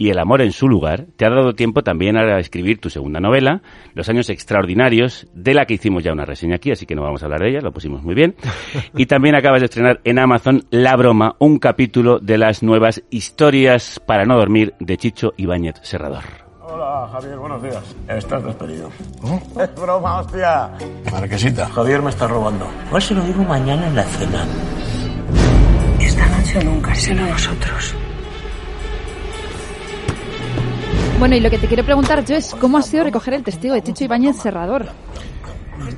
y 0.00 0.08
El 0.08 0.18
amor 0.18 0.40
en 0.40 0.52
su 0.52 0.66
lugar, 0.66 1.08
te 1.16 1.26
ha 1.26 1.28
dado 1.28 1.52
tiempo 1.52 1.82
también 1.82 2.16
a 2.16 2.38
escribir 2.38 2.80
tu 2.80 2.88
segunda 2.88 3.20
novela, 3.20 3.60
Los 3.92 4.08
años 4.08 4.30
extraordinarios, 4.30 5.28
de 5.34 5.52
la 5.52 5.66
que 5.66 5.74
hicimos 5.74 6.02
ya 6.02 6.10
una 6.10 6.24
reseña 6.24 6.56
aquí, 6.56 6.70
así 6.70 6.86
que 6.86 6.94
no 6.94 7.02
vamos 7.02 7.22
a 7.22 7.26
hablar 7.26 7.42
de 7.42 7.50
ella, 7.50 7.60
lo 7.60 7.70
pusimos 7.70 8.02
muy 8.02 8.14
bien. 8.14 8.34
Y 8.96 9.04
también 9.04 9.34
acabas 9.34 9.60
de 9.60 9.66
estrenar 9.66 10.00
en 10.04 10.18
Amazon 10.18 10.64
La 10.70 10.96
broma, 10.96 11.36
un 11.38 11.58
capítulo 11.58 12.18
de 12.18 12.38
las 12.38 12.62
nuevas 12.62 13.02
historias 13.10 14.00
para 14.00 14.24
no 14.24 14.38
dormir 14.38 14.72
de 14.80 14.96
Chicho 14.96 15.34
Ibáñez 15.36 15.74
Serrador. 15.82 16.24
Hola, 16.62 17.06
Javier, 17.12 17.36
buenos 17.36 17.62
días. 17.62 17.96
Estás 18.08 18.42
despedido. 18.42 18.88
Es 19.60 19.74
broma, 19.74 20.20
hostia. 20.20 20.70
Marquesita, 21.12 21.66
Javier 21.68 22.00
me 22.00 22.08
está 22.08 22.26
robando. 22.26 22.66
Igual 22.86 23.02
se 23.02 23.14
lo 23.14 23.22
digo 23.22 23.44
mañana 23.44 23.86
en 23.86 23.96
la 23.96 24.04
cena. 24.04 24.46
Esta 26.00 26.26
noche 26.26 26.58
o 26.58 26.64
nunca, 26.64 26.94
solo 26.94 27.26
nosotros. 27.26 27.94
Bueno, 31.20 31.36
y 31.36 31.40
lo 31.40 31.50
que 31.50 31.58
te 31.58 31.66
quiero 31.66 31.84
preguntar 31.84 32.24
yo 32.24 32.34
es 32.34 32.54
cómo 32.54 32.78
ha 32.78 32.82
sido 32.82 33.04
recoger 33.04 33.34
el 33.34 33.42
testigo 33.42 33.74
de 33.74 33.82
Chicho 33.82 34.04
Ibáñez 34.04 34.36
Serrador. 34.36 34.86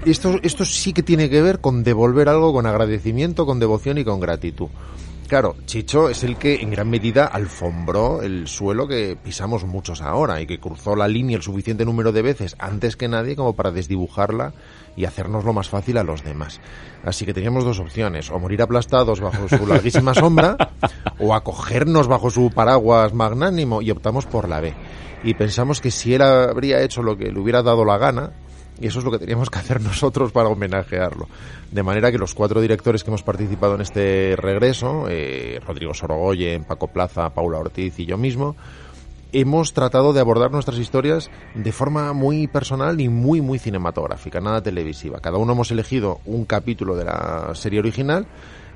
Esto, 0.04 0.40
esto 0.42 0.64
sí 0.64 0.92
que 0.92 1.04
tiene 1.04 1.30
que 1.30 1.40
ver 1.40 1.60
con 1.60 1.84
devolver 1.84 2.28
algo 2.28 2.52
con 2.52 2.66
agradecimiento, 2.66 3.46
con 3.46 3.60
devoción 3.60 3.98
y 3.98 4.04
con 4.04 4.18
gratitud. 4.18 4.66
Claro, 5.28 5.54
Chicho 5.64 6.08
es 6.08 6.24
el 6.24 6.36
que 6.38 6.56
en 6.56 6.72
gran 6.72 6.90
medida 6.90 7.24
alfombró 7.24 8.20
el 8.20 8.48
suelo 8.48 8.88
que 8.88 9.16
pisamos 9.16 9.64
muchos 9.64 10.02
ahora 10.02 10.40
y 10.40 10.46
que 10.46 10.58
cruzó 10.58 10.96
la 10.96 11.06
línea 11.06 11.36
el 11.36 11.42
suficiente 11.42 11.84
número 11.84 12.10
de 12.10 12.22
veces 12.22 12.56
antes 12.58 12.96
que 12.96 13.06
nadie 13.06 13.36
como 13.36 13.54
para 13.54 13.70
desdibujarla 13.70 14.52
y 14.96 15.04
hacernos 15.04 15.44
más 15.44 15.68
fácil 15.68 15.98
a 15.98 16.02
los 16.02 16.24
demás. 16.24 16.60
Así 17.04 17.24
que 17.24 17.32
teníamos 17.32 17.64
dos 17.64 17.78
opciones, 17.78 18.28
o 18.28 18.40
morir 18.40 18.60
aplastados 18.60 19.20
bajo 19.20 19.48
su 19.48 19.68
larguísima 19.68 20.14
sombra 20.14 20.56
o 21.20 21.32
acogernos 21.32 22.08
bajo 22.08 22.28
su 22.28 22.50
paraguas 22.50 23.14
magnánimo 23.14 23.82
y 23.82 23.92
optamos 23.92 24.26
por 24.26 24.48
la 24.48 24.60
B. 24.60 24.74
Y 25.24 25.34
pensamos 25.34 25.80
que 25.80 25.90
si 25.90 26.14
él 26.14 26.22
habría 26.22 26.82
hecho 26.82 27.02
lo 27.02 27.16
que 27.16 27.30
le 27.30 27.38
hubiera 27.38 27.62
dado 27.62 27.84
la 27.84 27.98
gana, 27.98 28.30
y 28.80 28.86
eso 28.86 28.98
es 28.98 29.04
lo 29.04 29.10
que 29.12 29.18
teníamos 29.18 29.50
que 29.50 29.58
hacer 29.58 29.80
nosotros 29.82 30.32
para 30.32 30.48
homenajearlo. 30.48 31.28
De 31.70 31.82
manera 31.82 32.10
que 32.10 32.18
los 32.18 32.34
cuatro 32.34 32.60
directores 32.60 33.04
que 33.04 33.10
hemos 33.10 33.22
participado 33.22 33.74
en 33.76 33.82
este 33.82 34.34
regreso, 34.36 35.06
eh, 35.08 35.60
Rodrigo 35.66 35.94
Sorogoyen, 35.94 36.64
Paco 36.64 36.88
Plaza, 36.88 37.30
Paula 37.30 37.58
Ortiz 37.58 37.98
y 37.98 38.06
yo 38.06 38.18
mismo, 38.18 38.56
hemos 39.32 39.72
tratado 39.72 40.12
de 40.12 40.20
abordar 40.20 40.50
nuestras 40.50 40.78
historias 40.78 41.30
de 41.54 41.72
forma 41.72 42.12
muy 42.12 42.48
personal 42.48 43.00
y 43.00 43.08
muy, 43.08 43.40
muy 43.40 43.58
cinematográfica, 43.58 44.40
nada 44.40 44.62
televisiva. 44.62 45.20
Cada 45.20 45.38
uno 45.38 45.52
hemos 45.52 45.70
elegido 45.70 46.20
un 46.26 46.44
capítulo 46.44 46.96
de 46.96 47.04
la 47.04 47.52
serie 47.54 47.78
original 47.78 48.26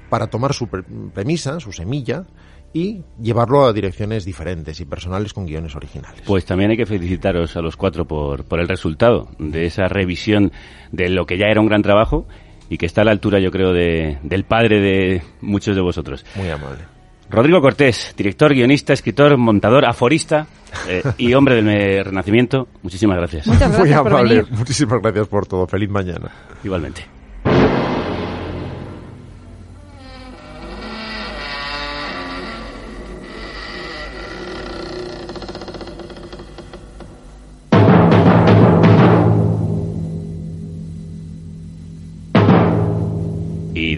para 0.09 0.28
tomar 0.28 0.54
su 0.54 0.68
pre- 0.68 0.85
premisa, 1.12 1.59
su 1.61 1.72
semilla, 1.72 2.24
y 2.72 3.02
llevarlo 3.20 3.64
a 3.64 3.72
direcciones 3.72 4.24
diferentes 4.24 4.81
y 4.81 4.85
personales 4.85 5.33
con 5.33 5.46
guiones 5.46 5.74
originales. 5.74 6.20
Pues 6.26 6.44
también 6.44 6.70
hay 6.70 6.76
que 6.76 6.87
felicitaros 6.87 7.57
a 7.57 7.61
los 7.61 7.76
cuatro 7.76 8.05
por, 8.05 8.44
por 8.44 8.61
el 8.61 8.68
resultado 8.68 9.29
de 9.38 9.66
esa 9.66 9.88
revisión 9.88 10.52
de 10.92 11.09
lo 11.09 11.26
que 11.26 11.38
ya 11.38 11.46
era 11.46 11.61
un 11.61 11.66
gran 11.66 11.83
trabajo 11.83 12.26
y 12.68 12.79
que 12.79 12.87
está 12.87 13.02
a 13.02 13.05
la 13.05 13.12
altura, 13.12 13.38
yo 13.38 13.50
creo, 13.50 13.72
de, 13.72 14.18
del 14.22 14.44
padre 14.44 14.81
de 14.81 15.22
muchos 15.40 15.74
de 15.74 15.83
vosotros. 15.83 16.24
Muy 16.35 16.48
amable. 16.48 16.83
Rodrigo 17.29 17.61
Cortés, 17.61 18.14
director, 18.16 18.55
guionista, 18.55 18.92
escritor, 18.92 19.37
montador, 19.37 19.85
aforista 19.85 20.46
eh, 20.88 21.02
y 21.18 21.35
hombre 21.35 21.61
del 21.62 22.05
Renacimiento, 22.05 22.68
muchísimas 22.83 23.16
gracias. 23.16 23.46
Muy 23.79 23.92
amable. 23.92 24.44
Muchísimas 24.50 25.00
gracias 25.02 25.26
por 25.29 25.46
todo. 25.46 25.66
Feliz 25.66 25.90
mañana. 25.90 26.31
Igualmente. 26.62 27.15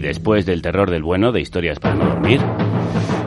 Después 0.09 0.43
del 0.43 0.63
terror 0.63 0.89
del 0.89 1.03
bueno 1.03 1.31
de 1.31 1.39
historias 1.39 1.77
para 1.77 1.93
no 1.93 2.05
dormir, 2.05 2.41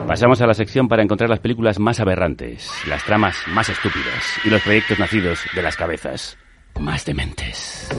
pasamos 0.05 0.41
a 0.41 0.47
la 0.47 0.53
sección 0.53 0.89
para 0.89 1.01
encontrar 1.01 1.29
las 1.29 1.39
películas 1.39 1.79
más 1.79 2.01
aberrantes, 2.01 2.69
las 2.89 3.05
tramas 3.05 3.37
más 3.47 3.69
estúpidas 3.69 4.21
y 4.43 4.49
los 4.49 4.61
proyectos 4.61 4.99
nacidos 4.99 5.39
de 5.55 5.61
las 5.61 5.77
cabezas 5.77 6.37
más 6.81 7.05
dementes. 7.05 7.89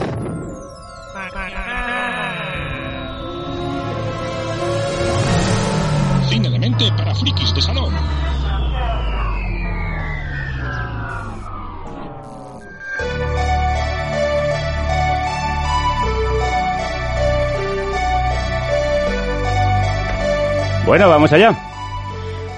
Cine 6.29 6.49
de 6.51 6.59
mente 6.59 6.85
para 6.95 7.15
frikis 7.15 7.55
de 7.55 7.61
salón. 7.63 7.93
Bueno, 20.85 21.09
vamos 21.09 21.33
allá. 21.33 21.57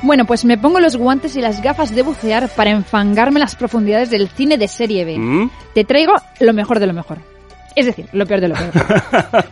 Bueno, 0.02 0.26
pues 0.26 0.44
me 0.44 0.58
pongo 0.58 0.80
los 0.80 0.98
guantes 0.98 1.36
y 1.38 1.42
las 1.42 1.62
gafas 1.62 1.96
de 1.96 2.02
bucear 2.02 2.50
para 2.50 2.72
enfangarme 2.72 3.38
en 3.38 3.42
las 3.42 3.56
profundidades 3.56 4.10
del 4.10 4.28
cine 4.28 4.58
de 4.58 4.68
serie 4.68 5.06
B. 5.06 5.18
¿Mm? 5.18 5.50
Te 5.74 5.86
traigo 5.86 6.14
lo 6.42 6.54
mejor 6.54 6.80
de 6.80 6.88
lo 6.88 6.94
mejor. 6.94 7.20
Es 7.76 7.86
decir, 7.86 8.08
lo 8.12 8.26
peor 8.26 8.42
de 8.42 8.50
lo 8.50 8.56
peor. 8.56 8.74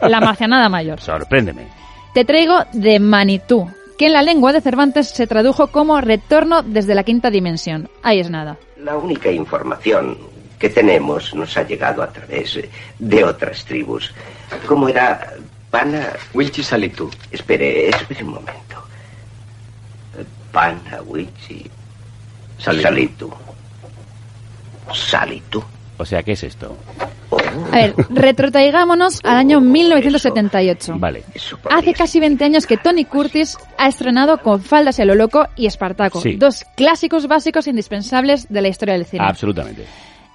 la 0.09 0.19
marcianada 0.19 0.67
mayor. 0.67 0.99
Sorpréndeme. 0.99 1.67
Te 2.13 2.25
traigo 2.25 2.63
de 2.73 2.99
Manitou, 2.99 3.69
que 3.97 4.07
en 4.07 4.13
la 4.13 4.21
lengua 4.21 4.51
de 4.51 4.61
Cervantes 4.61 5.09
se 5.09 5.25
tradujo 5.25 5.67
como 5.67 6.01
retorno 6.01 6.61
desde 6.61 6.95
la 6.95 7.03
quinta 7.03 7.29
dimensión. 7.29 7.89
Ahí 8.03 8.19
es 8.19 8.29
nada. 8.29 8.57
La 8.77 8.97
única 8.97 9.31
información 9.31 10.17
que 10.59 10.69
tenemos 10.69 11.33
nos 11.33 11.55
ha 11.57 11.63
llegado 11.63 12.03
a 12.03 12.11
través 12.11 12.59
de 12.99 13.23
otras 13.23 13.63
tribus. 13.63 14.13
¿Cómo 14.67 14.89
era 14.89 15.33
Pana? 15.71 16.09
Wilchi 16.33 16.61
Salitu. 16.61 17.09
Espere, 17.31 17.89
espere 17.89 18.23
un 18.23 18.31
momento. 18.31 18.64
Pana, 20.55 21.01
Wilchi 21.05 21.69
Salitu. 22.57 23.29
Salitu. 24.93 25.61
O 25.97 26.05
sea, 26.05 26.23
¿qué 26.23 26.31
es 26.31 26.43
esto? 26.43 26.77
A 27.73 27.75
ver, 27.75 27.93
retrotraigámonos 28.09 29.19
al 29.23 29.35
año 29.35 29.59
1978. 29.59 30.93
Vale. 30.97 31.23
Hace 31.69 31.93
casi 31.93 32.21
20 32.21 32.45
años 32.45 32.65
que 32.65 32.77
Tony 32.77 33.03
Curtis 33.03 33.57
ha 33.77 33.89
estrenado 33.89 34.37
con 34.37 34.61
Faldas 34.61 34.97
y 34.99 35.01
a 35.01 35.05
lo 35.05 35.15
loco 35.15 35.45
y 35.57 35.65
Espartaco, 35.65 36.21
Sí. 36.21 36.35
dos 36.37 36.63
clásicos 36.77 37.27
básicos 37.27 37.67
indispensables 37.67 38.47
de 38.47 38.61
la 38.61 38.69
historia 38.69 38.93
del 38.93 39.05
cine. 39.05 39.25
Absolutamente. 39.27 39.85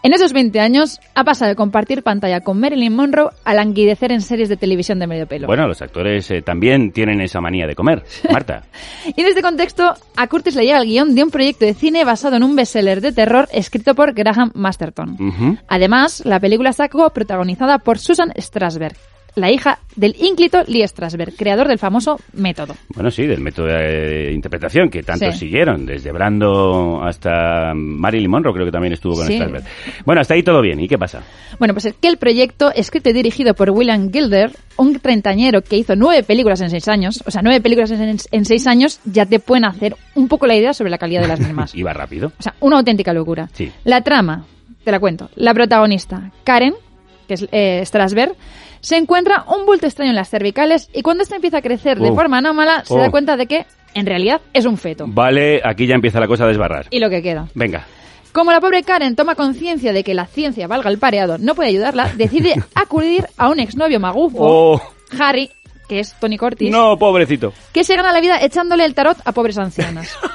En 0.02 0.14
esos 0.14 0.32
20 0.32 0.58
años 0.60 0.98
ha 1.14 1.24
pasado 1.24 1.50
de 1.50 1.56
compartir 1.56 2.02
pantalla 2.02 2.40
con 2.40 2.58
Marilyn 2.58 2.94
Monroe 2.94 3.30
a 3.44 3.52
languidecer 3.52 4.12
en 4.12 4.22
series 4.22 4.48
de 4.48 4.56
televisión 4.56 4.98
de 4.98 5.06
medio 5.06 5.26
pelo. 5.26 5.46
Bueno, 5.46 5.66
los 5.68 5.82
actores 5.82 6.30
eh, 6.30 6.40
también 6.40 6.90
tienen 6.92 7.20
esa 7.20 7.42
manía 7.42 7.66
de 7.66 7.74
comer. 7.74 8.02
Marta. 8.32 8.62
Y 9.04 9.20
en 9.20 9.26
este 9.26 9.42
contexto, 9.42 9.92
a 10.16 10.26
Curtis 10.26 10.54
le 10.56 10.64
llega 10.64 10.80
el 10.80 10.86
guion 10.86 11.14
de 11.14 11.22
un 11.22 11.30
proyecto 11.30 11.66
de 11.66 11.74
cine 11.74 12.04
basado 12.04 12.36
en 12.36 12.44
un 12.44 12.56
bestseller 12.56 13.02
de 13.02 13.12
terror 13.12 13.46
escrito 13.52 13.94
por 13.94 14.14
Graham 14.14 14.52
Masterton. 14.54 15.58
Además, 15.68 16.22
la 16.24 16.40
película 16.40 16.70
está 16.70 16.88
protagonizada 16.88 17.78
por 17.78 17.98
Susan 17.98 18.32
Strasberg. 18.38 18.96
La 19.36 19.50
hija 19.50 19.78
del 19.96 20.14
ínclito 20.18 20.62
Lee 20.66 20.86
Strasberg, 20.86 21.34
creador 21.36 21.68
del 21.68 21.78
famoso 21.78 22.18
método. 22.34 22.74
Bueno, 22.94 23.10
sí, 23.10 23.26
del 23.26 23.40
método 23.40 23.66
de 23.66 24.32
interpretación 24.32 24.88
que 24.88 25.02
tanto 25.02 25.30
Sí. 25.32 25.38
siguieron, 25.40 25.86
desde 25.86 26.12
Brando 26.12 27.02
hasta 27.02 27.72
Marilyn 27.74 28.30
Monroe, 28.30 28.52
creo 28.54 28.66
que 28.66 28.72
también 28.72 28.92
estuvo 28.94 29.14
con 29.14 29.26
Sí. 29.26 29.34
Strasberg. 29.34 29.64
Bueno, 30.04 30.20
hasta 30.20 30.34
ahí 30.34 30.42
todo 30.42 30.60
bien. 30.62 30.80
¿Y 30.80 30.88
qué 30.88 30.98
pasa? 30.98 31.22
Bueno, 31.58 31.74
pues 31.74 31.86
es 31.86 31.94
que 32.00 32.08
el 32.08 32.16
proyecto, 32.16 32.72
escrito 32.74 33.10
y 33.10 33.12
dirigido 33.12 33.54
por 33.54 33.70
William 33.70 34.10
Gilder, 34.12 34.50
un 34.76 34.98
treintañero 35.00 35.62
que 35.62 35.76
hizo 35.76 35.94
nueve 35.96 36.22
películas 36.22 36.60
en 36.60 36.70
seis 36.70 36.88
años, 36.88 37.22
o 37.26 37.30
sea, 37.30 37.42
nueve 37.42 37.61
películas 37.61 37.90
en, 37.90 38.16
en 38.30 38.44
seis 38.44 38.66
años, 38.66 39.00
ya 39.05 39.26
te 39.26 39.38
pueden 39.40 39.64
hacer 39.64 39.96
un 40.14 40.28
poco 40.28 40.46
la 40.46 40.57
idea 40.57 40.72
sobre 40.74 40.90
la 40.90 40.98
calidad 40.98 41.22
de 41.22 41.28
las 41.28 41.40
mismas. 41.46 41.74
Iba 41.74 41.92
rápido. 41.92 42.32
O 42.38 42.42
sea, 42.42 42.55
una 42.61 42.78
auténtica 42.78 43.12
locura. 43.12 43.48
Sí. 43.52 43.70
La 43.84 44.00
trama, 44.02 44.44
te 44.84 44.90
la 44.90 44.98
cuento. 45.00 45.28
La 45.36 45.52
protagonista, 45.55 46.30
Karen, 46.44 46.74
que 47.28 47.34
es 47.34 47.46
eh, 47.52 47.82
Strasberg, 47.84 48.32
se 48.81 48.97
encuentra 48.97 49.45
un 49.49 49.66
bulto 49.66 49.87
extraño 49.87 50.11
en 50.11 50.16
las 50.16 50.28
cervicales 50.31 50.89
y 50.93 51.03
cuando 51.03 51.22
este 51.22 51.35
empieza 51.37 51.59
a 51.59 51.62
crecer 51.62 51.99
de 51.99 52.11
Oh. 52.11 52.14
forma 52.14 52.39
anómala, 52.39 52.85
se 52.85 52.95
Oh. 52.95 52.99
da 52.99 53.11
cuenta 53.11 53.37
de 53.37 53.47
que, 53.47 53.66
en 53.95 54.07
realidad, 54.07 54.41
es 54.53 54.64
un 54.66 54.76
feto. 54.78 55.05
Vale, 55.09 55.61
aquí 55.64 55.87
ya 55.87 55.95
empieza 55.95 56.20
la 56.20 56.26
cosa 56.28 56.45
a 56.45 56.49
desbarrar. 56.49 56.87
Y 56.91 56.99
lo 57.01 57.11
que 57.11 57.22
queda. 57.22 57.49
Venga. 57.55 57.87
Como 58.33 58.53
la 58.53 58.61
pobre 58.61 58.83
Karen 58.85 59.16
toma 59.16 59.35
conciencia 59.35 59.93
de 59.93 60.05
que 60.05 60.14
la 60.14 60.26
ciencia, 60.26 60.68
valga 60.68 60.89
el 60.91 60.99
pareado, 60.99 61.37
no 61.39 61.55
puede 61.57 61.70
ayudarla, 61.70 62.12
decide 62.16 62.55
acudir 62.74 63.26
a 63.37 63.49
un 63.49 63.59
exnovio 63.61 63.99
magufo, 64.01 64.39
Oh, 64.41 64.81
Harry, 65.18 65.51
que 65.89 65.99
es 65.99 66.14
Tony 66.20 66.39
Curtis, 66.39 66.70
no, 66.70 66.97
pobrecito. 66.97 67.53
que 67.72 67.83
se 67.83 67.97
gana 67.97 68.12
la 68.12 68.20
vida 68.20 68.41
echándole 68.41 68.85
el 68.85 68.95
tarot 68.95 69.18
a 69.24 69.33
pobres 69.33 69.59
ancianas. 69.59 70.16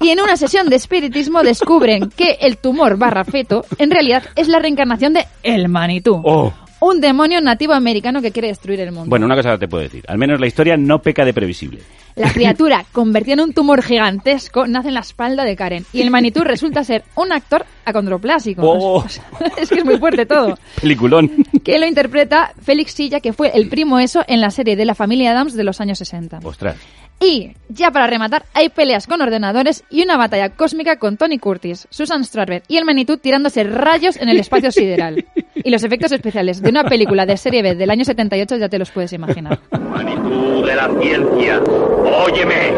Y 0.00 0.10
en 0.10 0.20
una 0.20 0.36
sesión 0.36 0.70
de 0.70 0.76
espiritismo 0.76 1.42
descubren 1.42 2.08
que 2.10 2.38
el 2.40 2.58
tumor 2.58 2.96
barra 2.96 3.24
feto 3.24 3.64
en 3.78 3.90
realidad 3.90 4.22
es 4.36 4.46
la 4.46 4.60
reencarnación 4.60 5.12
de 5.12 5.26
el 5.42 5.68
Manitú, 5.68 6.22
Oh. 6.24 6.52
Un 6.80 7.00
demonio 7.00 7.40
nativo 7.40 7.72
americano 7.72 8.22
que 8.22 8.30
quiere 8.30 8.48
destruir 8.48 8.80
el 8.80 8.92
mundo. 8.92 9.08
Bueno, 9.08 9.26
una 9.26 9.36
cosa 9.36 9.58
te 9.58 9.68
puedo 9.68 9.82
decir. 9.82 10.04
Al 10.08 10.18
menos 10.18 10.40
la 10.40 10.46
historia 10.46 10.76
no 10.76 11.00
peca 11.00 11.24
de 11.24 11.34
previsible. 11.34 11.80
La 12.16 12.32
criatura, 12.32 12.84
convertida 12.92 13.34
en 13.34 13.40
un 13.40 13.52
tumor 13.52 13.82
gigantesco, 13.82 14.66
nace 14.66 14.88
en 14.88 14.94
la 14.94 15.00
espalda 15.00 15.44
de 15.44 15.56
Karen. 15.56 15.84
Y 15.92 16.02
el 16.02 16.10
Manitú 16.10 16.42
resulta 16.42 16.84
ser 16.84 17.04
un 17.14 17.32
actor 17.32 17.64
acondroplásico. 17.84 18.62
Oh. 18.64 19.04
es 19.56 19.68
que 19.68 19.78
es 19.78 19.84
muy 19.84 19.98
fuerte 19.98 20.26
todo. 20.26 20.58
Peliculón. 20.80 21.30
Que 21.62 21.78
lo 21.78 21.86
interpreta 21.86 22.52
Félix 22.62 22.92
Silla, 22.92 23.20
que 23.20 23.32
fue 23.32 23.50
el 23.54 23.68
primo 23.68 23.98
eso 23.98 24.24
en 24.26 24.40
la 24.40 24.50
serie 24.50 24.76
de 24.76 24.84
la 24.84 24.94
familia 24.94 25.32
Adams 25.32 25.54
de 25.54 25.64
los 25.64 25.80
años 25.80 25.98
60. 25.98 26.40
Ostras. 26.42 26.76
Y, 27.20 27.52
ya 27.68 27.90
para 27.90 28.06
rematar, 28.06 28.44
hay 28.54 28.68
peleas 28.68 29.06
con 29.06 29.20
ordenadores 29.20 29.82
y 29.90 30.02
una 30.02 30.16
batalla 30.16 30.50
cósmica 30.50 30.98
con 30.98 31.16
Tony 31.16 31.38
Curtis, 31.38 31.88
Susan 31.90 32.24
Strasberg 32.24 32.62
y 32.68 32.76
el 32.76 32.84
Manitou 32.84 33.16
tirándose 33.16 33.64
rayos 33.64 34.16
en 34.16 34.28
el 34.28 34.38
espacio 34.38 34.70
sideral. 34.70 35.24
Y 35.56 35.70
los 35.70 35.82
efectos 35.82 36.12
especiales 36.12 36.62
de 36.62 36.70
una 36.70 36.84
película 36.84 37.26
de 37.26 37.36
serie 37.36 37.62
B 37.62 37.74
del 37.74 37.90
año 37.90 38.04
78 38.04 38.56
ya 38.56 38.68
te 38.68 38.78
los 38.78 38.92
puedes 38.92 39.12
imaginar. 39.12 39.58
Tú 39.68 40.62
de 40.64 40.76
la 40.76 40.88
ciencia, 41.00 41.60
óyeme. 41.60 42.72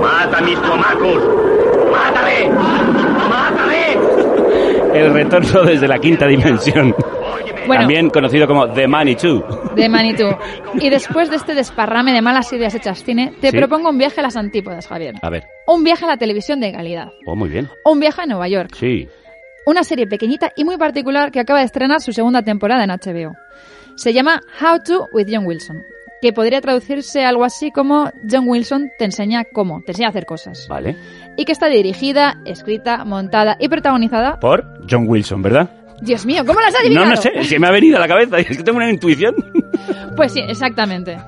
Mata 0.00 0.38
a 0.38 0.40
mis 0.42 0.60
tomacos. 0.62 1.22
Mátame. 1.90 2.50
Mátame. 3.28 3.96
El 4.94 5.12
retorno 5.12 5.64
desde 5.64 5.88
la 5.88 5.98
quinta 5.98 6.26
dimensión. 6.28 6.94
Bueno. 7.66 7.82
También 7.82 8.10
conocido 8.10 8.46
como 8.46 8.68
The 8.72 8.86
Money 8.86 9.16
Too. 9.16 9.44
De 9.74 9.88
Manitou. 9.88 10.36
Y 10.80 10.90
después 10.90 11.30
de 11.30 11.36
este 11.36 11.54
desparrame 11.54 12.12
de 12.12 12.22
malas 12.22 12.52
ideas 12.52 12.74
hechas 12.74 13.02
cine, 13.04 13.32
te 13.40 13.50
Sí. 13.50 13.56
propongo 13.56 13.90
un 13.90 13.98
viaje 13.98 14.20
a 14.20 14.22
las 14.24 14.36
antípodas, 14.36 14.86
Javier. 14.86 15.14
A 15.22 15.30
ver. 15.30 15.44
Un 15.66 15.82
viaje 15.84 16.04
a 16.04 16.08
la 16.08 16.16
televisión 16.16 16.60
de 16.60 16.72
calidad. 16.72 17.08
Oh, 17.26 17.34
muy 17.36 17.48
bien. 17.48 17.68
Un 17.84 18.00
viaje 18.00 18.22
a 18.22 18.26
Nueva 18.26 18.48
York. 18.48 18.70
Sí. 18.74 19.08
una 19.66 19.82
serie 19.82 20.06
pequeñita 20.06 20.52
y 20.56 20.62
muy 20.64 20.76
particular 20.76 21.30
que 21.32 21.40
acaba 21.40 21.60
de 21.60 21.64
estrenar 21.64 22.02
su 22.02 22.12
segunda 22.12 22.42
temporada 22.42 22.84
en 22.84 22.90
HBO. 22.90 23.32
Se 23.96 24.12
llama 24.12 24.42
How 24.60 24.78
to 24.84 25.08
with 25.14 25.26
John 25.32 25.46
Wilson, 25.46 25.82
que 26.20 26.34
podría 26.34 26.60
traducirse 26.60 27.24
algo 27.24 27.44
así 27.44 27.70
como 27.70 28.10
John 28.30 28.46
Wilson 28.46 28.90
te 28.98 29.06
enseña 29.06 29.44
cómo, 29.44 29.80
te 29.86 29.92
enseña 29.92 30.08
a 30.08 30.10
hacer 30.10 30.26
cosas. 30.26 30.66
Vale. 30.68 30.96
Y 31.38 31.46
que 31.46 31.52
está 31.52 31.68
dirigida, 31.68 32.42
escrita, 32.44 33.06
montada 33.06 33.56
y 33.58 33.68
protagonizada. 33.70 34.38
Por 34.38 34.66
John 34.90 35.06
Wilson, 35.08 35.40
¿verdad? 35.40 35.70
Dios 36.04 36.26
mío, 36.26 36.44
¿cómo 36.46 36.60
las 36.60 36.74
has 36.74 36.80
adivinado? 36.80 37.06
No, 37.06 37.14
no 37.14 37.20
sé, 37.20 37.44
se 37.44 37.58
me 37.58 37.66
ha 37.66 37.70
venido 37.70 37.96
a 37.96 38.00
la 38.00 38.08
cabeza. 38.08 38.38
Es 38.38 38.56
que 38.56 38.62
tengo 38.62 38.76
una 38.76 38.90
intuición. 38.90 39.34
Pues 40.16 40.32
sí, 40.32 40.40
exactamente. 40.46 41.20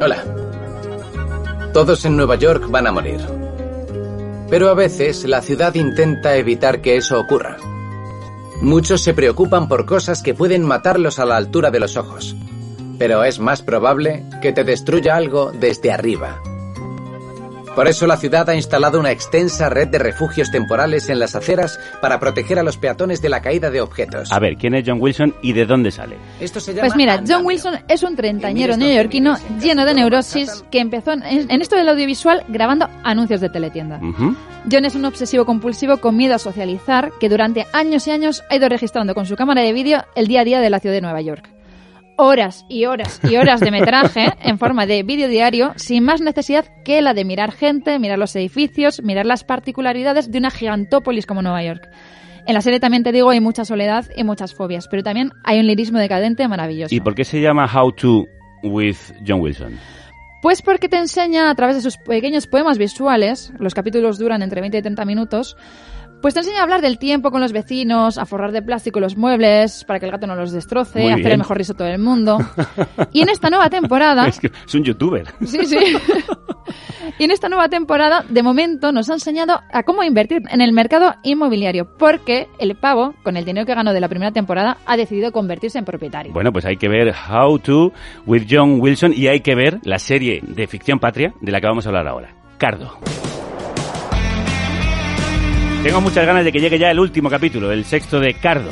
Hola. 0.00 0.24
Todos 1.72 2.04
en 2.04 2.16
Nueva 2.16 2.34
York 2.34 2.66
van 2.68 2.88
a 2.88 2.92
morir. 2.92 3.20
Pero 4.50 4.68
a 4.68 4.74
veces 4.74 5.24
la 5.24 5.40
ciudad 5.40 5.72
intenta 5.76 6.36
evitar 6.36 6.80
que 6.80 6.96
eso 6.96 7.20
ocurra. 7.20 7.58
Muchos 8.60 9.00
se 9.00 9.14
preocupan 9.14 9.68
por 9.68 9.86
cosas 9.86 10.24
que 10.24 10.34
pueden 10.34 10.64
matarlos 10.64 11.20
a 11.20 11.24
la 11.24 11.36
altura 11.36 11.70
de 11.70 11.78
los 11.78 11.96
ojos. 11.96 12.34
Pero 12.98 13.22
es 13.22 13.38
más 13.38 13.62
probable 13.62 14.24
que 14.42 14.52
te 14.52 14.64
destruya 14.64 15.14
algo 15.14 15.52
desde 15.52 15.92
arriba. 15.92 16.42
Por 17.74 17.88
eso 17.88 18.06
la 18.06 18.18
ciudad 18.18 18.50
ha 18.50 18.54
instalado 18.54 19.00
una 19.00 19.12
extensa 19.12 19.70
red 19.70 19.88
de 19.88 19.98
refugios 19.98 20.50
temporales 20.50 21.08
en 21.08 21.18
las 21.18 21.34
aceras 21.34 21.80
para 22.02 22.20
proteger 22.20 22.58
a 22.58 22.62
los 22.62 22.76
peatones 22.76 23.22
de 23.22 23.30
la 23.30 23.40
caída 23.40 23.70
de 23.70 23.80
objetos. 23.80 24.30
A 24.30 24.38
ver, 24.38 24.56
¿quién 24.56 24.74
es 24.74 24.84
John 24.86 24.98
Wilson 25.00 25.34
y 25.40 25.54
de 25.54 25.64
dónde 25.64 25.90
sale? 25.90 26.18
Esto 26.38 26.60
se 26.60 26.74
llama 26.74 26.88
Pues 26.88 26.96
mira, 26.96 27.22
John 27.26 27.46
Wilson 27.46 27.78
es 27.88 28.02
un 28.02 28.14
treintañero 28.14 28.76
neoyorquino 28.76 29.38
lleno 29.58 29.86
de 29.86 29.94
neurosis 29.94 30.64
que 30.70 30.80
empezó 30.80 31.12
en, 31.12 31.22
en 31.22 31.62
esto 31.62 31.76
del 31.76 31.88
audiovisual 31.88 32.44
grabando 32.48 32.90
anuncios 33.04 33.40
de 33.40 33.48
teletienda. 33.48 33.98
John 34.70 34.84
es 34.84 34.94
un 34.94 35.06
obsesivo 35.06 35.46
compulsivo 35.46 35.96
con 35.96 36.14
miedo 36.14 36.34
a 36.34 36.38
socializar 36.38 37.10
que 37.20 37.30
durante 37.30 37.66
años 37.72 38.06
y 38.06 38.10
años 38.10 38.44
ha 38.50 38.56
ido 38.56 38.68
registrando 38.68 39.14
con 39.14 39.24
su 39.24 39.34
cámara 39.34 39.62
de 39.62 39.72
vídeo 39.72 40.04
el 40.14 40.26
día 40.26 40.42
a 40.42 40.44
día 40.44 40.60
de 40.60 40.68
la 40.68 40.78
ciudad 40.78 40.94
de 40.94 41.00
Nueva 41.00 41.22
York. 41.22 41.48
Horas 42.16 42.64
y 42.68 42.84
horas 42.84 43.20
y 43.22 43.36
horas 43.36 43.60
de 43.60 43.70
metraje 43.70 44.32
en 44.42 44.58
forma 44.58 44.86
de 44.86 45.02
vídeo 45.02 45.28
diario 45.28 45.72
sin 45.76 46.04
más 46.04 46.20
necesidad 46.20 46.66
que 46.84 47.00
la 47.00 47.14
de 47.14 47.24
mirar 47.24 47.52
gente, 47.52 47.98
mirar 47.98 48.18
los 48.18 48.36
edificios, 48.36 49.02
mirar 49.02 49.26
las 49.26 49.44
particularidades 49.44 50.30
de 50.30 50.38
una 50.38 50.50
gigantópolis 50.50 51.26
como 51.26 51.42
Nueva 51.42 51.62
York. 51.62 51.88
En 52.46 52.54
la 52.54 52.60
serie 52.60 52.80
también 52.80 53.02
te 53.02 53.12
digo 53.12 53.30
hay 53.30 53.40
mucha 53.40 53.64
soledad 53.64 54.06
y 54.16 54.24
muchas 54.24 54.54
fobias, 54.54 54.88
pero 54.88 55.02
también 55.02 55.30
hay 55.44 55.60
un 55.60 55.66
lirismo 55.66 55.98
decadente 55.98 56.46
maravilloso. 56.48 56.94
¿Y 56.94 57.00
por 57.00 57.14
qué 57.14 57.24
se 57.24 57.40
llama 57.40 57.70
How 57.72 57.92
to 57.92 58.26
with 58.62 58.96
John 59.26 59.40
Wilson? 59.40 59.78
Pues 60.42 60.60
porque 60.60 60.88
te 60.88 60.98
enseña 60.98 61.50
a 61.50 61.54
través 61.54 61.76
de 61.76 61.82
sus 61.82 61.98
pequeños 61.98 62.48
poemas 62.48 62.76
visuales, 62.76 63.52
los 63.60 63.74
capítulos 63.74 64.18
duran 64.18 64.42
entre 64.42 64.60
20 64.60 64.76
y 64.76 64.82
30 64.82 65.04
minutos, 65.04 65.56
pues 66.22 66.34
te 66.34 66.40
enseña 66.40 66.60
a 66.60 66.62
hablar 66.62 66.80
del 66.80 66.98
tiempo 66.98 67.30
con 67.30 67.40
los 67.40 67.52
vecinos, 67.52 68.16
a 68.16 68.24
forrar 68.24 68.52
de 68.52 68.62
plástico 68.62 69.00
los 69.00 69.16
muebles 69.16 69.84
para 69.84 69.98
que 69.98 70.06
el 70.06 70.12
gato 70.12 70.26
no 70.26 70.36
los 70.36 70.52
destroce, 70.52 71.00
Muy 71.00 71.10
a 71.10 71.14
hacer 71.14 71.24
bien. 71.24 71.32
el 71.32 71.38
mejor 71.38 71.58
risotto 71.58 71.84
del 71.84 71.98
mundo. 71.98 72.38
Y 73.12 73.20
en 73.20 73.28
esta 73.28 73.50
nueva 73.50 73.68
temporada... 73.68 74.26
Es, 74.26 74.40
que 74.40 74.50
es 74.66 74.74
un 74.74 74.84
youtuber. 74.84 75.26
Sí, 75.44 75.66
sí. 75.66 75.76
Y 77.18 77.24
en 77.24 77.30
esta 77.30 77.48
nueva 77.48 77.68
temporada, 77.68 78.24
de 78.28 78.42
momento, 78.42 78.92
nos 78.92 79.10
ha 79.10 79.14
enseñado 79.14 79.60
a 79.72 79.82
cómo 79.82 80.02
invertir 80.02 80.42
en 80.48 80.60
el 80.60 80.72
mercado 80.72 81.14
inmobiliario, 81.22 81.86
porque 81.98 82.48
el 82.58 82.74
pavo, 82.76 83.14
con 83.22 83.36
el 83.36 83.44
dinero 83.44 83.66
que 83.66 83.74
ganó 83.74 83.92
de 83.92 84.00
la 84.00 84.08
primera 84.08 84.32
temporada, 84.32 84.78
ha 84.86 84.96
decidido 84.96 85.32
convertirse 85.32 85.78
en 85.78 85.84
propietario. 85.84 86.32
Bueno, 86.32 86.52
pues 86.52 86.64
hay 86.64 86.76
que 86.76 86.88
ver 86.88 87.12
How 87.30 87.58
to 87.58 87.92
with 88.26 88.46
John 88.48 88.80
Wilson 88.80 89.12
y 89.14 89.26
hay 89.26 89.40
que 89.40 89.54
ver 89.54 89.80
la 89.84 89.98
serie 89.98 90.40
de 90.42 90.66
ficción 90.66 90.98
patria 90.98 91.34
de 91.40 91.52
la 91.52 91.60
que 91.60 91.66
vamos 91.66 91.84
a 91.86 91.90
hablar 91.90 92.08
ahora. 92.08 92.34
Cardo. 92.58 92.98
Tengo 95.82 96.00
muchas 96.00 96.24
ganas 96.24 96.44
de 96.44 96.52
que 96.52 96.60
llegue 96.60 96.78
ya 96.78 96.92
el 96.92 97.00
último 97.00 97.28
capítulo, 97.28 97.72
el 97.72 97.84
sexto 97.84 98.20
de 98.20 98.34
Cardo. 98.34 98.70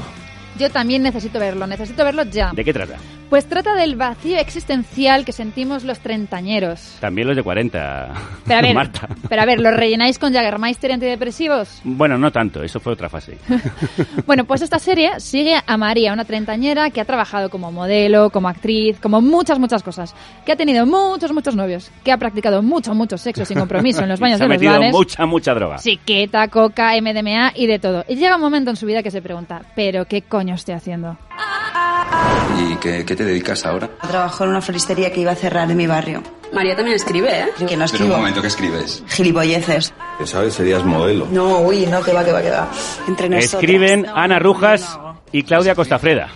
Yo 0.61 0.71
también 0.71 1.03
necesito 1.03 1.39
verlo, 1.39 1.67
necesito 1.67 2.05
verlo 2.05 2.23
ya. 2.25 2.53
¿De 2.55 2.63
qué 2.65 2.73
trata? 2.75 2.97
Pues 3.31 3.47
trata 3.47 3.77
del 3.77 3.95
vacío 3.95 4.39
existencial 4.39 5.25
que 5.25 5.31
sentimos 5.33 5.85
los 5.85 6.01
treintañeros. 6.01 6.97
También 7.01 7.29
los 7.29 7.37
de 7.37 7.43
40. 7.45 8.13
Pero 8.45 8.59
a 8.59 8.63
ver, 8.67 8.75
Marta. 8.75 9.09
pero 9.29 9.41
a 9.41 9.45
ver, 9.47 9.61
¿los 9.61 9.73
rellenáis 9.75 10.19
con 10.19 10.33
Jagermeister 10.35 10.91
y 10.91 10.95
antidepresivos? 10.95 11.81
Bueno, 11.85 12.19
no 12.19 12.31
tanto, 12.33 12.63
eso 12.63 12.79
fue 12.81 12.93
otra 12.93 13.09
fase. 13.09 13.39
Bueno, 14.27 14.45
pues 14.45 14.63
esta 14.63 14.79
serie 14.79 15.19
sigue 15.19 15.57
a 15.67 15.77
María, 15.77 16.13
una 16.13 16.25
treintañera 16.25 16.91
que 16.91 17.01
ha 17.01 17.05
trabajado 17.05 17.49
como 17.51 17.73
modelo, 17.73 18.31
como 18.31 18.49
actriz, 18.49 18.99
como 19.01 19.21
muchas, 19.21 19.59
muchas 19.59 19.83
cosas. 19.83 20.15
Que 20.45 20.53
ha 20.53 20.57
tenido 20.57 20.85
muchos, 20.87 21.33
muchos 21.33 21.57
novios. 21.57 21.91
Que 22.05 22.13
ha 22.13 22.19
practicado 22.19 22.63
mucho, 22.63 22.95
mucho 22.95 23.17
sexo 23.19 23.45
sin 23.45 23.59
compromiso 23.59 24.03
en 24.03 24.09
los 24.09 24.21
baños 24.21 24.39
Se 24.39 24.45
ha 24.45 24.49
de 24.49 24.55
los 24.59 24.65
bares. 24.65 24.93
mucha, 24.93 25.27
mucha 25.27 25.55
droga. 25.55 25.79
Siqueta, 25.79 26.47
coca, 26.49 26.93
MDMA 27.01 27.53
y 27.57 27.67
de 27.67 27.79
todo. 27.79 28.05
Y 28.09 28.17
llega 28.17 28.37
un 28.37 28.43
momento 28.43 28.71
en 28.71 28.77
su 28.77 28.87
vida 28.87 29.03
que 29.03 29.11
se 29.11 29.23
pregunta, 29.23 29.63
¿pero 29.75 30.05
qué 30.05 30.23
coño 30.23 30.50
estoy 30.55 30.75
haciendo? 30.75 31.17
¿Y 32.59 32.77
qué, 32.77 33.05
qué 33.05 33.17
te 33.17 33.25
dedicas 33.25 33.65
ahora? 33.65 33.89
Trabajo 34.07 34.45
en 34.45 34.51
una 34.51 34.61
floristería 34.61 35.13
que 35.13 35.21
iba 35.21 35.33
a 35.33 35.37
cerrar 35.37 35.71
en 35.71 35.77
mi 35.77 35.87
barrio. 35.87 36.23
María 36.53 36.75
también 36.75 36.97
escribe, 36.97 37.29
¿eh? 37.31 37.45
Que 37.57 37.63
no 37.63 37.69
Pero 37.69 37.77
un 37.77 37.83
escribo. 37.85 38.17
momento, 38.17 38.41
¿qué 38.43 38.49
escribes? 38.49 39.05
Gilipolleces. 39.09 39.95
¿Sabes? 40.25 40.55
Serías 40.55 40.85
modelo. 40.85 41.29
No, 41.31 41.61
uy, 41.61 41.87
no, 41.87 42.03
que 42.03 42.13
va, 42.13 42.25
que 42.25 42.33
va, 42.33 42.43
que 42.43 42.51
va. 42.51 42.69
Entre 43.07 43.29
nosotras. 43.29 43.55
Escriben 43.55 44.07
Ana 44.15 44.39
Rujas 44.41 44.99
y 45.33 45.45
Claudia 45.45 45.75
Costafreda. 45.77 46.29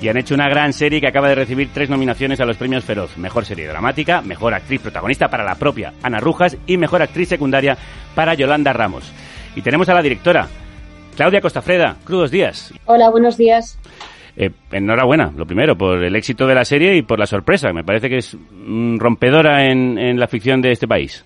Y 0.00 0.08
han 0.08 0.16
hecho 0.16 0.34
una 0.34 0.48
gran 0.48 0.72
serie 0.72 1.00
que 1.00 1.08
acaba 1.08 1.28
de 1.28 1.34
recibir 1.34 1.70
tres 1.72 1.88
nominaciones 1.90 2.38
a 2.40 2.44
los 2.44 2.56
premios 2.56 2.84
Feroz. 2.84 3.16
Mejor 3.16 3.44
serie 3.46 3.66
dramática, 3.66 4.20
mejor 4.20 4.54
actriz 4.54 4.80
protagonista 4.80 5.28
para 5.28 5.44
la 5.44 5.54
propia 5.56 5.94
Ana 6.02 6.20
Rujas 6.20 6.56
y 6.66 6.76
mejor 6.76 7.02
actriz 7.02 7.28
secundaria 7.28 7.76
para 8.14 8.34
Yolanda 8.34 8.72
Ramos. 8.72 9.10
Y 9.56 9.62
tenemos 9.62 9.88
a 9.88 9.94
la 9.94 10.02
directora, 10.02 10.46
Claudia 11.16 11.40
Costafreda. 11.40 11.96
Crudos 12.04 12.30
días. 12.30 12.72
Hola, 12.86 13.10
buenos 13.10 13.36
días. 13.36 13.78
Eh, 14.36 14.50
enhorabuena, 14.72 15.32
lo 15.36 15.46
primero, 15.46 15.76
por 15.78 16.02
el 16.02 16.16
éxito 16.16 16.46
de 16.46 16.54
la 16.56 16.64
serie 16.64 16.96
y 16.96 17.02
por 17.02 17.18
la 17.18 17.26
sorpresa. 17.26 17.72
Me 17.72 17.84
parece 17.84 18.08
que 18.08 18.18
es 18.18 18.36
mm, 18.50 18.98
rompedora 18.98 19.66
en, 19.66 19.96
en 19.98 20.18
la 20.18 20.26
ficción 20.26 20.60
de 20.60 20.72
este 20.72 20.88
país. 20.88 21.24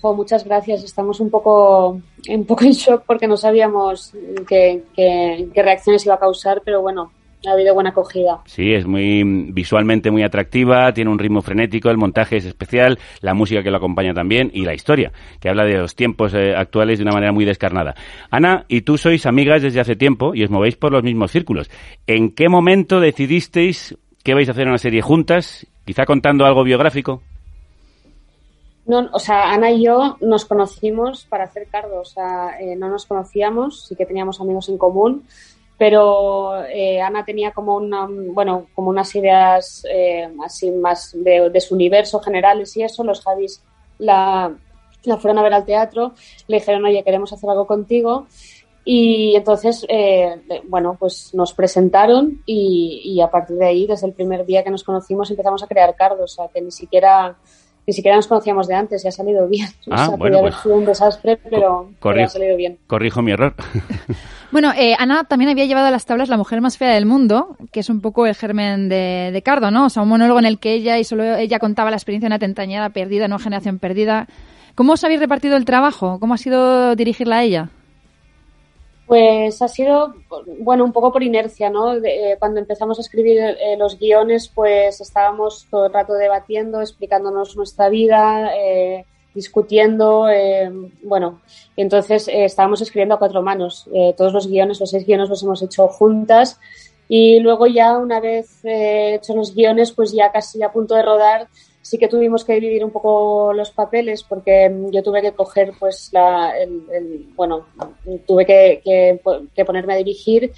Jo, 0.00 0.14
muchas 0.14 0.44
gracias. 0.44 0.82
Estamos 0.82 1.20
un 1.20 1.30
poco, 1.30 2.00
un 2.28 2.44
poco 2.46 2.64
en 2.64 2.72
shock 2.72 3.04
porque 3.06 3.28
no 3.28 3.36
sabíamos 3.36 4.12
qué, 4.48 4.82
qué- 4.96 5.46
qué 5.54 5.62
reacciones 5.62 6.04
iba 6.06 6.14
a 6.14 6.18
causar, 6.18 6.62
pero 6.64 6.80
bueno, 6.80 7.12
ha 7.48 7.52
habido 7.52 7.74
buena 7.74 7.90
acogida. 7.90 8.40
Sí, 8.46 8.72
es 8.72 8.86
muy 8.86 9.22
visualmente 9.52 10.10
muy 10.10 10.22
atractiva, 10.22 10.92
tiene 10.92 11.10
un 11.10 11.18
ritmo 11.18 11.42
frenético, 11.42 11.90
el 11.90 11.96
montaje 11.96 12.36
es 12.36 12.44
especial, 12.44 12.98
la 13.20 13.34
música 13.34 13.62
que 13.62 13.70
lo 13.70 13.78
acompaña 13.78 14.12
también 14.12 14.50
y 14.52 14.64
la 14.64 14.74
historia, 14.74 15.12
que 15.40 15.48
habla 15.48 15.64
de 15.64 15.78
los 15.78 15.94
tiempos 15.94 16.34
eh, 16.34 16.54
actuales 16.54 16.98
de 16.98 17.04
una 17.04 17.12
manera 17.12 17.32
muy 17.32 17.44
descarnada. 17.44 17.94
Ana 18.30 18.64
y 18.68 18.82
tú 18.82 18.98
sois 18.98 19.24
amigas 19.26 19.62
desde 19.62 19.80
hace 19.80 19.96
tiempo 19.96 20.34
y 20.34 20.44
os 20.44 20.50
movéis 20.50 20.76
por 20.76 20.92
los 20.92 21.02
mismos 21.02 21.30
círculos. 21.30 21.70
¿En 22.06 22.32
qué 22.32 22.48
momento 22.48 23.00
decidisteis 23.00 23.96
que 24.22 24.34
vais 24.34 24.48
a 24.48 24.52
hacer 24.52 24.68
una 24.68 24.78
serie 24.78 25.02
juntas? 25.02 25.66
Quizá 25.84 26.04
contando 26.04 26.44
algo 26.44 26.62
biográfico. 26.62 27.22
No, 28.86 29.08
o 29.12 29.18
sea, 29.18 29.52
Ana 29.52 29.70
y 29.70 29.84
yo 29.84 30.16
nos 30.20 30.44
conocimos 30.46 31.24
para 31.26 31.44
hacer 31.44 31.68
cardo, 31.70 32.00
o 32.00 32.04
sea, 32.04 32.58
eh, 32.60 32.74
no 32.76 32.88
nos 32.88 33.06
conocíamos, 33.06 33.86
sí 33.86 33.94
que 33.94 34.04
teníamos 34.04 34.40
amigos 34.40 34.68
en 34.68 34.78
común, 34.78 35.22
pero 35.80 36.62
eh, 36.66 37.00
Ana 37.00 37.24
tenía 37.24 37.52
como 37.52 37.74
una, 37.74 38.06
bueno, 38.06 38.66
como 38.74 38.90
unas 38.90 39.14
ideas 39.14 39.82
eh, 39.90 40.28
así 40.44 40.70
más 40.70 41.16
de, 41.18 41.58
su 41.58 41.74
universo 41.74 42.20
generales 42.20 42.76
y 42.76 42.82
eso, 42.82 43.02
los 43.02 43.22
Javis 43.22 43.62
la, 43.96 44.54
la 45.04 45.16
fueron 45.16 45.38
a 45.38 45.42
ver 45.42 45.54
al 45.54 45.64
teatro, 45.64 46.12
le 46.48 46.58
dijeron, 46.58 46.84
oye, 46.84 47.02
queremos 47.02 47.32
hacer 47.32 47.48
algo 47.48 47.66
contigo. 47.66 48.26
Y 48.84 49.34
entonces, 49.34 49.86
eh, 49.88 50.42
bueno, 50.68 50.98
pues 51.00 51.30
nos 51.32 51.54
presentaron 51.54 52.42
y, 52.44 53.00
y 53.02 53.22
a 53.22 53.30
partir 53.30 53.56
de 53.56 53.64
ahí, 53.64 53.86
desde 53.86 54.06
el 54.06 54.12
primer 54.12 54.44
día 54.44 54.62
que 54.62 54.70
nos 54.70 54.84
conocimos, 54.84 55.30
empezamos 55.30 55.62
a 55.62 55.66
crear 55.66 55.96
cardos, 55.96 56.32
o 56.32 56.42
sea, 56.42 56.48
que 56.48 56.60
ni 56.60 56.72
siquiera, 56.72 57.38
ni 57.86 57.92
siquiera 57.92 58.16
nos 58.16 58.26
conocíamos 58.26 58.68
de 58.68 58.74
antes 58.74 59.04
y 59.04 59.08
ha 59.08 59.12
salido 59.12 59.48
bien. 59.48 59.68
Ah, 59.90 60.04
o 60.04 60.08
sea, 60.08 60.16
bueno, 60.16 60.38
haber 60.38 60.54
sido 60.54 60.76
un 60.76 60.84
desastre, 60.84 61.36
pero, 61.36 61.90
ha 62.02 62.28
salido 62.28 62.56
bien. 62.56 62.78
Corrijo 62.86 63.22
mi 63.22 63.32
error. 63.32 63.54
Bueno, 64.52 64.72
eh, 64.76 64.96
Ana 64.98 65.22
también 65.22 65.48
había 65.48 65.64
llevado 65.64 65.86
a 65.86 65.92
las 65.92 66.06
tablas 66.06 66.28
La 66.28 66.36
mujer 66.36 66.60
más 66.60 66.76
fea 66.76 66.92
del 66.92 67.06
mundo, 67.06 67.56
que 67.70 67.78
es 67.78 67.88
un 67.88 68.00
poco 68.00 68.26
el 68.26 68.34
germen 68.34 68.88
de, 68.88 69.30
de 69.32 69.42
Cardo, 69.42 69.70
¿no? 69.70 69.86
O 69.86 69.90
sea, 69.90 70.02
un 70.02 70.08
monólogo 70.08 70.40
en 70.40 70.44
el 70.44 70.58
que 70.58 70.72
ella 70.72 70.98
y 70.98 71.04
solo 71.04 71.36
ella 71.36 71.60
contaba 71.60 71.90
la 71.90 71.96
experiencia 71.96 72.28
de 72.28 72.34
una 72.34 72.40
tentañera 72.40 72.90
perdida, 72.90 73.28
no 73.28 73.38
generación 73.38 73.78
perdida. 73.78 74.26
¿Cómo 74.74 74.94
os 74.94 75.04
habéis 75.04 75.20
repartido 75.20 75.56
el 75.56 75.64
trabajo? 75.64 76.18
¿Cómo 76.18 76.34
ha 76.34 76.36
sido 76.36 76.96
dirigirla 76.96 77.36
a 77.36 77.42
ella? 77.44 77.68
Pues 79.10 79.60
ha 79.60 79.66
sido, 79.66 80.14
bueno, 80.60 80.84
un 80.84 80.92
poco 80.92 81.12
por 81.12 81.24
inercia, 81.24 81.68
¿no? 81.68 81.96
Eh, 81.96 82.36
cuando 82.38 82.60
empezamos 82.60 82.96
a 82.96 83.00
escribir 83.00 83.40
eh, 83.40 83.76
los 83.76 83.98
guiones, 83.98 84.46
pues 84.46 85.00
estábamos 85.00 85.66
todo 85.68 85.86
el 85.86 85.92
rato 85.92 86.12
debatiendo, 86.12 86.80
explicándonos 86.80 87.56
nuestra 87.56 87.88
vida, 87.88 88.52
eh, 88.56 89.04
discutiendo, 89.34 90.28
bueno, 91.02 91.40
entonces 91.76 92.28
estábamos 92.32 92.82
escribiendo 92.82 93.16
a 93.16 93.18
cuatro 93.18 93.42
manos. 93.42 93.90
Todos 94.16 94.32
los 94.32 94.46
guiones, 94.46 94.78
los 94.78 94.90
seis 94.90 95.04
guiones 95.04 95.28
los 95.28 95.42
hemos 95.42 95.60
hecho 95.60 95.88
juntas 95.88 96.60
y 97.08 97.40
luego 97.40 97.66
ya 97.66 97.98
una 97.98 98.20
vez 98.20 98.60
hechos 98.62 99.34
los 99.34 99.54
guiones, 99.56 99.90
pues 99.90 100.12
ya 100.12 100.30
casi 100.30 100.62
a 100.62 100.70
punto 100.70 100.94
de 100.94 101.02
rodar, 101.02 101.48
sí 101.82 101.98
que 101.98 102.08
tuvimos 102.08 102.44
que 102.44 102.54
dividir 102.54 102.84
un 102.84 102.90
poco 102.90 103.52
los 103.52 103.70
papeles 103.70 104.22
porque 104.22 104.68
mm, 104.68 104.90
yo 104.90 105.02
tuve 105.02 105.22
que 105.22 105.32
coger 105.32 105.72
pues 105.78 106.10
la, 106.12 106.52
el, 106.58 107.26
bueno, 107.34 107.66
tuve 108.26 108.44
que, 108.46 108.80
que, 109.54 109.64
ponerme 109.64 109.94
a 109.94 109.96
dirigir 109.96 110.52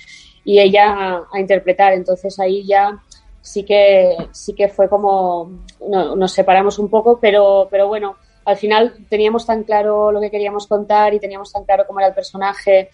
y 0.44 0.58
ella 0.58 0.92
a, 0.92 1.26
a 1.32 1.40
interpretar. 1.40 1.92
Entonces 1.92 2.38
ahí 2.40 2.64
ya 2.66 3.00
sí 3.40 3.64
que 3.64 4.16
sí 4.32 4.54
que 4.54 4.68
fue 4.68 4.88
como 4.88 5.50
no- 5.88 6.16
nos 6.16 6.32
separamos 6.32 6.78
un 6.78 6.88
poco, 6.88 7.18
pero 7.20 7.68
pero 7.70 7.88
bueno, 7.88 8.16
al 8.44 8.56
final 8.56 8.94
teníamos 9.08 9.46
tan 9.46 9.62
claro 9.64 10.10
lo 10.12 10.20
que 10.20 10.30
queríamos 10.30 10.66
contar 10.66 11.14
y 11.14 11.20
teníamos 11.20 11.52
tan 11.52 11.64
claro 11.64 11.84
cómo 11.86 12.00
era 12.00 12.08
el 12.08 12.14
personaje 12.14 12.90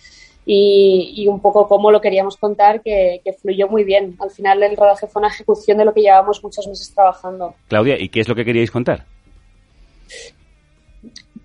y, 0.50 1.12
y 1.14 1.28
un 1.28 1.40
poco 1.40 1.68
cómo 1.68 1.90
lo 1.90 2.00
queríamos 2.00 2.38
contar 2.38 2.80
que, 2.80 3.20
que 3.22 3.34
fluyó 3.34 3.68
muy 3.68 3.84
bien. 3.84 4.16
Al 4.18 4.30
final 4.30 4.62
el 4.62 4.78
rodaje 4.78 5.06
fue 5.06 5.20
una 5.20 5.28
ejecución 5.28 5.76
de 5.76 5.84
lo 5.84 5.92
que 5.92 6.00
llevábamos 6.00 6.42
muchos 6.42 6.66
meses 6.66 6.90
trabajando. 6.94 7.54
Claudia, 7.68 8.00
¿y 8.00 8.08
qué 8.08 8.20
es 8.20 8.28
lo 8.28 8.34
que 8.34 8.46
queríais 8.46 8.70
contar? 8.70 9.04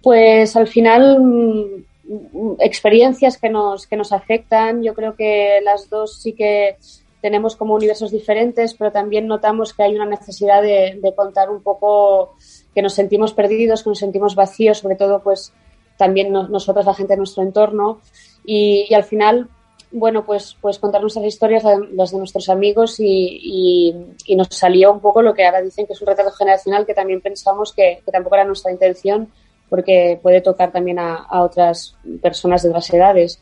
Pues 0.02 0.56
al 0.56 0.68
final 0.68 1.20
mm, 1.22 2.56
experiencias 2.60 3.38
que 3.38 3.50
nos, 3.50 3.88
que 3.88 3.96
nos 3.98 4.12
afectan. 4.12 4.84
Yo 4.84 4.94
creo 4.94 5.16
que 5.16 5.60
las 5.64 5.90
dos 5.90 6.22
sí 6.22 6.34
que 6.34 6.78
tenemos 7.22 7.56
como 7.56 7.74
universos 7.76 8.12
diferentes, 8.12 8.74
pero 8.74 8.92
también 8.92 9.28
notamos 9.28 9.74
que 9.74 9.84
hay 9.84 9.96
una 9.96 10.06
necesidad 10.06 10.62
de, 10.62 11.00
de 11.02 11.16
contar 11.16 11.50
un 11.50 11.62
poco 11.64 12.36
que 12.76 12.82
nos 12.82 12.94
sentimos 12.94 13.34
perdidos, 13.34 13.84
que 13.84 13.90
nos 13.90 14.00
sentimos 14.00 14.36
vacíos, 14.36 14.80
sobre 14.80 14.96
todo 14.96 15.22
pues 15.22 15.54
también 15.98 16.32
no- 16.34 16.48
nosotros, 16.50 16.86
la 16.86 16.94
gente 16.94 17.14
de 17.14 17.18
nuestro 17.18 17.44
entorno. 17.44 18.00
Y, 18.46 18.88
y 18.90 18.94
al 18.94 19.04
final, 19.04 19.48
bueno, 19.92 20.26
pues, 20.26 20.58
pues 20.62 20.80
contar 20.80 21.02
nuestras 21.02 21.26
historias, 21.26 21.64
la- 21.64 21.80
las 21.94 22.12
de 22.12 22.18
nuestros 22.18 22.50
amigos 22.50 23.00
y, 23.00 23.94
y- 24.26 24.36
nos 24.36 24.48
salió 24.50 24.92
un 24.92 25.00
poco 25.00 25.22
lo 25.22 25.34
que 25.34 25.46
ahora 25.46 25.62
dicen 25.62 25.86
que 25.88 25.94
es 25.94 26.02
un 26.02 26.08
retrato 26.08 26.32
generacional 26.32 26.86
que 26.86 26.94
también 26.94 27.22
pensamos 27.22 27.74
que, 27.74 28.02
que 28.06 28.12
tampoco 28.12 28.36
era 28.36 28.46
nuestra 28.46 28.72
intención 28.72 29.30
porque 29.70 30.20
puede 30.22 30.42
tocar 30.42 30.72
también 30.72 31.00
a, 31.00 31.16
a 31.16 31.42
otras 31.44 31.96
personas 32.22 32.62
de 32.64 32.70
otras 32.70 32.94
edades. 32.94 33.42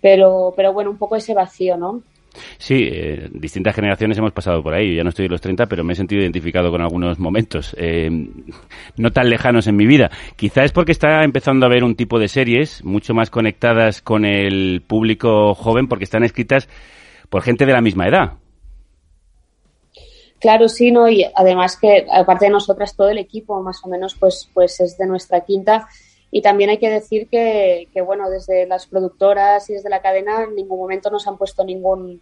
Pero, 0.00 0.52
pero 0.56 0.72
bueno, 0.72 0.90
un 0.90 0.98
poco 0.98 1.16
ese 1.16 1.34
vacío, 1.34 1.76
¿no? 1.76 2.02
Sí, 2.58 2.88
eh, 2.90 3.28
distintas 3.32 3.74
generaciones 3.74 4.18
hemos 4.18 4.32
pasado 4.32 4.62
por 4.62 4.74
ahí. 4.74 4.90
Yo 4.90 4.96
ya 4.96 5.02
no 5.02 5.10
estoy 5.10 5.26
en 5.26 5.32
los 5.32 5.40
30, 5.40 5.66
pero 5.66 5.84
me 5.84 5.92
he 5.92 5.96
sentido 5.96 6.22
identificado 6.22 6.70
con 6.70 6.82
algunos 6.82 7.18
momentos 7.18 7.74
eh, 7.78 8.10
no 8.96 9.10
tan 9.12 9.28
lejanos 9.28 9.66
en 9.66 9.76
mi 9.76 9.86
vida. 9.86 10.10
Quizá 10.36 10.64
es 10.64 10.72
porque 10.72 10.92
está 10.92 11.22
empezando 11.22 11.66
a 11.66 11.68
haber 11.68 11.84
un 11.84 11.96
tipo 11.96 12.18
de 12.18 12.28
series 12.28 12.84
mucho 12.84 13.14
más 13.14 13.30
conectadas 13.30 14.02
con 14.02 14.24
el 14.24 14.82
público 14.86 15.54
joven 15.54 15.88
porque 15.88 16.04
están 16.04 16.24
escritas 16.24 16.68
por 17.28 17.42
gente 17.42 17.66
de 17.66 17.72
la 17.72 17.80
misma 17.80 18.06
edad. 18.08 18.32
Claro, 20.38 20.68
sí, 20.68 20.92
¿no? 20.92 21.08
Y 21.08 21.24
además 21.34 21.78
que, 21.78 22.06
aparte 22.12 22.44
de 22.46 22.50
nosotras, 22.50 22.94
todo 22.94 23.08
el 23.08 23.18
equipo, 23.18 23.62
más 23.62 23.80
o 23.84 23.88
menos, 23.88 24.14
pues, 24.14 24.48
pues 24.52 24.80
es 24.80 24.98
de 24.98 25.06
nuestra 25.06 25.40
quinta. 25.40 25.88
Y 26.30 26.42
también 26.42 26.70
hay 26.70 26.78
que 26.78 26.90
decir 26.90 27.28
que, 27.28 27.88
que, 27.92 28.00
bueno, 28.00 28.28
desde 28.28 28.66
las 28.66 28.86
productoras 28.86 29.68
y 29.70 29.74
desde 29.74 29.90
la 29.90 30.02
cadena 30.02 30.44
en 30.44 30.54
ningún 30.54 30.78
momento 30.78 31.10
nos 31.10 31.26
han 31.26 31.38
puesto 31.38 31.64
ningún 31.64 32.20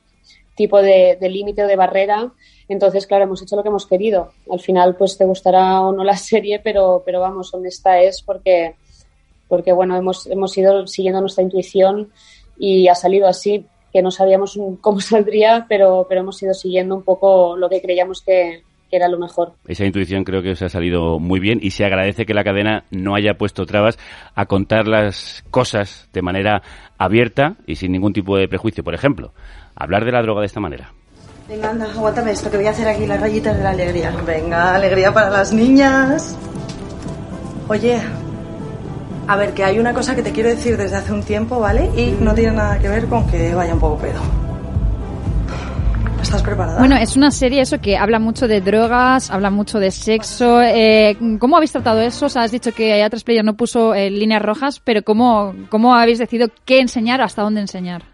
tipo 0.55 0.81
de, 0.81 1.19
límite 1.21 1.65
o 1.65 1.67
de 1.67 1.77
barrera. 1.77 2.33
Entonces, 2.69 3.07
claro, 3.07 3.25
hemos 3.25 3.43
hecho 3.43 3.57
lo 3.57 3.63
que 3.63 3.69
hemos 3.69 3.87
querido. 3.87 4.33
Al 4.51 4.61
final, 4.61 4.97
pues 4.97 5.19
te 5.19 5.25
gustará 5.25 5.81
o 5.81 5.93
no 5.93 6.05
la 6.05 6.17
serie, 6.17 6.61
pero, 6.61 7.03
pero 7.05 7.21
vamos, 7.21 7.53
honesta 7.55 8.01
es 8.01 8.23
porque, 8.23 8.77
porque 9.49 9.73
bueno, 9.73 9.97
hemos, 9.97 10.27
hemos 10.27 10.57
ido 10.57 10.87
siguiendo 10.87 11.21
nuestra 11.21 11.45
intuición 11.45 12.13
y 12.59 12.89
ha 12.89 12.95
salido 12.95 13.27
así, 13.27 13.67
que 13.93 14.03
no 14.03 14.11
sabíamos 14.11 14.59
cómo 14.81 15.01
saldría, 15.01 15.67
pero, 15.69 16.07
pero 16.09 16.21
hemos 16.21 16.43
ido 16.43 16.55
siguiendo 16.55 16.95
un 16.97 17.03
poco 17.03 17.57
lo 17.57 17.69
que 17.69 17.83
creíamos 17.83 18.23
que, 18.23 18.63
que 18.91 18.97
era 18.97 19.09
lo 19.09 19.19
mejor. 19.19 19.53
Esa 19.67 19.85
intuición 19.85 20.25
creo 20.25 20.43
que 20.43 20.53
os 20.53 20.63
ha 20.63 20.69
salido 20.69 21.19
muy 21.19 21.41
bien 21.41 21.59
y 21.63 21.71
se 21.71 21.85
agradece 21.85 22.27
que 22.27 22.35
la 22.35 22.45
cadena 22.45 22.85
no 22.91 23.15
haya 23.15 23.35
puesto 23.35 23.67
trabas 23.67 23.99
a 24.35 24.47
contar 24.47 24.87
las 24.87 25.45
cosas 25.51 26.09
de 26.13 26.23
manera 26.23 26.63
abierta 26.99 27.57
y 27.67 27.77
sin 27.77 27.93
ningún 27.93 28.13
tipo 28.13 28.37
de 28.37 28.49
prejuicio. 28.49 28.85
Por 28.85 28.95
ejemplo, 28.95 29.33
hablar 29.75 30.05
de 30.05 30.13
la 30.13 30.23
droga 30.23 30.41
de 30.41 30.47
esta 30.47 30.61
manera. 30.61 30.93
Venga, 31.49 31.71
anda, 31.71 31.91
aguántame 31.91 32.31
esto, 32.31 32.51
que 32.51 32.57
voy 32.57 32.67
a 32.67 32.71
hacer 32.71 32.89
aquí 32.89 33.07
las 33.07 33.21
rayitas 33.21 33.57
de 33.57 33.63
la 33.63 33.71
alegría. 33.71 34.15
Venga, 34.27 34.75
alegría 34.75 35.13
para 35.13 35.29
las 35.29 35.53
niñas. 35.53 36.39
Oye, 37.69 38.01
a 39.27 39.37
ver, 39.37 39.53
que 39.55 39.65
hay 39.65 39.79
una 39.79 39.93
cosa 39.93 40.15
que 40.15 40.23
te 40.23 40.33
quiero 40.33 40.49
decir 40.49 40.77
desde 40.77 40.97
hace 40.97 41.13
un 41.13 41.23
tiempo, 41.23 41.61
¿vale? 41.61 41.91
Y 41.97 42.17
no 42.21 42.35
tiene 42.35 42.53
nada 42.53 42.79
que 42.79 42.89
ver 42.89 43.07
con 43.07 43.27
que 43.27 43.55
vaya 43.55 43.75
un 43.75 43.81
poco 43.81 43.99
pedo. 43.99 44.44
¿Estás 46.25 46.43
preparada? 46.43 46.79
Bueno, 46.79 46.97
es 46.97 47.17
una 47.17 47.31
serie 47.31 47.61
eso 47.61 47.83
que 47.83 47.99
habla 47.99 48.19
mucho 48.19 48.49
de 48.49 48.63
drogas, 48.63 49.31
habla 49.31 49.51
mucho 49.51 49.79
de 49.79 49.91
sexo. 49.91 50.63
Eh, 50.63 51.19
¿Cómo 51.39 51.59
habéis 51.59 51.73
tratado 51.73 52.01
eso? 52.01 52.27
O 52.27 52.29
sea, 52.31 52.45
has 52.45 52.51
dicho 52.51 52.73
que 52.73 53.05
A3 53.05 53.23
Player 53.23 53.45
no 53.45 53.59
puso 53.59 53.95
eh, 53.95 54.09
líneas 54.09 54.41
rojas, 54.41 54.81
pero 54.81 55.03
¿cómo, 55.03 55.55
¿cómo 55.69 55.95
habéis 55.95 56.19
decidido 56.19 56.49
qué 56.65 56.81
enseñar, 56.81 57.21
hasta 57.21 57.43
dónde 57.43 57.61
enseñar? 57.61 58.05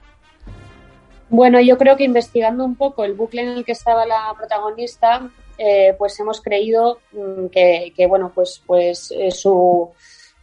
Bueno, 1.29 1.61
yo 1.61 1.79
creo 1.79 1.97
que 1.97 2.03
investigando 2.03 2.65
un 2.65 2.75
poco 2.75 3.05
el 3.05 3.15
bucle 3.15 3.43
en 3.43 3.51
el 3.51 3.65
que 3.65 3.73
estaba 3.73 4.05
la 4.05 4.35
protagonista, 4.37 5.31
eh, 5.57 5.95
pues 5.97 6.19
hemos 6.19 6.41
creído 6.41 6.99
mm, 7.13 7.47
que, 7.47 7.93
que, 7.97 8.07
bueno, 8.09 8.33
pues, 8.35 8.61
pues 8.67 9.15
eh, 9.17 9.31
su, 9.31 9.89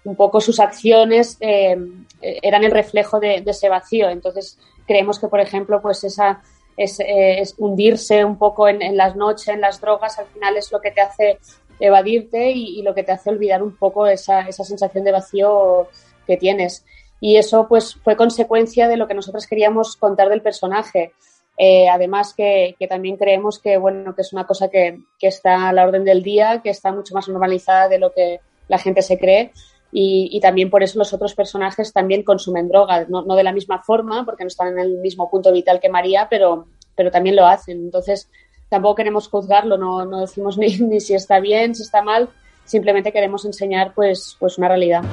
un 0.06 0.16
poco 0.16 0.40
sus 0.40 0.62
acciones 0.62 1.36
eh, 1.42 1.78
eran 2.22 2.64
el 2.64 2.72
reflejo 2.72 3.20
de, 3.20 3.42
de, 3.42 3.52
ese 3.52 3.68
vacío. 3.68 4.10
Entonces, 4.10 4.58
creemos 4.86 5.20
que, 5.20 5.28
por 5.28 5.42
ejemplo, 5.42 5.82
pues 5.82 6.06
esa 6.06 6.42
es, 6.78 7.00
eh, 7.00 7.42
es 7.42 7.56
hundirse 7.58 8.24
un 8.24 8.38
poco 8.38 8.70
en, 8.70 8.82
en, 8.82 8.96
las 8.96 9.16
noches, 9.16 9.50
en 9.50 9.62
las 9.62 9.82
drogas, 9.82 10.18
al 10.20 10.28
final 10.28 10.56
es 10.56 10.72
lo 10.72 10.80
que 10.80 10.92
te 10.92 11.02
hace 11.02 11.40
evadirte 11.80 12.52
y, 12.52 12.80
y 12.80 12.84
lo 12.84 12.96
que 12.96 13.04
te 13.04 13.12
hace 13.12 13.30
olvidar 13.30 13.62
un 13.62 13.76
poco 13.76 14.08
esa, 14.08 14.42
esa 14.42 14.64
sensación 14.64 15.04
de 15.04 15.12
vacío 15.12 15.90
que 16.26 16.38
tienes 16.38 16.86
y 17.20 17.38
eso 17.38 17.68
pues 17.68 17.96
fue 17.96 18.16
consecuencia 18.16 18.88
de 18.88 18.98
lo 18.98 19.08
que 19.08 19.14
nosotros 19.14 19.48
queríamos 19.48 19.96
contar 19.96 20.30
del 20.30 20.42
personaje. 20.42 21.14
Eh, 21.58 21.90
además 21.90 22.36
que, 22.36 22.76
que, 22.78 22.88
también 22.88 23.18
creemos 23.18 23.58
que, 23.60 23.78
bueno, 23.78 24.14
que 24.14 24.22
es 24.22 24.32
una 24.32 24.46
cosa 24.46 24.70
que, 24.70 25.00
que, 25.18 25.28
está 25.28 25.70
a 25.70 25.74
la 25.74 25.86
orden 25.86 26.04
del 26.04 26.22
día, 26.22 26.62
que 26.62 26.70
está 26.70 26.92
mucho 26.92 27.16
más 27.16 27.28
normalizada 27.28 27.90
de 27.90 27.98
lo 27.98 28.14
que 28.14 28.42
la 28.68 28.78
gente 28.78 29.02
se 29.02 29.18
cree 29.18 29.52
y, 29.92 30.40
también 30.42 30.70
por 30.70 30.84
eso 30.84 31.00
los 31.00 31.14
otros 31.14 31.34
personajes 31.34 31.94
también 31.94 32.24
consumen 32.24 32.68
drogas, 32.68 33.10
no, 33.10 33.24
no, 33.24 33.36
de 33.36 33.44
la 33.44 33.54
misma 33.54 33.82
forma, 33.82 34.26
porque 34.26 34.44
no 34.44 34.50
están 34.50 34.68
en 34.70 34.80
el 34.80 34.98
mismo 34.98 35.30
punto 35.30 35.52
vital 35.52 35.80
que 35.80 35.90
María, 35.90 36.28
pero, 36.30 36.68
pero 36.96 37.10
también 37.10 37.36
lo 37.36 37.46
hacen. 37.48 37.78
Entonces, 37.78 38.30
tampoco 38.70 38.96
queremos 38.96 39.30
juzgarlo, 39.30 39.78
no, 39.78 40.06
no 40.06 40.22
decimos 40.22 40.58
ni, 40.58 40.78
ni 40.80 41.00
si 41.00 41.14
está 41.14 41.40
bien, 41.40 41.74
si 41.74 41.84
está 41.84 42.02
mal, 42.02 42.30
simplemente 42.66 43.12
queremos 43.12 43.46
enseñar 43.46 43.94
pues, 43.94 44.36
pues 44.40 44.58
una 44.58 44.68
realidad. 44.68 45.04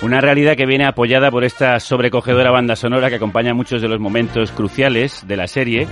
Una 0.00 0.20
realidad 0.20 0.56
que 0.56 0.66
viene 0.66 0.86
apoyada 0.86 1.30
por 1.30 1.44
esta 1.44 1.80
sobrecogedora 1.80 2.52
banda 2.52 2.76
sonora 2.76 3.08
que 3.08 3.16
acompaña 3.16 3.52
muchos 3.52 3.82
de 3.82 3.88
los 3.88 3.98
momentos 3.98 4.52
cruciales 4.52 5.26
de 5.26 5.36
la 5.36 5.48
serie. 5.48 5.88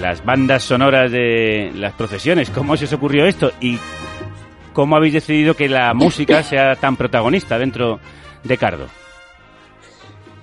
Las 0.00 0.24
bandas 0.24 0.64
sonoras 0.64 1.12
de 1.12 1.70
las 1.76 1.92
procesiones. 1.92 2.50
¿Cómo 2.50 2.76
se 2.76 2.86
os 2.86 2.92
ocurrió 2.92 3.24
esto? 3.24 3.52
¿Y 3.60 3.78
cómo 4.72 4.96
habéis 4.96 5.14
decidido 5.14 5.54
que 5.54 5.68
la 5.68 5.94
música 5.94 6.42
sea 6.42 6.76
tan 6.76 6.96
protagonista 6.96 7.58
dentro 7.58 8.00
de 8.44 8.58
Cardo? 8.58 8.86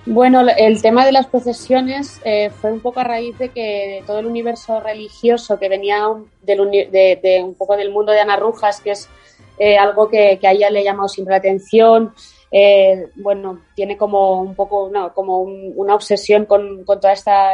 Bueno, 0.06 0.40
el 0.56 0.80
tema 0.80 1.04
de 1.04 1.12
las 1.12 1.26
procesiones 1.26 2.20
eh, 2.24 2.50
fue 2.50 2.72
un 2.72 2.80
poco 2.80 3.00
a 3.00 3.04
raíz 3.04 3.38
de 3.38 3.50
que 3.50 4.02
todo 4.06 4.18
el 4.18 4.26
universo 4.26 4.80
religioso 4.80 5.58
que 5.58 5.68
venía 5.68 6.04
del, 6.42 6.70
de, 6.70 7.20
de, 7.22 7.42
un 7.44 7.54
poco 7.54 7.76
del 7.76 7.90
mundo 7.90 8.10
de 8.10 8.20
Ana 8.20 8.36
Rujas, 8.36 8.80
que 8.80 8.92
es 8.92 9.08
eh, 9.58 9.76
algo 9.76 10.08
que, 10.08 10.38
que, 10.40 10.48
a 10.48 10.52
ella 10.52 10.70
le 10.70 10.80
ha 10.80 10.84
llamado 10.84 11.08
siempre 11.08 11.32
la 11.32 11.38
atención, 11.38 12.14
eh, 12.50 13.08
bueno, 13.16 13.60
tiene 13.74 13.96
como 13.96 14.40
un 14.40 14.54
poco, 14.54 14.88
no, 14.90 15.12
como 15.12 15.40
un, 15.40 15.74
una 15.76 15.94
obsesión 15.94 16.46
con, 16.46 16.84
con, 16.84 16.98
toda 16.98 17.12
esta 17.12 17.52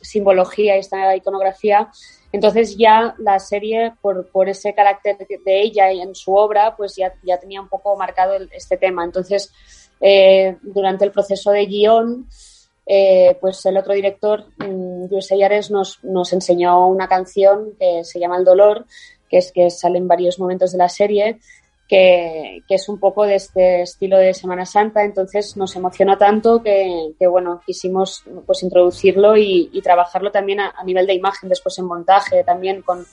simbología 0.00 0.76
y 0.76 0.80
esta 0.80 1.16
iconografía. 1.16 1.88
Entonces 2.36 2.76
ya 2.76 3.14
la 3.16 3.38
serie, 3.38 3.94
por, 4.02 4.30
por 4.30 4.46
ese 4.46 4.74
carácter 4.74 5.16
de 5.16 5.62
ella 5.62 5.90
y 5.90 6.02
en 6.02 6.14
su 6.14 6.34
obra, 6.34 6.76
pues 6.76 6.94
ya, 6.94 7.14
ya 7.22 7.38
tenía 7.38 7.62
un 7.62 7.68
poco 7.70 7.96
marcado 7.96 8.34
este 8.52 8.76
tema. 8.76 9.04
Entonces, 9.04 9.50
eh, 10.02 10.58
durante 10.60 11.06
el 11.06 11.12
proceso 11.12 11.50
de 11.50 11.64
guion, 11.64 12.28
eh, 12.84 13.38
pues 13.40 13.64
el 13.64 13.78
otro 13.78 13.94
director, 13.94 14.44
um, 14.60 15.08
Luis 15.08 15.32
Ayares, 15.32 15.70
nos, 15.70 16.04
nos 16.04 16.30
enseñó 16.34 16.86
una 16.88 17.08
canción 17.08 17.72
que 17.80 18.04
se 18.04 18.20
llama 18.20 18.36
El 18.36 18.44
Dolor, 18.44 18.84
que 19.30 19.38
es 19.38 19.50
que 19.50 19.70
sale 19.70 19.96
en 19.96 20.06
varios 20.06 20.38
momentos 20.38 20.72
de 20.72 20.78
la 20.78 20.90
serie, 20.90 21.38
que, 21.88 22.62
que, 22.66 22.74
es 22.74 22.88
un 22.88 22.98
poco 22.98 23.24
de 23.24 23.36
este 23.36 23.82
estilo 23.82 24.18
de 24.18 24.34
Semana 24.34 24.66
Santa, 24.66 25.04
entonces 25.04 25.56
nos 25.56 25.76
emocionó 25.76 26.16
tanto 26.16 26.62
que, 26.62 27.12
que 27.18 27.26
bueno, 27.26 27.60
quisimos 27.64 28.24
pues 28.44 28.62
introducirlo 28.62 29.36
y, 29.36 29.70
y 29.72 29.80
trabajarlo 29.82 30.30
también 30.32 30.60
a, 30.60 30.72
nivel 30.84 31.06
de 31.06 31.14
imagen, 31.14 31.48
después 31.48 31.78
en 31.78 31.86
montaje, 31.86 32.42
también 32.44 32.82
con, 32.82 33.04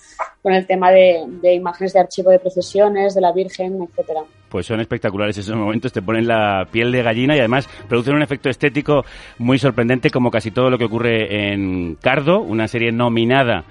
con 0.41 0.53
el 0.53 0.65
tema 0.65 0.91
de, 0.91 1.24
de, 1.41 1.53
imágenes 1.53 1.93
de 1.93 1.99
archivo 1.99 2.32
de 2.32 2.39
procesiones, 2.39 3.13
de 3.13 3.21
la 3.21 3.32
Virgen, 3.32 3.82
etcétera. 3.84 4.21
Pues 4.49 4.65
son 4.65 4.80
espectaculares 4.80 5.38
esos 5.38 5.55
momentos, 5.55 5.93
te 5.93 6.01
ponen 6.01 6.28
la 6.28 6.67
piel 6.71 6.91
de 6.91 7.03
gallina 7.03 7.36
y 7.36 7.39
además 7.39 7.67
producen 7.88 8.15
un 8.15 8.24
efecto 8.24 8.49
estético 8.49 9.03
muy 9.38 9.59
sorprendente 9.59 10.09
como 10.09 10.32
casi 10.32 10.51
todo 10.51 10.69
lo 10.69 10.78
que 10.78 10.86
ocurre 10.86 11.53
en 11.53 11.95
Cardo, 11.95 12.39
una 12.39 12.67
serie 12.67 12.91
nominada 12.91 13.63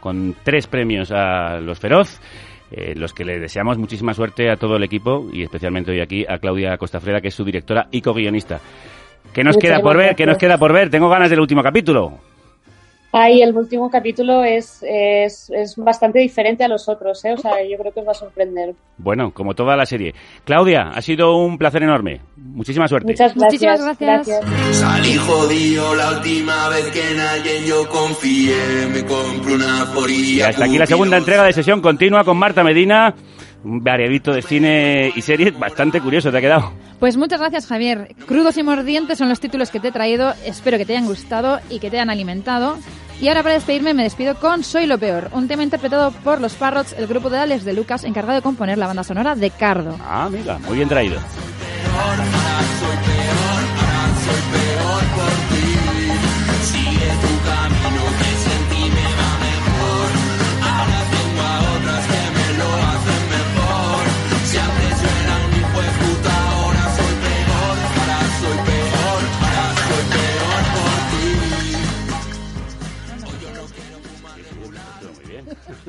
con 0.00 0.34
tres 0.44 0.66
premios 0.66 1.10
a 1.10 1.58
Los 1.60 1.78
Feroz 1.78 2.20
eh, 2.70 2.94
los 2.96 3.12
que 3.12 3.24
le 3.24 3.38
deseamos 3.38 3.78
muchísima 3.78 4.14
suerte 4.14 4.50
a 4.50 4.56
todo 4.56 4.76
el 4.76 4.84
equipo 4.84 5.26
y 5.32 5.42
especialmente 5.42 5.90
hoy 5.90 6.00
aquí 6.00 6.24
a 6.28 6.38
Claudia 6.38 6.76
Costafreda, 6.76 7.20
que 7.20 7.28
es 7.28 7.34
su 7.34 7.44
directora 7.44 7.88
y 7.90 8.00
co-guionista. 8.02 8.60
¿Qué 9.32 9.44
nos 9.44 9.56
Muchas 9.56 9.70
queda 9.70 9.80
por 9.80 9.96
ver? 9.96 10.14
¿Qué 10.14 10.26
nos 10.26 10.38
queda 10.38 10.58
por 10.58 10.72
ver? 10.72 10.90
Tengo 10.90 11.08
ganas 11.08 11.30
del 11.30 11.40
último 11.40 11.62
capítulo. 11.62 12.27
Ay, 13.10 13.40
el 13.40 13.56
último 13.56 13.90
capítulo 13.90 14.44
es, 14.44 14.82
es, 14.82 15.48
es, 15.50 15.76
bastante 15.76 16.18
diferente 16.18 16.62
a 16.62 16.68
los 16.68 16.90
otros, 16.90 17.24
¿eh? 17.24 17.32
O 17.32 17.38
sea, 17.38 17.52
yo 17.64 17.78
creo 17.78 17.92
que 17.92 18.00
os 18.00 18.06
va 18.06 18.12
a 18.12 18.14
sorprender. 18.14 18.74
Bueno, 18.98 19.32
como 19.32 19.54
toda 19.54 19.76
la 19.76 19.86
serie. 19.86 20.14
Claudia, 20.44 20.90
ha 20.94 21.00
sido 21.00 21.36
un 21.38 21.56
placer 21.56 21.82
enorme. 21.82 22.20
Muchísima 22.36 22.86
suerte. 22.86 23.12
Muchas 23.12 23.34
gracias. 23.34 23.52
Muchísimas 23.52 23.82
gracias. 23.82 24.28
gracias. 24.28 24.76
Salí 24.76 25.16
jodido 25.16 25.94
la 25.94 26.18
última 26.18 26.68
vez 26.68 26.84
que 26.90 27.12
en 27.12 27.20
alguien 27.20 27.64
yo 27.64 27.88
confié. 27.88 28.86
Me 28.92 29.02
compré 29.04 29.54
una 29.54 29.86
foría. 29.86 30.36
Y 30.36 30.40
hasta 30.42 30.66
aquí 30.66 30.76
la 30.76 30.86
segunda 30.86 31.16
entrega 31.16 31.44
de 31.44 31.54
sesión 31.54 31.80
continua 31.80 32.24
con 32.24 32.36
Marta 32.36 32.62
Medina 32.62 33.14
un 33.64 33.82
variadito 33.82 34.32
de 34.32 34.42
cine 34.42 35.12
y 35.14 35.22
series 35.22 35.58
bastante 35.58 36.00
curioso 36.00 36.30
te 36.30 36.38
ha 36.38 36.40
quedado. 36.40 36.72
Pues 37.00 37.16
muchas 37.16 37.40
gracias 37.40 37.66
Javier. 37.66 38.14
Crudos 38.26 38.56
y 38.56 38.62
mordientes 38.62 39.18
son 39.18 39.28
los 39.28 39.40
títulos 39.40 39.70
que 39.70 39.80
te 39.80 39.88
he 39.88 39.92
traído. 39.92 40.34
Espero 40.44 40.78
que 40.78 40.84
te 40.84 40.96
hayan 40.96 41.06
gustado 41.06 41.60
y 41.70 41.78
que 41.78 41.90
te 41.90 41.96
hayan 41.96 42.10
alimentado. 42.10 42.78
Y 43.20 43.28
ahora 43.28 43.42
para 43.42 43.54
despedirme 43.54 43.94
me 43.94 44.04
despido 44.04 44.36
con 44.36 44.62
Soy 44.62 44.86
lo 44.86 44.96
peor, 44.96 45.28
un 45.32 45.48
tema 45.48 45.64
interpretado 45.64 46.12
por 46.12 46.40
los 46.40 46.54
Parrots, 46.54 46.94
el 46.96 47.08
grupo 47.08 47.30
de 47.30 47.38
Alex 47.38 47.64
de 47.64 47.72
Lucas, 47.72 48.04
encargado 48.04 48.36
de 48.36 48.42
componer 48.42 48.78
la 48.78 48.86
banda 48.86 49.02
sonora 49.02 49.34
de 49.34 49.50
Cardo. 49.50 49.96
Ah, 50.00 50.26
amiga, 50.26 50.58
muy 50.58 50.76
bien 50.76 50.88
traído. 50.88 51.18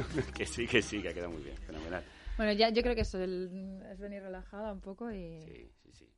que 0.35 0.45
sí, 0.45 0.67
que 0.67 0.81
sí, 0.81 1.01
que 1.01 1.09
ha 1.09 1.13
quedado 1.13 1.31
muy 1.31 1.43
bien. 1.43 1.57
Fenomenal. 1.57 2.03
Bueno, 2.37 2.53
ya 2.53 2.69
yo 2.69 2.81
creo 2.81 2.95
que 2.95 3.01
eso 3.01 3.21
el, 3.21 3.81
es 3.91 3.99
venir 3.99 4.21
relajada 4.21 4.71
un 4.71 4.79
poco 4.79 5.11
y... 5.11 5.41
Sí, 5.41 5.71
sí, 5.83 5.91
sí. 5.91 6.09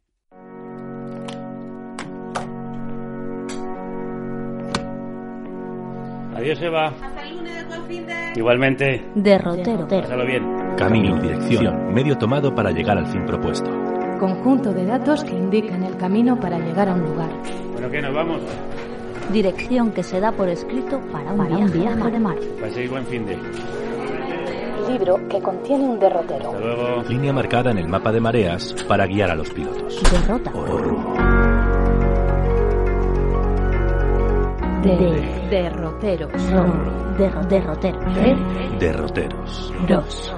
Adiós, 6.35 6.61
Eva. 6.61 6.87
Hasta 6.87 7.23
el 7.23 7.37
lunes, 7.37 7.67
buen 7.67 7.87
fin 7.87 8.05
de... 8.05 8.33
Igualmente. 8.35 9.05
Derrotero. 9.15 9.87
Pásalo 9.87 10.25
bien. 10.25 10.75
Camino, 10.77 11.19
dirección, 11.21 11.93
medio 11.93 12.17
tomado 12.17 12.55
para 12.55 12.71
llegar 12.71 12.97
al 12.97 13.05
fin 13.07 13.25
propuesto. 13.25 13.69
Conjunto 14.19 14.73
de 14.73 14.85
datos 14.85 15.23
que 15.23 15.31
indican 15.31 15.83
el 15.83 15.97
camino 15.97 16.39
para 16.39 16.57
llegar 16.57 16.87
a 16.89 16.93
un 16.93 17.01
lugar. 17.01 17.29
Bueno, 17.73 17.89
¿qué? 17.91 18.01
¿Nos 18.01 18.13
vamos? 18.13 18.41
Dirección 19.31 19.91
que 19.91 20.03
se 20.03 20.19
da 20.19 20.31
por 20.33 20.49
escrito 20.49 20.99
para 21.11 21.31
un, 21.31 21.37
para 21.37 21.55
viaje, 21.55 21.63
un 21.63 21.71
viaje 21.71 22.11
de 22.11 22.19
mar. 22.19 22.35
Paséis 22.59 22.89
buen 22.89 23.05
fin 23.05 23.25
de... 23.25 23.37
Libro 24.89 25.19
que 25.29 25.41
contiene 25.41 25.85
un 25.85 25.99
derrotero. 25.99 26.51
Hasta 26.51 26.59
luego. 26.59 27.03
Línea 27.07 27.31
marcada 27.31 27.71
en 27.71 27.77
el 27.77 27.87
mapa 27.87 28.11
de 28.11 28.19
mareas 28.19 28.75
para 28.89 29.07
guiar 29.07 29.31
a 29.31 29.35
los 29.35 29.49
pilotos. 29.51 30.01
Derrota. 30.11 30.51
De, 34.83 34.97
de, 34.97 35.47
derroteros. 35.49 36.31
Derro, 37.17 37.41
derroteros. 37.43 38.03
Derroteros. 38.79 39.73
Dos. 39.87 40.35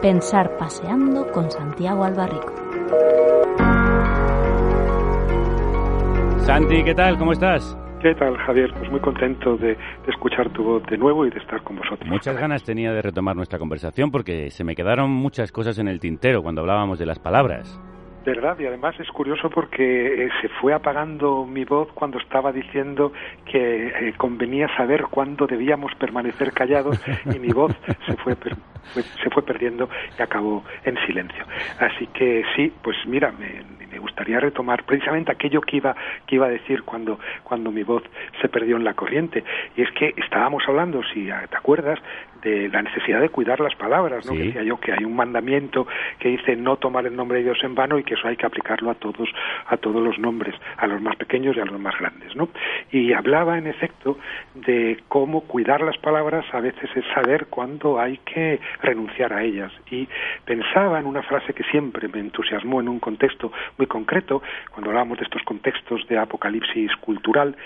Pensar 0.00 0.56
paseando 0.56 1.30
con 1.30 1.48
Santiago 1.50 2.02
Albarrico. 2.02 2.52
Santi, 6.44 6.82
¿qué 6.82 6.94
tal? 6.94 7.16
¿Cómo 7.16 7.32
estás? 7.32 7.76
¿Qué 8.02 8.16
tal, 8.16 8.36
Javier? 8.36 8.72
Pues 8.76 8.90
muy 8.90 8.98
contento 8.98 9.56
de, 9.56 9.68
de, 9.76 9.76
escuchar 10.08 10.50
tu 10.50 10.64
voz 10.64 10.82
de 10.86 10.98
nuevo 10.98 11.24
y 11.24 11.30
de 11.30 11.38
estar 11.38 11.62
con 11.62 11.76
vosotros. 11.76 12.10
Muchas 12.10 12.36
ganas 12.36 12.64
tenía 12.64 12.92
de 12.92 13.00
retomar 13.00 13.36
nuestra 13.36 13.60
conversación 13.60 14.10
porque 14.10 14.50
se 14.50 14.64
me 14.64 14.74
quedaron 14.74 15.08
muchas 15.08 15.52
cosas 15.52 15.78
en 15.78 15.86
el 15.86 16.00
tintero 16.00 16.42
cuando 16.42 16.62
hablábamos 16.62 16.98
de 16.98 17.06
las 17.06 17.20
palabras. 17.20 17.80
¿Verdad? 18.24 18.58
Y 18.58 18.66
además 18.66 18.98
es 18.98 19.08
curioso 19.08 19.50
porque 19.50 20.24
eh, 20.24 20.28
se 20.40 20.48
fue 20.48 20.74
apagando 20.74 21.46
mi 21.46 21.64
voz 21.64 21.92
cuando 21.92 22.18
estaba 22.18 22.50
diciendo 22.50 23.12
que 23.44 23.86
eh, 23.86 24.14
convenía 24.16 24.66
saber 24.76 25.04
cuándo 25.04 25.46
debíamos 25.46 25.92
permanecer 25.94 26.52
callados 26.52 27.00
y 27.32 27.38
mi 27.38 27.52
voz 27.52 27.72
se 28.06 28.16
fue, 28.16 28.34
per 28.34 28.56
se 28.94 29.30
fue 29.30 29.44
perdiendo 29.44 29.88
y 30.18 30.22
acabó 30.22 30.64
en 30.84 30.96
silencio. 31.06 31.44
Así 31.78 32.08
que 32.08 32.42
sí, 32.56 32.72
pues 32.82 32.96
mira, 33.06 33.32
me, 33.32 33.81
me, 33.92 33.98
gustaría 33.98 34.40
retomar 34.40 34.84
precisamente 34.84 35.32
aquello 35.32 35.60
que 35.60 35.76
iba, 35.76 35.94
que 36.26 36.36
iba 36.36 36.46
a 36.46 36.50
decir 36.50 36.82
cuando, 36.82 37.18
cuando 37.44 37.70
mi 37.70 37.82
voz 37.82 38.02
se 38.40 38.48
perdió 38.48 38.76
en 38.76 38.84
la 38.84 38.94
corriente. 38.94 39.44
Y 39.76 39.82
es 39.82 39.90
que 39.92 40.14
estábamos 40.16 40.62
hablando, 40.66 41.02
si 41.12 41.26
te 41.26 41.56
acuerdas, 41.56 41.98
de 42.42 42.68
la 42.68 42.82
necesidad 42.82 43.20
de 43.20 43.28
cuidar 43.28 43.60
las 43.60 43.74
palabras, 43.76 44.26
¿no? 44.26 44.32
Sí. 44.32 44.38
Que 44.38 44.44
decía 44.44 44.62
yo 44.62 44.78
que 44.80 44.92
hay 44.92 45.04
un 45.04 45.14
mandamiento 45.16 45.86
que 46.18 46.28
dice 46.28 46.56
no 46.56 46.76
tomar 46.76 47.06
el 47.06 47.14
nombre 47.16 47.38
de 47.38 47.44
Dios 47.44 47.58
en 47.62 47.74
vano 47.74 47.98
y 47.98 48.04
que 48.04 48.14
eso 48.14 48.28
hay 48.28 48.36
que 48.36 48.46
aplicarlo 48.46 48.90
a 48.90 48.94
todos, 48.94 49.28
a 49.66 49.76
todos 49.76 50.02
los 50.02 50.18
nombres, 50.18 50.54
a 50.76 50.86
los 50.86 51.00
más 51.00 51.16
pequeños 51.16 51.56
y 51.56 51.60
a 51.60 51.64
los 51.64 51.78
más 51.80 51.96
grandes, 51.98 52.34
¿no? 52.36 52.48
Y 52.90 53.12
hablaba 53.12 53.58
en 53.58 53.66
efecto 53.66 54.18
de 54.54 54.98
cómo 55.08 55.42
cuidar 55.42 55.80
las 55.82 55.96
palabras 55.98 56.44
a 56.52 56.60
veces 56.60 56.90
es 56.94 57.04
saber 57.14 57.46
cuándo 57.46 58.00
hay 58.00 58.18
que 58.18 58.60
renunciar 58.82 59.32
a 59.32 59.42
ellas. 59.42 59.72
Y 59.90 60.08
pensaba 60.44 60.98
en 60.98 61.06
una 61.06 61.22
frase 61.22 61.52
que 61.54 61.64
siempre 61.64 62.08
me 62.08 62.20
entusiasmó 62.20 62.80
en 62.80 62.88
un 62.88 62.98
contexto 63.00 63.52
muy 63.78 63.86
concreto, 63.86 64.42
cuando 64.70 64.90
hablábamos 64.90 65.18
de 65.18 65.24
estos 65.24 65.42
contextos 65.42 66.06
de 66.08 66.18
apocalipsis 66.18 66.94
cultural, 66.96 67.56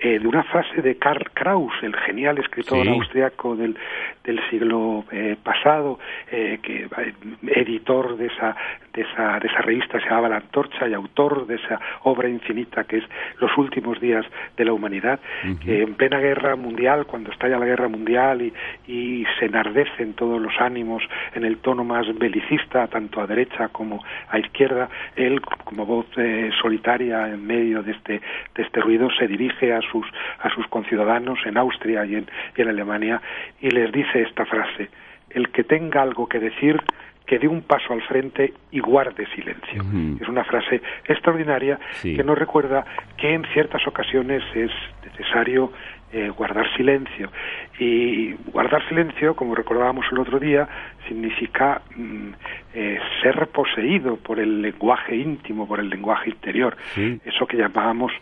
eh, 0.00 0.18
de 0.18 0.26
una 0.26 0.42
frase 0.44 0.82
de 0.82 0.96
Karl 0.96 1.30
Kraus, 1.32 1.72
el 1.82 1.94
genial 1.96 2.38
escritor 2.38 2.82
Sí. 2.84 2.88
austriaco 2.88 3.56
del, 3.56 3.76
del 4.24 4.40
siglo 4.48 5.04
eh, 5.12 5.36
pasado, 5.42 5.98
eh, 6.30 6.58
que 6.62 6.84
eh, 6.84 7.12
editor 7.46 8.16
de 8.16 8.26
esa, 8.26 8.56
de 8.92 9.02
esa 9.02 9.38
de 9.38 9.48
esa 9.48 9.60
revista 9.60 9.98
que 9.98 10.04
se 10.04 10.10
llamaba 10.10 10.30
La 10.30 10.36
Antorcha 10.36 10.88
y 10.88 10.94
autor 10.94 11.46
de 11.46 11.56
esa 11.56 11.78
obra 12.04 12.28
infinita 12.28 12.84
que 12.84 12.98
es 12.98 13.04
Los 13.38 13.56
últimos 13.58 14.00
días 14.00 14.24
de 14.56 14.64
la 14.64 14.72
humanidad, 14.72 15.20
que 15.62 15.82
en 15.82 15.94
plena 15.94 16.18
guerra 16.18 16.56
mundial, 16.56 17.06
cuando 17.06 17.30
estalla 17.30 17.58
la 17.58 17.66
guerra 17.66 17.88
mundial 17.88 18.40
y, 18.42 18.52
y 18.86 19.26
se 19.38 19.46
enardecen 19.46 20.14
todos 20.14 20.40
los 20.40 20.52
ánimos 20.58 21.02
en 21.34 21.44
el 21.44 21.58
tono 21.58 21.84
más 21.84 22.06
belicista, 22.18 22.86
tanto 22.86 23.20
a 23.20 23.26
derecha 23.26 23.68
como 23.68 24.02
a 24.28 24.38
izquierda, 24.38 24.88
él 25.16 25.40
como 25.42 25.84
voz 25.84 26.06
eh, 26.16 26.50
solitaria 26.62 27.28
en 27.28 27.46
medio 27.46 27.82
de 27.82 27.92
este 27.92 28.20
de 28.54 28.62
este 28.62 28.80
ruido 28.80 29.08
se 29.18 29.26
dirige 29.26 29.72
a 29.72 29.80
sus 29.80 30.06
a 30.40 30.48
sus 30.50 30.66
conciudadanos 30.68 31.38
en 31.44 31.58
Austria 31.58 32.04
y 32.06 32.16
en, 32.16 32.26
y 32.56 32.62
en 32.62 32.68
Alemania 32.68 33.20
y 33.60 33.70
les 33.70 33.92
dice 33.92 34.13
esta 34.22 34.44
frase: 34.46 34.88
el 35.30 35.48
que 35.50 35.64
tenga 35.64 36.02
algo 36.02 36.28
que 36.28 36.38
decir 36.38 36.80
que 37.26 37.38
dé 37.38 37.48
un 37.48 37.62
paso 37.62 37.94
al 37.94 38.02
frente 38.02 38.52
y 38.70 38.80
guarde 38.80 39.24
silencio. 39.34 39.82
Es 40.20 40.28
una 40.28 40.44
frase 40.44 40.82
extraordinaria 41.08 41.78
Sí. 41.92 42.14
que 42.14 42.22
nos 42.22 42.36
recuerda 42.38 42.84
que 43.16 43.32
en 43.32 43.44
ciertas 43.54 43.86
ocasiones 43.86 44.42
es 44.54 44.70
necesario 45.06 45.72
eh, 46.12 46.28
guardar 46.28 46.66
silencio. 46.76 47.30
Y 47.78 48.34
guardar 48.52 48.86
silencio, 48.88 49.34
como 49.34 49.54
recordábamos 49.54 50.04
el 50.12 50.18
otro 50.18 50.38
día, 50.38 50.68
significa 51.08 51.80
mm, 51.96 52.28
eh, 52.74 52.98
ser 53.22 53.46
poseído 53.48 54.16
por 54.16 54.38
el 54.38 54.60
lenguaje 54.62 55.16
íntimo, 55.16 55.66
por 55.66 55.80
el 55.80 55.88
lenguaje 55.88 56.28
interior, 56.30 56.76
Sí. 56.94 57.18
eso 57.24 57.46
que 57.46 57.56
llamábamos 57.56 58.12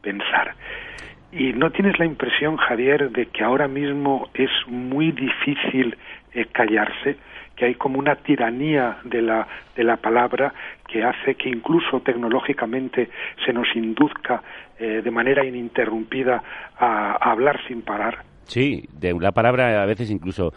pensar. 0.00 0.54
Y 1.32 1.54
no 1.54 1.70
tienes 1.70 1.98
la 1.98 2.04
impresión, 2.04 2.58
Javier, 2.58 3.10
de 3.10 3.26
que 3.26 3.42
ahora 3.42 3.66
mismo 3.66 4.28
es 4.34 4.50
muy 4.66 5.12
difícil 5.12 5.96
eh, 6.34 6.46
callarse, 6.52 7.16
que 7.56 7.64
hay 7.64 7.74
como 7.74 7.98
una 7.98 8.16
tiranía 8.16 8.98
de 9.04 9.22
la, 9.22 9.48
de 9.74 9.82
la 9.84 9.96
palabra 9.96 10.52
que 10.86 11.02
hace 11.02 11.34
que 11.34 11.48
incluso 11.48 12.00
tecnológicamente 12.00 13.08
se 13.44 13.52
nos 13.52 13.66
induzca 13.74 14.42
eh, 14.78 15.00
de 15.02 15.10
manera 15.10 15.44
ininterrumpida 15.44 16.42
a, 16.78 17.12
a 17.12 17.32
hablar 17.32 17.60
sin 17.66 17.80
parar. 17.80 18.24
Sí, 18.44 18.84
de 18.92 19.14
una 19.14 19.32
palabra 19.32 19.82
a 19.82 19.86
veces 19.86 20.10
incluso 20.10 20.52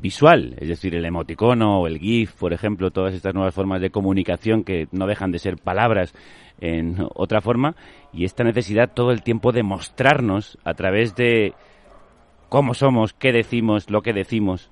visual, 0.00 0.54
es 0.58 0.68
decir, 0.68 0.94
el 0.94 1.04
emoticono 1.04 1.80
o 1.80 1.86
el 1.86 1.98
GIF, 1.98 2.32
por 2.34 2.52
ejemplo, 2.52 2.90
todas 2.90 3.14
estas 3.14 3.34
nuevas 3.34 3.54
formas 3.54 3.80
de 3.80 3.90
comunicación 3.90 4.64
que 4.64 4.88
no 4.92 5.06
dejan 5.06 5.32
de 5.32 5.38
ser 5.38 5.56
palabras 5.56 6.14
en 6.60 6.96
otra 7.14 7.40
forma, 7.40 7.76
y 8.12 8.24
esta 8.24 8.44
necesidad 8.44 8.92
todo 8.94 9.10
el 9.10 9.22
tiempo 9.22 9.52
de 9.52 9.62
mostrarnos 9.62 10.58
a 10.64 10.74
través 10.74 11.14
de 11.14 11.54
cómo 12.48 12.74
somos, 12.74 13.12
qué 13.12 13.32
decimos, 13.32 13.90
lo 13.90 14.02
que 14.02 14.12
decimos. 14.12 14.70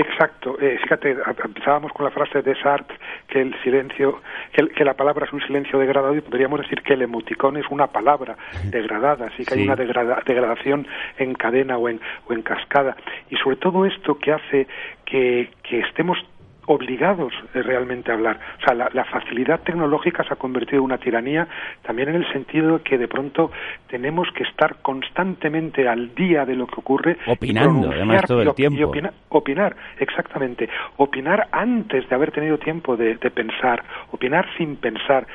Exacto. 0.00 0.56
Eh, 0.60 0.78
fíjate, 0.80 1.16
empezábamos 1.44 1.92
con 1.92 2.04
la 2.04 2.12
frase 2.12 2.40
de 2.40 2.54
Sartre 2.62 2.96
que 3.26 3.40
el 3.40 3.52
silencio, 3.62 4.22
que, 4.52 4.62
el- 4.62 4.68
que 4.70 4.84
la 4.84 4.94
palabra 4.94 5.26
es 5.26 5.32
un 5.32 5.40
silencio 5.42 5.76
degradado 5.78 6.14
y 6.14 6.20
podríamos 6.20 6.60
decir 6.60 6.82
que 6.82 6.94
el 6.94 7.02
emoticón 7.02 7.56
es 7.56 7.66
una 7.68 7.88
palabra 7.88 8.36
degradada, 8.70 9.26
así 9.26 9.44
que 9.44 9.54
hay 9.54 9.64
una 9.64 9.74
degrada- 9.74 10.22
degradación 10.24 10.86
en 11.18 11.34
cadena 11.34 11.78
o 11.78 11.88
en, 11.88 12.00
o 12.28 12.32
en 12.32 12.42
cascada. 12.42 12.96
Y 13.28 13.36
sobre 13.38 13.56
todo 13.56 13.84
esto 13.86 14.16
que 14.18 14.32
hace 14.32 14.68
que, 15.04 15.50
que 15.64 15.80
estemos 15.80 16.16
obligados 16.68 17.32
eh, 17.54 17.62
realmente 17.62 18.10
a 18.10 18.14
hablar. 18.14 18.38
O 18.60 18.64
sea, 18.64 18.74
la, 18.74 18.90
la 18.92 19.04
facilidad 19.06 19.60
tecnológica 19.60 20.22
se 20.24 20.34
ha 20.34 20.36
convertido 20.36 20.78
en 20.78 20.84
una 20.84 20.98
tiranía 20.98 21.48
también 21.82 22.10
en 22.10 22.16
el 22.16 22.32
sentido 22.32 22.78
de 22.78 22.84
que 22.84 22.98
de 22.98 23.08
pronto 23.08 23.50
tenemos 23.88 24.28
que 24.32 24.44
estar 24.44 24.76
constantemente 24.82 25.88
al 25.88 26.14
día 26.14 26.44
de 26.44 26.54
lo 26.54 26.66
que 26.66 26.74
ocurre. 26.78 27.16
Opinando, 27.26 27.90
además, 27.90 28.22
todo 28.26 28.42
el 28.42 28.46
y 28.46 28.50
op- 28.50 28.58
y 28.58 28.62
tiempo. 28.68 28.88
opina- 28.90 29.12
opinar, 29.30 29.76
exactamente. 29.98 30.68
Opinar 30.98 31.48
antes 31.52 32.06
de 32.08 32.14
haber 32.14 32.32
tenido 32.32 32.58
tiempo 32.58 32.96
de, 32.96 33.16
de 33.16 33.30
pensar, 33.30 33.82
opinar 34.12 34.46
sin 34.58 34.76
pensar, 34.76 35.26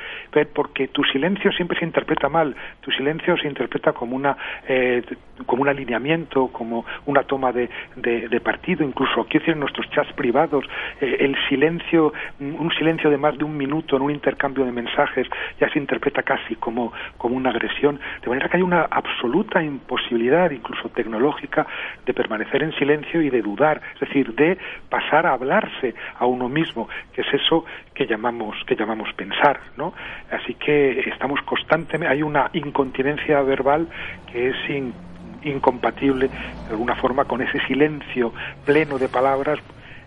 porque 0.54 0.88
tu 0.88 1.02
silencio 1.04 1.50
siempre 1.52 1.78
se 1.78 1.84
interpreta 1.84 2.28
mal. 2.28 2.54
Tu 2.80 2.90
silencio 2.92 3.36
se 3.38 3.48
interpreta 3.48 3.92
como 3.92 4.14
una 4.16 4.36
eh, 4.68 5.02
como 5.46 5.62
un 5.62 5.68
alineamiento, 5.68 6.48
como 6.48 6.84
una 7.06 7.24
toma 7.24 7.50
de, 7.50 7.68
de- 7.96 8.28
de 8.28 8.40
partido, 8.40 8.84
incluso 8.84 9.24
quiero 9.24 9.40
decir 9.40 9.54
en 9.54 9.60
nuestros 9.60 9.90
chats 9.90 10.12
privados, 10.12 10.64
eh, 11.00 11.16
el 11.24 11.36
silencio, 11.48 12.12
un 12.40 12.70
silencio 12.78 13.10
de 13.10 13.16
más 13.16 13.36
de 13.38 13.44
un 13.44 13.56
minuto 13.56 13.96
en 13.96 14.02
un 14.02 14.10
intercambio 14.10 14.64
de 14.64 14.72
mensajes 14.72 15.26
ya 15.60 15.68
se 15.70 15.78
interpreta 15.78 16.22
casi 16.22 16.56
como, 16.56 16.92
como 17.16 17.36
una 17.36 17.50
agresión, 17.50 18.00
de 18.22 18.28
manera 18.28 18.48
que 18.48 18.56
hay 18.56 18.62
una 18.62 18.82
absoluta 18.90 19.62
imposibilidad, 19.62 20.50
incluso 20.50 20.88
tecnológica, 20.90 21.66
de 22.04 22.14
permanecer 22.14 22.62
en 22.62 22.72
silencio 22.74 23.22
y 23.22 23.30
de 23.30 23.42
dudar, 23.42 23.80
es 23.94 24.00
decir, 24.00 24.34
de 24.34 24.58
pasar 24.88 25.26
a 25.26 25.32
hablarse 25.32 25.94
a 26.18 26.26
uno 26.26 26.48
mismo, 26.48 26.88
que 27.12 27.22
es 27.22 27.34
eso 27.34 27.64
que 27.94 28.06
llamamos 28.06 28.56
que 28.66 28.76
llamamos 28.76 29.12
pensar, 29.14 29.60
¿no? 29.76 29.94
Así 30.30 30.54
que 30.54 31.00
estamos 31.08 31.40
constantemente, 31.42 32.12
hay 32.12 32.22
una 32.22 32.50
incontinencia 32.52 33.40
verbal 33.42 33.88
que 34.30 34.48
es 34.48 34.56
in- 34.70 34.94
incompatible 35.42 36.28
de 36.28 36.70
alguna 36.70 36.94
forma 36.96 37.24
con 37.24 37.40
ese 37.42 37.60
silencio 37.66 38.32
pleno 38.64 38.98
de 38.98 39.08
palabras 39.08 39.58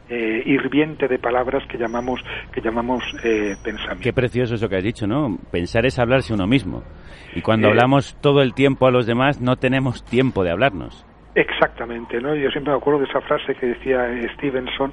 eh, 0.10 0.44
hirviente 0.46 1.08
de 1.08 1.20
palabras 1.20 1.64
que 1.68 1.78
llamamos 1.78 2.22
que 2.52 2.62
llamamos 2.62 3.04
eh, 3.24 3.56
pensamiento. 3.64 4.04
Qué 4.04 4.14
precioso 4.14 4.56
eso 4.56 4.70
que 4.70 4.78
has 4.78 4.84
dicho, 4.84 5.08
¿no? 5.08 5.38
Pensar 5.52 5.86
es 5.86 6.00
hablarse 6.00 6.34
uno 6.34 6.48
mismo. 6.48 6.84
Y 7.36 7.42
cuando 7.42 7.68
Eh, 7.68 7.72
hablamos 7.72 8.16
todo 8.22 8.42
el 8.42 8.54
tiempo 8.54 8.88
a 8.88 8.92
los 8.92 9.06
demás, 9.06 9.42
no 9.42 9.58
tenemos 9.58 10.04
tiempo 10.06 10.44
de 10.44 10.52
hablarnos. 10.52 11.06
Exactamente, 11.36 12.20
¿no? 12.20 12.34
Yo 12.34 12.50
siempre 12.50 12.74
me 12.74 12.80
acuerdo 12.80 13.00
de 13.02 13.06
esa 13.06 13.22
frase 13.22 13.54
que 13.54 13.68
decía 13.68 14.10
eh, 14.12 14.28
Stevenson, 14.34 14.92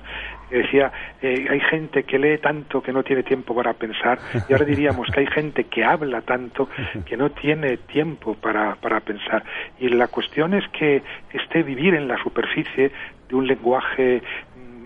que 0.50 0.58
decía, 0.58 0.92
eh, 1.22 1.46
hay 1.48 1.60
gente 1.70 2.02
que 2.02 2.18
lee 2.18 2.36
tanto 2.36 2.82
que 2.82 2.92
no 2.92 3.02
tiene 3.02 3.22
tiempo 3.22 3.54
para 3.54 3.72
pensar, 3.72 4.18
y 4.46 4.52
ahora 4.52 4.66
diríamos 4.66 5.08
que 5.10 5.20
hay 5.20 5.26
gente 5.28 5.64
que 5.64 5.82
habla 5.82 6.20
tanto 6.20 6.68
que 7.06 7.16
no 7.16 7.30
tiene 7.30 7.78
tiempo 7.78 8.34
para, 8.34 8.74
para 8.74 9.00
pensar. 9.00 9.42
Y 9.80 9.88
la 9.88 10.08
cuestión 10.08 10.52
es 10.52 10.68
que 10.68 11.02
este 11.32 11.62
vivir 11.62 11.94
en 11.94 12.08
la 12.08 12.22
superficie 12.22 12.90
de 13.26 13.34
un 13.34 13.46
lenguaje 13.46 14.22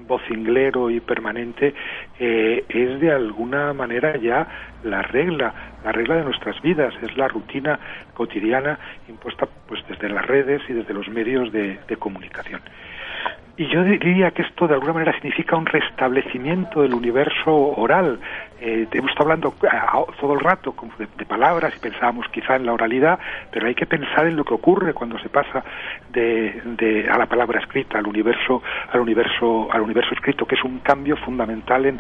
vocinglero 0.09 0.91
y 0.91 1.01
permanente 1.01 1.75
eh, 2.19 2.65
es 2.69 3.01
de 3.01 3.13
alguna 3.13 3.73
manera 3.73 4.17
ya 4.17 4.49
la 4.83 5.03
regla, 5.03 5.55
la 5.85 5.93
regla 5.93 6.17
de 6.17 6.25
nuestras 6.25 6.61
vidas, 6.63 6.93
es 7.03 7.17
la 7.17 7.29
rutina 7.29 7.79
cotidiana 8.15 8.79
impuesta 9.09 9.47
pues 9.69 9.85
desde 9.89 10.09
las 10.09 10.27
redes 10.27 10.63
y 10.69 10.73
desde 10.73 10.95
los 10.95 11.09
medios 11.09 11.53
de, 11.53 11.79
de 11.87 11.97
comunicación. 11.97 12.61
Y 13.57 13.67
yo 13.67 13.83
diría 13.83 14.31
que 14.31 14.43
esto 14.43 14.69
de 14.69 14.75
alguna 14.75 14.93
manera 14.93 15.13
significa 15.15 15.57
un 15.57 15.67
restablecimiento 15.67 16.81
del 16.83 16.95
universo 16.95 17.53
oral. 17.77 18.21
Eh, 18.61 18.87
hemos 18.93 19.11
estado 19.11 19.31
hablando 19.33 19.53
ah, 19.69 20.01
todo 20.21 20.35
el 20.35 20.41
rato 20.41 20.73
de, 20.97 21.09
de 21.17 21.25
palabras 21.25 21.75
y 21.77 21.81
pensábamos 21.81 22.29
quizá 22.29 22.55
en 22.55 22.67
la 22.67 22.73
oralidad, 22.73 23.19
pero 23.51 23.67
hay 23.67 23.75
que 23.75 23.85
pensar 23.87 24.29
en 24.29 24.37
lo 24.37 24.45
que 24.45 24.55
ocurre 24.55 24.95
cuando 24.95 25.19
se 25.19 25.29
pasa 25.29 25.65
de, 26.13 26.61
de- 26.65 27.09
a 27.11 27.19
la 27.19 27.27
palabra 27.27 27.59
escrita, 27.59 27.99
al 27.99 28.07
universo, 28.07 28.63
al 28.93 29.01
universo, 29.01 29.69
al 29.73 29.81
universo 29.83 30.15
escrito, 30.15 30.47
que 30.47 30.55
es 30.55 30.63
un 30.63 30.79
cambio 30.79 31.17
fundamental 31.17 31.85
en, 31.87 31.99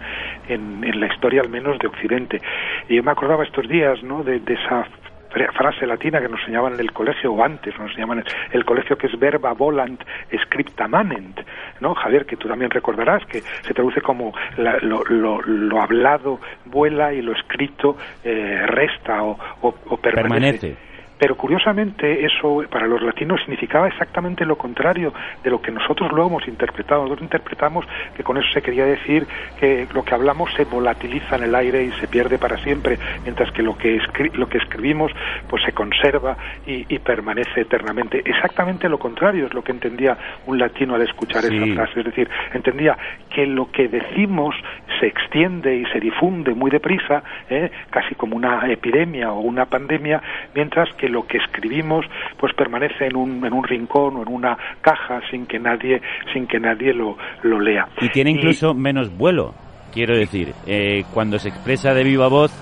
en, 0.48 0.84
en 0.84 1.00
la 1.00 1.06
historia 1.08 1.40
al 1.40 1.48
menos 1.48 1.76
de 1.80 1.88
Occidente. 1.88 2.40
Y 2.88 2.94
yo 2.94 3.02
me 3.02 3.10
acordaba 3.10 3.42
estos 3.42 3.66
días, 3.68 4.00
¿no? 4.04 4.22
de, 4.22 4.38
de 4.38 4.54
esa 4.54 4.86
frase 5.30 5.86
latina 5.86 6.20
que 6.20 6.28
nos 6.28 6.40
enseñaban 6.40 6.74
en 6.74 6.80
el 6.80 6.92
colegio 6.92 7.32
o 7.32 7.44
antes 7.44 7.76
nos 7.78 7.90
enseñaban 7.90 8.18
en 8.20 8.24
el 8.52 8.64
colegio 8.64 8.96
que 8.96 9.06
es 9.08 9.18
verba 9.18 9.52
volant 9.52 10.00
scripta 10.44 10.88
manent 10.88 11.40
no 11.80 11.94
Javier 11.94 12.24
que 12.26 12.36
tú 12.36 12.48
también 12.48 12.70
recordarás 12.70 13.24
que 13.26 13.40
se 13.40 13.74
traduce 13.74 14.00
como 14.00 14.32
la- 14.56 14.78
lo, 14.80 15.02
lo- 15.04 15.42
lo 15.42 15.80
hablado 15.82 16.40
vuela 16.64 17.12
y 17.12 17.22
lo 17.22 17.32
escrito 17.32 17.96
eh, 18.24 18.62
resta 18.66 19.22
o, 19.22 19.38
o-. 19.62 19.96
Permanece. 19.98 20.76
Pero 21.18 21.36
curiosamente 21.36 22.24
eso 22.24 22.64
para 22.70 22.86
los 22.86 23.02
latinos 23.02 23.40
significaba 23.40 23.88
exactamente 23.88 24.44
lo 24.46 24.56
contrario 24.56 25.12
de 25.42 25.50
lo 25.50 25.60
que 25.60 25.72
nosotros 25.72 26.10
luego 26.12 26.28
hemos 26.30 26.48
interpretado. 26.48 27.02
Nosotros 27.02 27.24
interpretamos 27.24 27.84
que 28.14 28.22
con 28.22 28.36
eso 28.36 28.48
se 28.52 28.62
quería 28.62 28.84
decir 28.84 29.26
que 29.56 29.88
lo 29.92 30.04
que 30.04 30.14
hablamos 30.14 30.50
se 30.56 30.64
volatiliza 30.64 31.36
en 31.36 31.42
el 31.44 31.54
aire 31.54 31.84
y 31.84 31.92
se 32.00 32.08
pierde 32.08 32.38
para 32.38 32.56
siempre, 32.58 32.98
mientras 33.24 33.50
que 33.52 33.62
lo 33.62 33.76
que, 33.76 33.98
escri- 33.98 34.32
lo 34.34 34.48
que 34.48 34.58
escribimos 34.58 35.12
pues 35.48 35.62
se 35.64 35.72
conserva 35.72 36.36
y, 36.64 36.86
y 36.94 36.98
permanece 37.00 37.62
eternamente. 37.62 38.22
Exactamente 38.24 38.88
lo 38.88 38.98
contrario 38.98 39.46
es 39.46 39.54
lo 39.54 39.62
que 39.62 39.72
entendía 39.72 40.16
un 40.46 40.58
latino 40.58 40.94
al 40.94 41.02
escuchar 41.02 41.44
Sí. 41.44 41.56
esa 41.56 41.74
frase. 41.74 42.00
Es 42.00 42.06
decir, 42.06 42.28
entendía 42.52 42.96
que 43.30 43.46
lo 43.46 43.70
que 43.70 43.88
decimos 43.88 44.54
se 45.00 45.06
extiende 45.06 45.74
y 45.76 45.84
se 45.86 46.00
difunde 46.00 46.54
muy 46.54 46.70
deprisa, 46.70 47.22
¿eh? 47.48 47.70
casi 47.90 48.14
como 48.14 48.36
una 48.36 48.70
epidemia 48.70 49.32
o 49.32 49.40
una 49.40 49.66
pandemia, 49.66 50.22
mientras 50.54 50.92
que 50.94 51.07
lo 51.08 51.26
que 51.26 51.38
escribimos 51.38 52.04
pues 52.38 52.52
permanece 52.54 53.06
en 53.06 53.16
un, 53.16 53.44
en 53.44 53.52
un 53.52 53.64
rincón 53.64 54.16
o 54.16 54.22
en 54.22 54.28
una 54.28 54.56
caja 54.80 55.20
sin 55.30 55.46
que 55.46 55.58
nadie, 55.58 56.00
sin 56.32 56.46
que 56.46 56.60
nadie 56.60 56.92
lo, 56.92 57.16
lo 57.42 57.60
lea. 57.60 57.88
Y 58.00 58.08
tiene 58.10 58.30
incluso 58.30 58.74
menos 58.74 59.16
vuelo, 59.16 59.54
quiero 59.92 60.16
decir. 60.16 60.52
Eh, 60.66 61.04
cuando 61.12 61.38
se 61.38 61.48
expresa 61.48 61.94
de 61.94 62.04
viva 62.04 62.28
voz, 62.28 62.52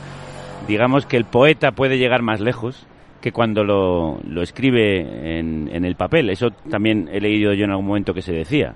digamos 0.67 1.07
que 1.07 1.17
el 1.17 1.25
poeta 1.25 1.73
puede 1.73 1.99
llegar 1.99 2.23
más 2.23 2.41
lejos 2.41 2.89
que 3.21 3.33
cuando 3.33 3.65
lo, 3.65 4.19
lo 4.29 4.43
escribe 4.43 5.39
en, 5.39 5.69
en 5.73 5.85
el 5.85 5.97
papel. 5.97 6.31
Eso 6.31 6.51
también 6.71 7.09
he 7.11 7.21
leído 7.21 7.53
yo 7.55 7.65
en 7.65 7.71
algún 7.71 7.87
momento 7.87 8.15
que 8.15 8.23
se 8.23 8.33
decía. 8.33 8.75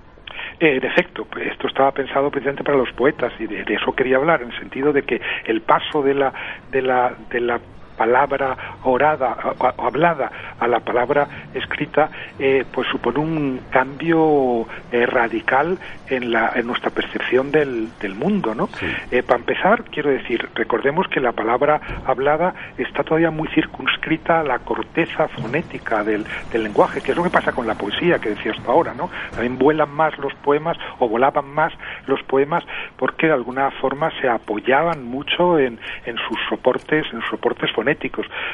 Eh, 0.59 0.77
en 0.77 0.85
efecto, 0.85 1.25
pues 1.31 1.47
esto 1.47 1.67
estaba 1.67 1.91
pensado 1.91 2.29
precisamente 2.29 2.63
para 2.63 2.77
los 2.77 2.91
poetas 2.93 3.33
y 3.39 3.47
de, 3.47 3.63
de 3.63 3.73
eso 3.75 3.93
quería 3.93 4.17
hablar, 4.17 4.41
en 4.41 4.51
el 4.51 4.59
sentido 4.59 4.93
de 4.93 5.03
que 5.03 5.19
el 5.45 5.61
paso 5.61 6.03
de 6.03 6.13
la, 6.13 6.33
de 6.71 6.81
la, 6.81 7.15
de 7.29 7.39
la 7.39 7.59
palabra 8.01 8.49
orada 8.83 9.29
o, 9.59 9.65
o 9.81 9.85
hablada 9.87 10.27
a 10.59 10.67
la 10.67 10.79
palabra 10.79 11.27
escrita 11.53 12.09
eh, 12.39 12.65
pues 12.73 12.87
supone 12.87 13.19
un 13.19 13.59
cambio 13.69 14.65
eh, 14.91 15.05
radical 15.05 15.77
en 16.09 16.31
la 16.33 16.43
en 16.55 16.65
nuestra 16.65 16.89
percepción 16.89 17.51
del, 17.51 17.73
del 18.03 18.15
mundo 18.23 18.55
no 18.55 18.65
Eh, 19.11 19.23
para 19.27 19.39
empezar 19.43 19.75
quiero 19.93 20.09
decir 20.09 20.39
recordemos 20.55 21.03
que 21.11 21.19
la 21.27 21.33
palabra 21.41 21.73
hablada 22.11 22.47
está 22.77 23.03
todavía 23.03 23.31
muy 23.39 23.47
circunscrita 23.57 24.39
a 24.39 24.43
la 24.51 24.57
corteza 24.69 25.27
fonética 25.27 26.03
del, 26.09 26.23
del 26.51 26.61
lenguaje 26.67 27.01
que 27.01 27.11
es 27.11 27.17
lo 27.17 27.23
que 27.27 27.35
pasa 27.39 27.51
con 27.57 27.65
la 27.71 27.75
poesía 27.75 28.19
que 28.21 28.29
decías 28.35 28.57
tú 28.63 28.71
ahora 28.71 28.93
no 29.01 29.05
también 29.31 29.57
vuelan 29.65 29.91
más 30.01 30.17
los 30.17 30.33
poemas 30.45 30.77
o 30.99 31.03
volaban 31.07 31.47
más 31.59 31.71
los 32.07 32.21
poemas 32.31 32.63
porque 33.01 33.27
de 33.27 33.33
alguna 33.39 33.65
forma 33.81 34.07
se 34.19 34.27
apoyaban 34.37 34.99
mucho 35.15 35.41
en, 35.65 35.73
en 36.09 36.15
sus 36.25 36.39
soportes 36.49 37.03
en 37.13 37.19
sus 37.21 37.29
soportes 37.35 37.69
fonéticos 37.71 37.90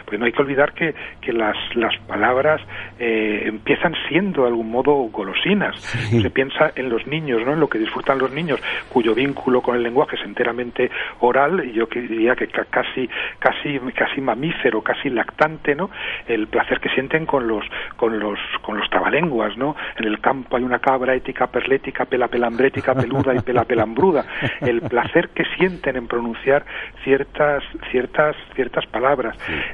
pues 0.05 0.19
no 0.19 0.25
hay 0.25 0.31
que 0.31 0.41
olvidar 0.41 0.73
que, 0.73 0.93
que 1.21 1.33
las, 1.33 1.55
las 1.75 1.95
palabras 2.07 2.61
eh, 2.99 3.43
empiezan 3.45 3.93
siendo 4.09 4.43
de 4.43 4.47
algún 4.49 4.69
modo 4.71 4.93
golosinas. 5.11 5.75
Se 6.21 6.29
piensa 6.29 6.71
en 6.75 6.89
los 6.89 7.05
niños 7.07 7.41
no 7.45 7.53
en 7.53 7.59
lo 7.59 7.67
que 7.69 7.79
disfrutan 7.79 8.17
los 8.19 8.31
niños 8.31 8.59
cuyo 8.89 9.13
vínculo 9.13 9.61
con 9.61 9.75
el 9.75 9.83
lenguaje 9.83 10.15
es 10.15 10.23
enteramente 10.25 10.89
oral 11.19 11.63
y 11.65 11.73
yo 11.73 11.85
diría 11.85 12.35
que 12.35 12.47
ca- 12.47 12.65
casi 12.69 13.09
casi 13.39 13.79
casi 13.95 14.21
mamífero 14.21 14.81
casi 14.81 15.09
lactante 15.09 15.75
no 15.75 15.89
el 16.27 16.47
placer 16.47 16.79
que 16.79 16.89
sienten 16.89 17.25
con 17.25 17.47
los 17.47 17.63
con 17.95 18.19
los 18.19 18.39
con 18.61 18.77
los 18.77 18.89
trabalenguas 18.89 19.57
no 19.57 19.75
en 19.97 20.05
el 20.05 20.19
campo 20.19 20.57
hay 20.57 20.63
una 20.63 20.79
cabra 20.79 21.15
ética 21.15 21.47
perlética 21.47 22.05
pela 22.05 22.27
pelambrética 22.27 22.93
peluda 22.93 23.33
y 23.35 23.39
pela 23.39 23.63
pelambruda. 23.63 24.25
El 24.61 24.81
placer 24.81 25.29
que 25.29 25.43
sienten 25.57 25.95
en 25.97 26.07
pronunciar 26.07 26.65
ciertas 27.03 27.63
ciertas 27.91 28.35
ciertas 28.55 28.85
palabras 28.87 29.26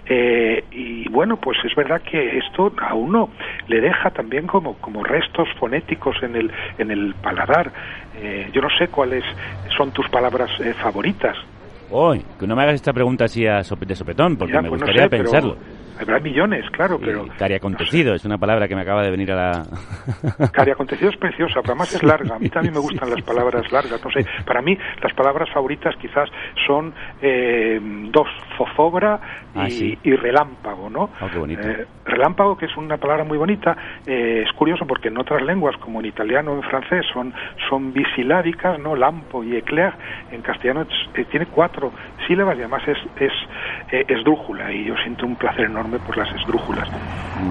Eh, 0.05 0.63
y 0.71 1.09
bueno 1.09 1.37
pues 1.37 1.57
es 1.63 1.75
verdad 1.75 2.01
que 2.01 2.37
esto 2.37 2.71
a 2.81 2.93
uno 2.93 3.29
le 3.67 3.81
deja 3.81 4.09
también 4.11 4.47
como 4.47 4.75
como 4.75 5.03
restos 5.03 5.47
fonéticos 5.59 6.15
en 6.23 6.35
el 6.35 6.51
en 6.77 6.91
el 6.91 7.13
paladar. 7.15 7.71
Eh, 8.15 8.49
yo 8.53 8.61
no 8.61 8.69
sé 8.77 8.87
cuáles 8.87 9.23
son 9.77 9.91
tus 9.91 10.07
palabras 10.09 10.49
eh, 10.59 10.73
favoritas. 10.73 11.35
Hoy, 11.91 12.23
que 12.39 12.47
no 12.47 12.55
me 12.55 12.63
hagas 12.63 12.75
esta 12.75 12.93
pregunta 12.93 13.25
así 13.25 13.45
a 13.45 13.61
de 13.61 13.95
sopetón, 13.95 14.37
porque 14.37 14.53
Ya, 14.53 14.61
me 14.61 14.69
pues 14.69 14.81
no 14.81 14.87
gustaría 14.87 15.03
sé, 15.03 15.09
pero 15.09 15.23
pensarlo. 15.23 15.57
Habrá 15.99 16.19
millones 16.19 16.69
claro 16.71 16.99
pero 16.99 17.25
Cari 17.37 17.55
acontecido, 17.55 18.13
es 18.13 18.25
una 18.25 18.37
palabra 18.37 18.67
que 18.67 18.75
me 18.75 18.81
acaba 18.81 19.03
de 19.03 19.11
venir 19.11 19.31
a 19.31 19.35
la... 19.35 19.63
Cari 20.51 20.71
acontecido 20.71 21.09
es 21.09 21.17
preciosa, 21.17 21.55
pero 21.61 21.73
además 21.73 21.93
es 21.93 22.03
larga. 22.03 22.35
A 22.35 22.39
mí 22.39 22.49
también 22.49 22.73
me 22.73 22.79
gustan 22.79 23.09
las 23.09 23.21
palabras 23.23 23.71
largas. 23.71 24.03
No 24.03 24.11
sé, 24.11 24.25
para 24.45 24.61
mí 24.61 24.77
las 25.01 25.13
palabras 25.13 25.49
favoritas 25.53 25.95
quizás 25.97 26.29
son 26.65 26.93
eh, 27.21 27.79
dos, 28.11 28.27
zozobra 28.57 29.19
y, 29.55 29.59
Ah, 29.59 29.69
sí. 29.69 29.97
y 30.03 30.15
relámpago, 30.15 30.89
¿no? 30.89 31.09
Oh, 31.21 31.27
qué 31.31 31.37
bonito. 31.37 31.61
Eh, 31.61 31.85
relámpago, 32.05 32.57
que 32.57 32.65
es 32.65 32.75
una 32.77 32.97
palabra 32.97 33.23
muy 33.23 33.37
bonita, 33.37 33.75
eh, 34.05 34.43
es 34.45 34.51
curioso 34.53 34.85
porque 34.85 35.09
en 35.09 35.17
otras 35.17 35.41
lenguas, 35.43 35.75
como 35.77 35.99
en 35.99 36.07
italiano 36.07 36.51
o 36.53 36.55
en 36.55 36.63
francés, 36.63 37.05
son, 37.13 37.33
son 37.69 37.93
bisilábicas, 37.93 38.79
¿no? 38.79 38.95
Lampo 38.95 39.43
y 39.43 39.55
eclair. 39.55 39.93
En 40.31 40.41
castellano 40.41 40.85
eh, 41.15 41.25
tiene 41.29 41.45
cuatro 41.47 41.91
sílabas 42.27 42.55
y 42.57 42.61
además 42.61 42.83
es, 42.87 42.97
es 43.21 43.31
eh, 43.91 44.05
esdrújula 44.07 44.71
y 44.71 44.85
yo 44.85 44.95
siento 44.97 45.25
un 45.25 45.35
placer 45.35 45.65
enorme 45.65 45.92
por 45.99 46.17
las 46.17 46.33
esdrújulas. 46.35 46.87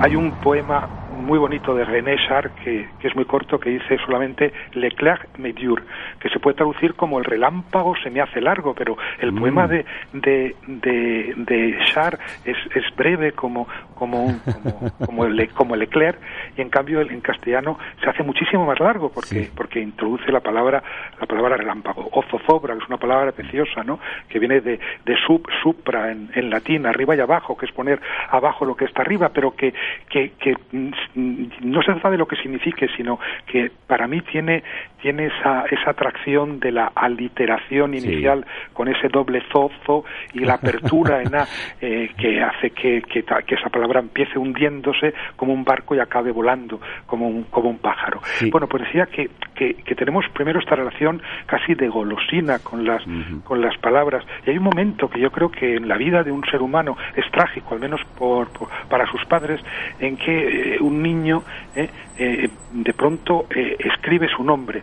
Hay 0.02 0.16
un 0.16 0.32
poema 0.32 0.88
muy 1.22 1.38
bonito 1.38 1.74
de 1.74 1.84
René 1.84 2.16
Char 2.28 2.50
que, 2.50 2.88
que 2.98 3.08
es 3.08 3.14
muy 3.16 3.24
corto 3.24 3.58
que 3.58 3.70
dice 3.70 3.98
solamente 4.04 4.52
Leclerc 4.72 5.38
me 5.38 5.52
dure 5.52 5.82
que 6.20 6.28
se 6.28 6.38
puede 6.38 6.56
traducir 6.56 6.94
como 6.94 7.18
el 7.18 7.24
relámpago 7.24 7.94
se 8.02 8.10
me 8.10 8.20
hace 8.20 8.40
largo 8.40 8.74
pero 8.74 8.96
el 9.18 9.32
Mm. 9.32 9.38
poema 9.40 9.66
de 9.68 9.84
de, 10.12 10.56
de, 10.66 11.34
de 11.36 11.78
Char 11.92 12.18
es, 12.44 12.56
es 12.74 12.84
breve 12.96 13.32
como 13.32 13.66
como 13.94 14.24
un- 14.24 14.40
como, 14.40 14.90
como 15.06 15.24
el 15.24 15.48
como 15.50 15.74
el 15.74 15.80
Leclerc 15.80 16.18
y 16.56 16.60
en 16.60 16.70
cambio 16.70 17.00
el- 17.00 17.10
en 17.10 17.20
castellano 17.20 17.78
se 18.02 18.10
hace 18.10 18.22
muchísimo 18.22 18.66
más 18.66 18.78
largo 18.80 19.10
porque 19.12 19.48
porque 19.54 19.80
introduce 19.80 20.30
la 20.32 20.40
palabra 20.40 20.82
la 21.20 21.26
palabra 21.26 21.56
relámpago. 21.56 22.08
O 22.12 22.22
zozobra 22.24 22.74
que 22.74 22.82
es 22.82 22.88
una 22.88 22.98
palabra 22.98 23.32
preciosa 23.32 23.82
no 23.84 23.98
que 24.28 24.38
viene 24.38 24.60
de, 24.60 24.78
de 25.04 25.16
sub 25.26 25.46
supra 25.62 26.10
en, 26.10 26.30
en 26.34 26.50
latín 26.50 26.86
arriba 26.86 27.14
y 27.16 27.20
abajo 27.20 27.56
que 27.56 27.66
es 27.66 27.72
poner 27.72 28.00
abajo 28.30 28.64
lo 28.64 28.74
que 28.76 28.84
está 28.86 29.02
arriba 29.02 29.28
pero 29.30 29.54
que 29.54 29.72
que, 30.08 30.32
que 30.38 30.54
no 31.14 31.80
se 31.82 31.92
trata 31.92 32.10
de 32.10 32.16
lo 32.18 32.26
que 32.26 32.36
signifique 32.36 32.88
sino 32.96 33.18
que 33.46 33.70
para 33.86 34.06
mí 34.06 34.20
tiene 34.22 34.62
tiene 35.00 35.26
esa 35.26 35.64
esa 35.70 35.90
atracción 35.90 36.58
de 36.60 36.72
la 36.72 36.92
aliteración 36.94 37.92
Sí. 37.92 37.98
inicial 37.98 38.46
con 38.72 38.88
ese 38.88 39.08
doble 39.08 39.42
zozo 39.52 40.04
y 40.32 40.40
la 40.40 40.54
apertura 40.54 41.22
en 41.22 41.34
A 41.34 41.46
eh, 41.80 42.10
que 42.16 42.42
hace 42.42 42.70
que, 42.70 43.02
que, 43.02 43.24
esa 43.54 43.68
palabra 43.68 44.00
empiece 44.00 44.38
hundiéndose 44.38 45.12
como 45.36 45.52
un 45.52 45.64
barco 45.64 45.94
y 45.94 45.98
acabe 46.00 46.32
volando 46.32 46.80
como 47.06 47.28
un, 47.28 47.44
como 47.44 47.68
un 47.70 47.78
pájaro. 47.78 48.20
Bueno, 48.50 48.66
pues 48.66 48.84
decía 48.84 49.06
que, 49.06 49.28
que, 49.54 49.74
que 49.74 49.94
tenemos 49.94 50.24
primero 50.30 50.58
esta 50.60 50.74
relación 50.74 51.20
casi 51.46 51.74
de 51.74 51.88
golosina 51.88 52.58
con 52.60 52.84
las, 52.84 53.02
con 53.44 53.60
las 53.60 53.76
palabras. 53.78 54.24
Y 54.46 54.50
hay 54.50 54.58
un 54.58 54.64
momento 54.64 55.08
que 55.10 55.20
yo 55.20 55.30
creo 55.30 55.50
que 55.50 55.76
en 55.76 55.88
la 55.88 55.96
vida 55.96 56.22
de 56.22 56.32
un 56.32 56.44
ser 56.46 56.62
humano 56.62 56.96
es 57.16 57.30
trágico, 57.30 57.74
al 57.74 57.80
menos 57.80 58.00
por, 58.18 58.48
por- 58.52 58.68
para 58.88 59.06
sus 59.10 59.24
padres, 59.26 59.60
en 60.00 60.16
que 60.16 60.74
eh, 60.76 60.78
un 60.80 61.01
niño 61.02 61.42
eh, 61.74 61.88
eh, 62.18 62.48
de 62.72 62.92
pronto 62.92 63.46
eh, 63.54 63.76
escribe 63.78 64.28
su 64.28 64.44
nombre. 64.44 64.82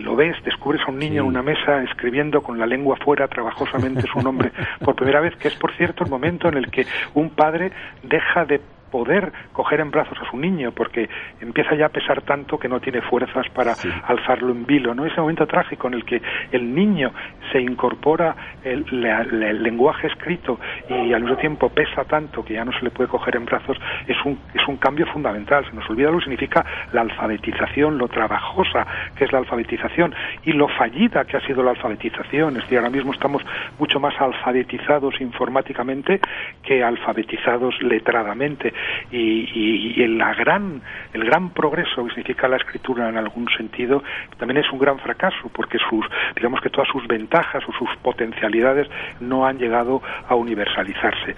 lo 0.00 0.16
ves, 0.16 0.36
descubres 0.44 0.80
a 0.86 0.90
un 0.90 0.98
niño 0.98 1.22
en 1.22 1.28
una 1.28 1.42
mesa 1.42 1.82
escribiendo 1.82 2.42
con 2.42 2.58
la 2.58 2.66
lengua 2.66 2.96
fuera 2.96 3.28
trabajosamente 3.28 4.02
su 4.02 4.20
nombre 4.22 4.50
por 4.84 4.94
primera 4.94 5.20
vez, 5.20 5.36
que 5.36 5.48
es 5.48 5.56
por 5.56 5.72
cierto 5.72 6.04
el 6.04 6.10
momento 6.10 6.48
en 6.48 6.56
el 6.56 6.70
que 6.70 6.86
un 7.14 7.30
padre 7.30 7.70
deja 8.02 8.44
de 8.46 8.60
poder 8.94 9.32
coger 9.52 9.80
en 9.80 9.90
brazos 9.90 10.16
a 10.22 10.30
su 10.30 10.36
niño 10.36 10.70
porque 10.70 11.08
empieza 11.40 11.74
ya 11.74 11.86
a 11.86 11.88
pesar 11.88 12.22
tanto 12.22 12.58
que 12.60 12.68
no 12.68 12.78
tiene 12.78 13.00
fuerzas 13.02 13.44
para 13.52 13.74
alzarlo 14.06 14.52
en 14.52 14.64
vilo, 14.66 14.94
¿no? 14.94 15.04
Ese 15.04 15.20
momento 15.20 15.48
trágico 15.48 15.88
en 15.88 15.94
el 15.94 16.04
que 16.04 16.22
el 16.52 16.72
niño 16.72 17.12
se 17.50 17.58
incorpora 17.60 18.36
el, 18.62 18.86
la- 18.92 19.24
la- 19.24 19.50
el 19.50 19.64
lenguaje 19.64 20.06
escrito 20.06 20.60
y 20.88 21.12
al 21.12 21.22
mismo 21.22 21.36
tiempo 21.38 21.70
pesa 21.70 22.04
tanto 22.04 22.44
que 22.44 22.54
ya 22.54 22.64
no 22.64 22.70
se 22.70 22.84
le 22.84 22.90
puede 22.92 23.08
coger 23.08 23.34
en 23.34 23.46
brazos 23.46 23.76
es 24.06 24.16
un, 24.24 24.38
es 24.54 24.64
un 24.68 24.76
cambio 24.76 25.06
fundamental. 25.06 25.64
Se 25.68 25.74
nos 25.74 25.90
olvida 25.90 26.12
lo 26.12 26.18
que 26.18 26.24
significa 26.26 26.64
la 26.92 27.00
alfabetización, 27.00 27.98
lo 27.98 28.06
trabajosa 28.06 28.86
que 29.16 29.24
es 29.24 29.32
la 29.32 29.40
alfabetización 29.40 30.14
y 30.44 30.52
lo 30.52 30.68
fallida 30.68 31.24
que 31.24 31.36
ha 31.36 31.40
sido 31.40 31.64
la 31.64 31.70
alfabetización. 31.72 32.56
Es 32.58 32.62
decir, 32.62 32.78
ahora 32.78 32.90
mismo 32.90 33.12
estamos 33.12 33.42
mucho 33.80 33.98
más 33.98 34.14
alfabetizados 34.20 35.20
informáticamente 35.20 36.20
que 36.62 36.84
alfabetizados 36.84 37.74
letradamente 37.82 38.72
y, 39.10 39.18
y- 39.18 39.94
y 39.96 40.02
el, 40.02 40.18
la 40.18 40.34
gran, 40.34 40.82
el 41.12 41.24
gran 41.24 41.50
progreso 41.50 42.04
que 42.04 42.10
significa 42.14 42.48
la 42.48 42.56
escritura 42.56 43.08
en 43.08 43.16
algún 43.16 43.48
sentido 43.56 44.02
también 44.38 44.58
es 44.64 44.70
un 44.72 44.78
gran 44.78 44.98
fracaso 44.98 45.48
porque 45.52 45.78
sus, 45.88 46.04
digamos 46.36 46.60
que 46.60 46.70
todas 46.70 46.88
sus 46.88 47.06
ventajas 47.06 47.62
o 47.68 47.72
sus 47.72 47.90
potencialidades 48.02 48.88
no 49.20 49.46
han 49.46 49.58
llegado 49.58 50.02
a 50.28 50.34
universalizarse. 50.34 51.34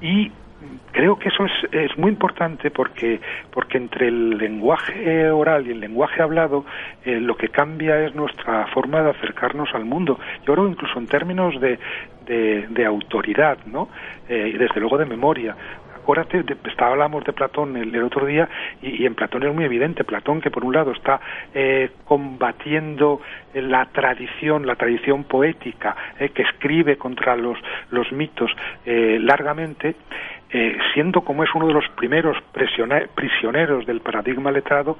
Y 0.00 0.30
creo 0.92 1.18
que 1.18 1.28
eso 1.28 1.44
es, 1.46 1.52
es 1.72 1.96
muy 1.98 2.10
importante 2.10 2.70
porque 2.70 3.20
porque 3.50 3.78
entre 3.78 4.08
el 4.08 4.38
lenguaje 4.38 5.30
oral 5.30 5.66
y 5.66 5.70
el 5.72 5.80
lenguaje 5.80 6.22
hablado 6.22 6.64
eh, 7.04 7.18
lo 7.20 7.36
que 7.36 7.48
cambia 7.48 8.04
es 8.04 8.14
nuestra 8.14 8.66
forma 8.68 9.02
de 9.02 9.10
acercarnos 9.10 9.74
al 9.74 9.84
mundo. 9.84 10.18
Yo 10.46 10.54
creo 10.54 10.68
incluso 10.68 10.98
en 10.98 11.06
términos 11.06 11.60
de, 11.60 11.78
de, 12.26 12.66
de 12.68 12.84
autoridad 12.86 13.58
no 13.66 13.88
Eh, 14.28 14.52
y 14.54 14.56
desde 14.56 14.80
luego 14.80 14.96
de 14.98 15.04
memoria 15.04 15.56
acuérdate, 16.02 16.42
de, 16.42 16.56
estaba- 16.68 16.92
hablamos 16.92 17.24
de 17.24 17.32
Platón 17.32 17.76
el, 17.76 17.94
otro 18.02 18.26
día 18.26 18.48
y, 18.82 19.02
y 19.02 19.06
en 19.06 19.14
Platón 19.14 19.44
es 19.44 19.54
muy 19.54 19.64
evidente, 19.64 20.04
Platón 20.04 20.40
que 20.40 20.50
por 20.50 20.64
un 20.64 20.74
lado 20.74 20.92
está 20.92 21.20
eh, 21.54 21.90
combatiendo 22.04 23.20
la 23.54 23.86
tradición, 23.86 24.66
la 24.66 24.76
tradición 24.76 25.24
poética, 25.24 25.94
eh, 26.18 26.30
que 26.30 26.42
escribe 26.42 26.96
contra 26.96 27.36
los, 27.36 27.58
los 27.90 28.10
mitos 28.12 28.50
eh, 28.84 29.18
largamente, 29.20 29.94
eh, 30.52 30.76
siendo 30.92 31.22
como 31.22 31.44
es 31.44 31.50
uno 31.54 31.66
de 31.66 31.72
los 31.72 31.88
primeros 31.96 32.36
prisioneros 33.14 33.86
del 33.86 34.00
paradigma 34.00 34.50
letrado, 34.50 34.98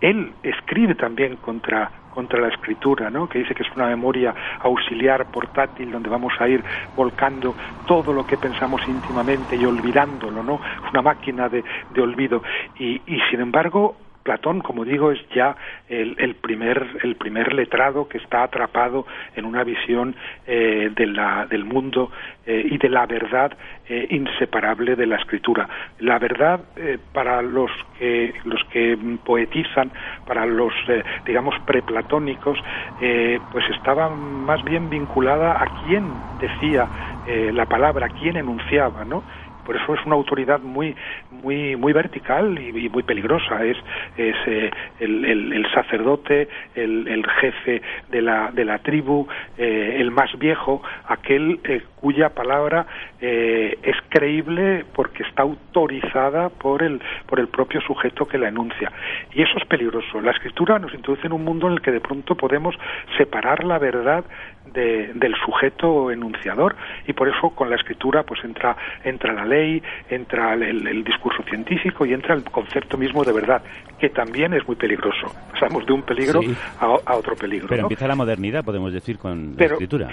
él 0.00 0.32
escribe 0.42 0.94
también 0.94 1.36
contra 1.36 1.90
contra 2.12 2.38
la 2.40 2.48
escritura, 2.48 3.08
¿no? 3.08 3.26
que 3.26 3.38
dice 3.38 3.54
que 3.54 3.62
es 3.62 3.70
una 3.74 3.86
memoria 3.86 4.34
auxiliar 4.60 5.30
portátil 5.30 5.90
donde 5.90 6.10
vamos 6.10 6.34
a 6.38 6.46
ir 6.46 6.62
volcando 6.94 7.56
todo 7.86 8.12
lo 8.12 8.26
que 8.26 8.36
pensamos 8.36 8.82
íntimamente 8.86 9.56
y 9.56 9.64
olvidándolo, 9.64 10.42
¿no? 10.42 10.56
Es 10.56 10.90
una 10.92 11.00
máquina 11.00 11.48
de, 11.48 11.64
de 11.88 12.02
olvido. 12.02 12.42
Y, 12.78 13.00
y 13.06 13.18
sin 13.30 13.40
embargo, 13.40 13.96
Platón, 14.22 14.60
como 14.60 14.84
digo, 14.84 15.10
es 15.10 15.20
ya 15.34 15.56
el, 15.88 16.34
primer 16.36 16.86
el 17.02 17.16
primer 17.16 17.52
letrado 17.52 18.08
que 18.08 18.18
está 18.18 18.44
atrapado 18.44 19.06
en 19.36 19.44
una 19.44 19.64
visión 19.64 20.14
eh, 20.46 20.90
del 20.94 21.64
mundo 21.64 22.10
eh, 22.46 22.66
y 22.70 22.78
de 22.78 22.88
la 22.88 23.06
verdad 23.06 23.52
eh, 23.88 24.06
inseparable 24.10 24.96
de 24.96 25.06
la 25.06 25.16
escritura. 25.16 25.68
La 25.98 26.18
verdad 26.18 26.60
para 27.12 27.42
los 27.42 27.70
que 27.98 28.34
los 28.44 28.62
que 28.72 28.96
poetizan, 29.24 29.90
para 30.26 30.46
los 30.46 30.72
digamos 31.26 31.54
preplatónicos, 31.66 32.58
pues 32.98 33.64
estaba 33.70 34.08
más 34.08 34.62
bien 34.64 34.88
vinculada 34.88 35.62
a 35.62 35.84
quién 35.84 36.08
decía 36.40 36.86
la 37.52 37.66
palabra, 37.66 38.08
quién 38.08 38.36
enunciaba, 38.36 39.04
¿no? 39.04 39.22
por 39.64 39.76
eso 39.76 39.94
es 39.94 40.04
una 40.06 40.16
autoridad 40.16 40.60
muy 40.60 40.94
muy 41.42 41.76
muy 41.76 41.92
vertical 41.92 42.58
y, 42.58 42.88
muy 42.88 43.02
peligrosa. 43.02 43.64
Es 43.64 43.76
eh, 44.16 44.70
el, 45.00 45.24
el- 45.24 45.66
sacerdote 45.72 46.48
el, 46.74 47.08
el 47.08 47.26
jefe 47.40 47.80
de 48.10 48.20
la 48.22 48.50
de 48.52 48.64
la 48.64 48.78
tribu 48.78 49.26
eh, 49.56 49.96
el 49.98 50.10
más 50.10 50.30
viejo 50.38 50.82
aquel 51.08 51.60
eh, 51.64 51.82
cuya 51.96 52.28
palabra 52.30 52.86
eh, 53.20 53.78
es 53.82 53.96
creíble 54.10 54.84
porque 54.94 55.22
está 55.22 55.42
autorizada 55.42 56.50
por 56.50 56.82
el 56.82 57.00
por 57.26 57.40
el 57.40 57.48
propio 57.48 57.80
sujeto 57.80 58.26
que 58.26 58.38
la 58.38 58.48
enuncia. 58.48 58.92
Y 59.34 59.42
eso 59.42 59.56
es 59.56 59.64
peligroso. 59.66 60.20
La 60.20 60.32
escritura 60.32 60.78
nos 60.78 60.92
introduce 60.94 61.26
en 61.26 61.32
un 61.32 61.44
mundo 61.44 61.66
en 61.68 61.74
el 61.74 61.80
que 61.80 61.90
de 61.92 62.00
pronto 62.00 62.34
podemos 62.34 62.74
separar 63.16 63.64
la 63.64 63.78
verdad 63.78 64.24
de- 64.72 65.12
del 65.14 65.34
sujeto 65.44 66.10
enunciador 66.10 66.76
y 67.06 67.12
por 67.12 67.28
eso 67.28 67.50
con 67.50 67.70
la 67.70 67.76
escritura 67.76 68.22
pues 68.22 68.42
entra 68.44 68.76
entra 69.04 69.32
la 69.32 69.44
ley 69.44 69.82
entra 70.10 70.54
el, 70.54 71.04
discurso 71.04 71.42
científico 71.44 72.06
y 72.06 72.12
entra 72.12 72.34
el 72.34 72.44
concepto 72.44 72.96
mismo 72.96 73.24
de 73.24 73.32
verdad 73.32 73.62
que 73.98 74.08
también 74.08 74.54
es 74.54 74.66
muy 74.66 74.76
peligroso 74.76 75.32
pasamos 75.52 75.84
de 75.86 75.92
un 75.92 76.02
peligro 76.02 76.40
Sí. 76.42 76.54
a, 76.80 76.86
a 77.04 77.14
otro 77.16 77.34
peligro 77.36 77.66
Pero 77.68 77.82
¿no? 77.82 77.86
empieza 77.86 78.06
la 78.08 78.14
modernidad, 78.16 78.64
podemos 78.64 78.92
decir, 78.92 79.18
con 79.18 79.54
la 79.56 79.64
escritura. 79.66 80.08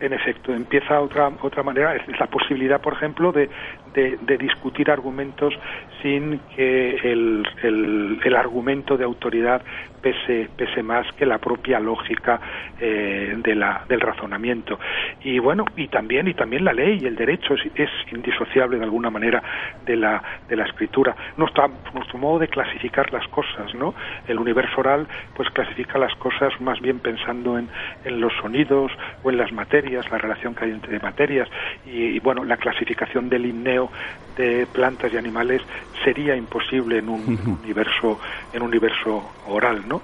En 0.00 0.12
efecto, 0.12 0.52
empieza 0.52 1.00
otra 1.00 1.30
otra 1.42 1.62
manera, 1.62 1.94
es 1.96 2.20
la 2.20 2.26
posibilidad, 2.26 2.80
por 2.80 2.94
ejemplo, 2.94 3.32
de, 3.32 3.48
de, 3.94 4.38
discutir 4.38 4.90
argumentos 4.90 5.54
sin 6.02 6.40
que 6.54 6.96
el, 6.96 7.46
el, 7.62 8.20
el 8.24 8.36
argumento 8.36 8.96
de 8.96 9.04
autoridad 9.04 9.62
pese, 10.04 10.50
pese 10.54 10.82
más 10.82 11.06
que 11.16 11.24
la 11.24 11.38
propia 11.38 11.80
lógica 11.80 12.38
eh, 12.78 13.34
de 13.38 13.54
la, 13.54 13.84
del 13.88 14.00
razonamiento. 14.02 14.78
Y 15.22 15.38
bueno, 15.38 15.64
y 15.76 15.88
también, 15.88 16.28
y 16.28 16.34
también 16.34 16.62
la 16.62 16.74
ley 16.74 16.98
y 17.00 17.06
el 17.06 17.16
derecho 17.16 17.54
es, 17.54 17.62
es 17.74 17.90
indisociable 18.12 18.76
de 18.76 18.84
alguna 18.84 19.08
manera 19.08 19.42
de 19.86 19.96
la, 19.96 20.22
de 20.46 20.56
la 20.56 20.64
escritura. 20.66 21.16
Nuestra, 21.38 21.70
nuestro 21.94 22.18
modo 22.18 22.40
de 22.40 22.48
clasificar 22.48 23.10
las 23.14 23.26
cosas, 23.28 23.74
¿no? 23.74 23.94
El 24.28 24.38
universo 24.38 24.78
oral, 24.78 25.06
pues 25.34 25.48
clasifica 25.50 25.98
las 25.98 26.14
cosas 26.16 26.52
más 26.60 26.78
bien 26.82 26.98
pensando 26.98 27.56
en, 27.56 27.68
en 28.04 28.20
los 28.20 28.32
sonidos 28.42 28.92
o 29.22 29.30
en 29.30 29.38
las 29.38 29.52
materias, 29.52 29.83
la 29.90 30.18
relación 30.18 30.54
que 30.54 30.64
hay 30.64 30.70
entre 30.72 30.98
materias. 31.00 31.48
Y, 31.84 32.16
y, 32.16 32.18
bueno, 32.20 32.44
la 32.44 32.56
clasificación 32.56 33.28
del 33.28 33.46
himneo 33.46 33.90
de 34.36 34.66
plantas 34.66 35.12
y 35.12 35.16
animales 35.16 35.62
sería 36.04 36.34
imposible 36.36 36.98
en 36.98 37.08
un 37.08 37.26
universo, 37.62 38.18
en 38.52 38.62
un 38.62 38.68
universo 38.68 39.32
oral, 39.44 39.86
¿no? 39.86 40.02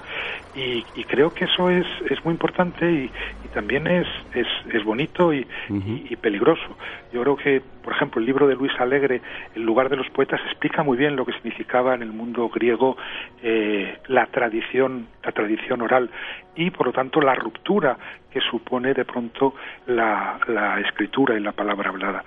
Y, 0.54 0.86
y 0.94 1.04
creo 1.04 1.32
que 1.32 1.44
eso 1.46 1.70
es, 1.70 1.86
es 2.10 2.24
muy 2.24 2.32
importante 2.32 2.90
y, 2.90 3.12
y 3.44 3.48
también 3.48 3.86
es, 3.86 4.06
es, 4.34 4.46
es 4.72 4.84
bonito 4.84 5.32
y, 5.32 5.46
y- 5.68 6.06
y 6.10 6.16
peligroso. 6.16 6.76
Yo 7.12 7.22
creo 7.22 7.36
que, 7.36 7.62
por 7.82 7.92
ejemplo, 7.92 8.20
el 8.20 8.26
libro 8.26 8.46
de 8.46 8.54
Luis 8.54 8.72
Alegre, 8.78 9.20
El 9.54 9.62
lugar 9.62 9.88
de 9.88 9.96
los 9.96 10.08
poetas, 10.10 10.40
explica 10.46 10.82
muy 10.82 10.96
bien 10.96 11.16
lo 11.16 11.24
que 11.24 11.32
significaba 11.32 11.94
en 11.94 12.02
el 12.02 12.12
mundo 12.12 12.48
griego 12.48 12.96
eh, 13.42 13.98
la 14.08 14.26
tradición, 14.26 15.08
la 15.22 15.32
tradición 15.32 15.82
oral 15.82 16.10
y, 16.54 16.70
por 16.70 16.86
lo 16.86 16.92
tanto, 16.92 17.20
la 17.20 17.34
ruptura 17.34 17.96
que 18.30 18.40
supone 18.40 18.94
de 18.94 19.04
pronto 19.04 19.54
la, 19.86 20.38
la 20.46 20.80
escritura 20.80 21.36
y 21.36 21.40
la 21.40 21.52
palabra 21.52 21.90
hablada 21.90 22.24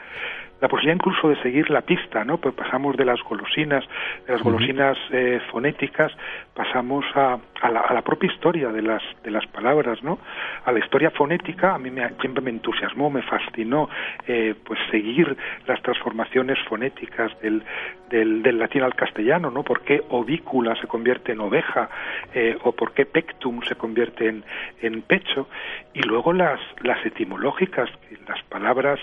la 0.64 0.70
posibilidad 0.70 0.96
incluso 0.96 1.28
de 1.28 1.36
seguir 1.42 1.70
la 1.70 1.82
pista, 1.82 2.24
¿no? 2.24 2.38
Pues 2.38 2.56
pasamos 2.56 2.96
de 2.96 3.04
las 3.04 3.22
golosinas, 3.24 3.84
de 4.26 4.32
las 4.32 4.42
golosinas 4.42 4.98
eh, 5.12 5.42
fonéticas, 5.52 6.14
pasamos 6.54 7.04
a, 7.16 7.38
a, 7.60 7.70
la, 7.70 7.82
a 7.82 7.94
la 7.94 8.02
propia 8.02 8.32
historia 8.32 8.72
de 8.72 8.82
las 8.82 9.04
de 9.26 9.32
las 9.32 9.46
palabras, 9.48 10.02
¿no? 10.04 10.20
A 10.64 10.72
la 10.72 10.80
historia 10.80 11.12
fonética 11.12 11.76
a 11.76 11.80
mí 11.80 11.92
me, 11.92 12.08
siempre 12.22 12.42
me 12.42 12.52
entusiasmó, 12.52 13.10
me 13.10 13.24
fascinó, 13.24 13.90
eh, 14.26 14.56
pues 14.64 14.80
seguir 14.90 15.36
las 15.68 15.82
transformaciones 15.82 16.58
fonéticas 16.70 17.38
del, 17.42 17.62
del, 18.10 18.42
del 18.42 18.58
latín 18.58 18.84
al 18.84 18.96
castellano, 18.96 19.52
¿no? 19.52 19.64
¿Por 19.64 19.82
qué 19.82 20.02
ovícula 20.12 20.78
se 20.78 20.88
convierte 20.88 21.34
en 21.34 21.42
oveja 21.42 21.90
eh, 22.34 22.58
o 22.64 22.72
por 22.72 22.94
qué 22.94 23.06
pectum 23.06 23.62
se 23.64 23.76
convierte 23.76 24.30
en, 24.30 24.46
en 24.82 25.02
pecho? 25.02 25.50
Y 25.94 26.04
luego 26.04 26.32
las 26.32 26.62
las 26.84 27.06
etimológicas, 27.06 27.90
las 28.30 28.42
palabras, 28.44 29.00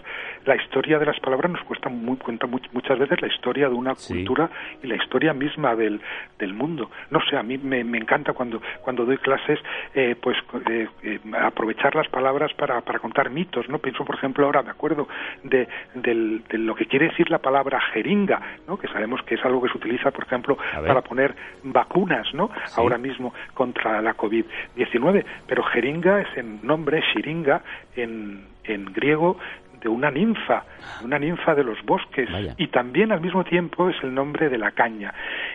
la 0.46 0.56
historia 0.56 0.98
de 0.98 1.04
las 1.04 1.20
palabras 1.20 1.49
nos 1.51 1.62
cuesta 1.64 1.88
muy, 1.88 2.16
cuenta 2.16 2.46
much- 2.46 2.68
muchas 2.72 2.98
veces 2.98 3.20
la 3.20 3.28
historia 3.28 3.68
de 3.68 3.74
una 3.74 3.94
cultura 4.14 4.51
y 4.82 4.86
la 4.86 4.96
historia 4.96 5.32
misma 5.34 5.74
del, 5.76 6.01
del 6.38 6.55
mundo. 6.55 6.90
No 7.11 7.20
sé, 7.28 7.36
a 7.36 7.42
mí 7.42 7.59
me, 7.59 7.84
me 7.84 7.98
encanta 7.98 8.32
cuando, 8.32 8.61
cuando 8.82 9.05
doy 9.05 9.18
clases, 9.18 9.59
eh, 9.94 10.16
pues 10.20 10.36
eh, 10.70 10.88
eh, 11.03 11.18
aprovechar 11.40 11.94
las 11.94 12.09
palabras 12.09 12.53
para, 12.55 12.80
para 12.80 12.98
contar 12.98 13.30
mitos, 13.30 13.68
¿no? 13.68 13.78
Pienso, 13.78 14.05
por 14.05 14.14
ejemplo, 14.16 14.46
ahora 14.46 14.62
me 14.62 14.70
acuerdo 14.70 15.09
de, 15.44 15.68
del- 15.94 16.42
de 16.48 16.59
lo 16.59 16.74
que 16.74 16.86
quiere 16.86 17.09
decir 17.09 17.30
la 17.30 17.38
palabra 17.38 17.80
jeringa, 17.92 18.40
¿no? 18.66 18.78
Que 18.78 18.88
sabemos 18.88 19.22
que 19.24 19.34
es 19.34 19.44
algo 19.44 19.62
que 19.62 19.68
se 19.70 19.78
utiliza, 19.78 20.11
por 20.11 20.24
ejemplo, 20.24 20.57
para 20.88 21.03
poner 21.03 21.34
vacunas, 21.62 22.32
¿no? 22.34 22.51
Ahora 22.76 22.98
mismo 22.98 23.34
contra 23.55 24.01
la 24.03 24.14
COVID-19. 24.16 25.24
Pero 25.46 25.62
jeringa 25.64 26.20
es 26.20 26.36
en 26.36 26.61
nombre, 26.62 27.03
shiringa, 27.14 27.62
en, 27.96 28.44
en 28.64 28.84
griego, 28.92 29.38
de 29.81 29.89
una 29.89 30.11
ninfa, 30.11 30.64
una 31.03 31.18
ninfa 31.18 31.55
de 31.55 31.64
los 31.64 31.83
bosques, 31.85 32.28
y 32.57 32.66
también 32.68 33.12
al 33.12 33.20
mismo 33.20 33.45
tiempo 33.45 33.89
es 33.89 33.97
el 34.03 34.14
nombre 34.14 34.49
de 34.49 34.59
la 34.59 34.72
caña. 34.72 35.12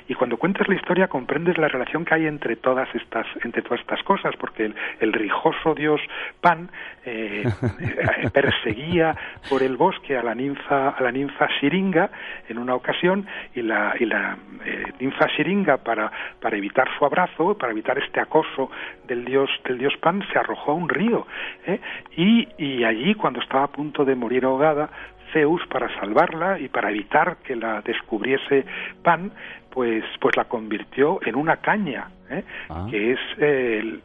Y 0.08 0.14
cuando 0.16 0.38
cuentas 0.38 0.68
la 0.68 0.76
historia 0.76 1.08
comprendes 1.08 1.58
la 1.58 1.68
relación 1.68 2.06
que 2.06 2.16
hay 2.16 2.26
entre 2.28 2.56
todas 2.56 2.88
estas, 2.96 3.28
entre 3.44 3.62
todas 3.62 3.80
estas 3.82 4.02
cosas, 4.04 4.36
porque 4.40 4.66
el, 4.66 4.76
el 5.00 5.14
rijoso 5.14 5.74
dios 5.76 6.02
Pan 6.42 6.70
eh, 7.06 7.44
eh, 7.80 8.30
perseguía 8.32 9.16
por 9.50 9.64
el 9.64 9.78
bosque 9.78 10.18
a 10.18 10.24
la 10.24 10.34
ninfa, 10.34 10.90
a 10.90 11.02
la 11.02 11.12
ninfa 11.12 11.48
Siringa 11.60 12.10
en 12.50 12.58
una 12.58 12.76
ocasión, 12.76 13.28
y 13.54 13.62
la, 13.62 13.96
y 14.00 14.06
la 14.06 14.38
eh, 14.66 14.86
ninfa 15.00 15.28
Siringa 15.36 15.78
para, 15.78 16.12
para 16.42 16.58
evitar 16.58 16.88
su 16.98 17.06
abrazo, 17.06 17.58
para 17.58 17.72
evitar 17.72 17.98
este 18.00 18.20
acoso 18.20 18.70
del 19.08 19.26
dios, 19.26 19.50
del 19.64 19.78
dios 19.78 19.94
Pan, 20.02 20.24
se 20.32 20.40
arrojó 20.40 20.72
a 20.72 20.76
un 20.76 20.90
río. 20.90 21.28
¿eh? 21.66 21.80
Y, 22.18 22.48
y 22.58 22.84
allí, 22.84 23.16
cuando 23.16 23.40
estaba 23.42 23.66
a 23.66 23.68
punto 23.68 24.04
de 24.06 24.14
morir 24.16 24.45
ahogada, 24.45 24.89
Zeus, 25.34 25.61
para 25.68 25.93
salvarla 25.99 26.59
y 26.59 26.70
para 26.70 26.89
evitar 26.89 27.38
que 27.43 27.55
la 27.55 27.82
descubriese 27.82 28.66
Pan, 29.03 29.32
pues, 29.70 30.03
pues 30.22 30.36
la 30.38 30.45
convirtió 30.45 31.20
en 31.26 31.36
una 31.36 31.57
caña, 31.57 32.07
¿eh? 32.30 32.43
que 32.89 33.11
es 33.11 33.20
eh, 33.38 33.80
el, 33.80 34.01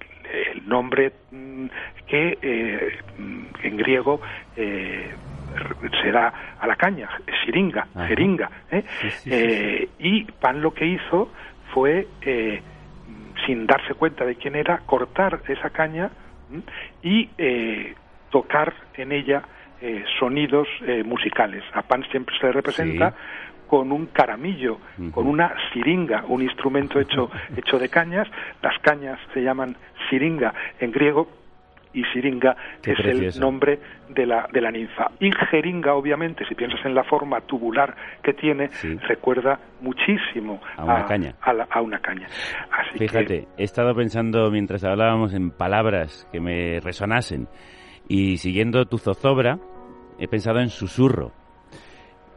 el 0.52 0.68
nombre 0.68 1.12
mm, 1.30 1.66
que 2.06 2.38
eh, 2.42 2.98
en 3.62 3.76
griego 3.76 4.20
eh, 4.56 5.12
se 6.02 6.10
da 6.10 6.56
a 6.58 6.66
la 6.66 6.74
caña, 6.74 7.08
siringa, 7.44 7.86
Ajá. 7.94 8.06
jeringa. 8.08 8.50
Sí, 8.70 9.10
sí, 9.10 9.30
sí, 9.30 9.88
Y 9.98 10.24
Pan 10.24 10.60
lo 10.60 10.72
que 10.74 10.86
hizo 10.86 11.30
fue, 11.72 12.06
sin 13.46 13.66
darse 13.66 13.94
cuenta 13.94 14.24
de 14.24 14.36
quién 14.36 14.54
era, 14.56 14.78
cortar 14.78 15.40
esa 15.48 15.70
caña 15.70 16.10
y 17.02 17.28
tocar 18.30 18.74
en 18.94 19.12
ella 19.12 19.42
eh, 19.80 20.04
sonidos 20.18 20.68
eh, 20.86 21.02
musicales. 21.04 21.62
A 21.74 21.82
Pan 21.82 22.04
siempre 22.10 22.36
se 22.38 22.46
le 22.46 22.52
representa 22.52 23.14
con 23.66 23.92
un 23.92 24.06
caramillo, 24.06 24.78
con 25.12 25.26
una 25.28 25.54
siringa, 25.72 26.24
un 26.26 26.42
instrumento 26.42 26.98
hecho, 26.98 27.30
hecho 27.56 27.78
de 27.78 27.88
cañas. 27.88 28.26
Las 28.62 28.76
cañas 28.80 29.18
se 29.32 29.42
llaman 29.42 29.76
siringa 30.08 30.52
en 30.80 30.90
griego 30.90 31.28
y 31.92 32.04
Siringa 32.12 32.54
Qué 32.82 32.92
es 32.92 32.98
precioso. 33.00 33.38
el 33.38 33.40
nombre 33.40 33.80
de 34.10 34.24
la, 34.24 34.46
de 34.52 34.60
la 34.60 34.70
ninfa. 34.70 35.10
Y 35.18 35.32
Jeringa, 35.32 35.94
obviamente, 35.94 36.44
si 36.46 36.54
piensas 36.54 36.78
en 36.86 36.94
la 36.94 37.02
forma 37.02 37.40
tubular 37.40 37.96
que 38.22 38.32
tiene, 38.32 38.70
recuerda 39.08 39.58
muchísimo 39.80 40.60
A 40.76 40.84
una 40.84 41.04
caña. 41.06 41.34
a 41.42 41.52
la- 41.52 41.66
a 41.68 41.80
una 41.80 41.98
caña. 41.98 42.28
Así 42.70 42.92
que- 42.96 43.08
Fíjate, 43.08 43.48
he 43.58 43.64
estado 43.64 43.92
pensando 43.96 44.48
mientras 44.52 44.84
hablábamos 44.84 45.34
en 45.34 45.50
palabras 45.50 46.28
que 46.30 46.38
me 46.40 46.78
resonasen 46.78 47.48
y 48.08 48.36
siguiendo 48.36 48.84
tu 48.86 48.98
zozobra, 48.98 49.58
he 50.20 50.28
pensado 50.28 50.60
en 50.60 50.68
susurro. 50.68 51.32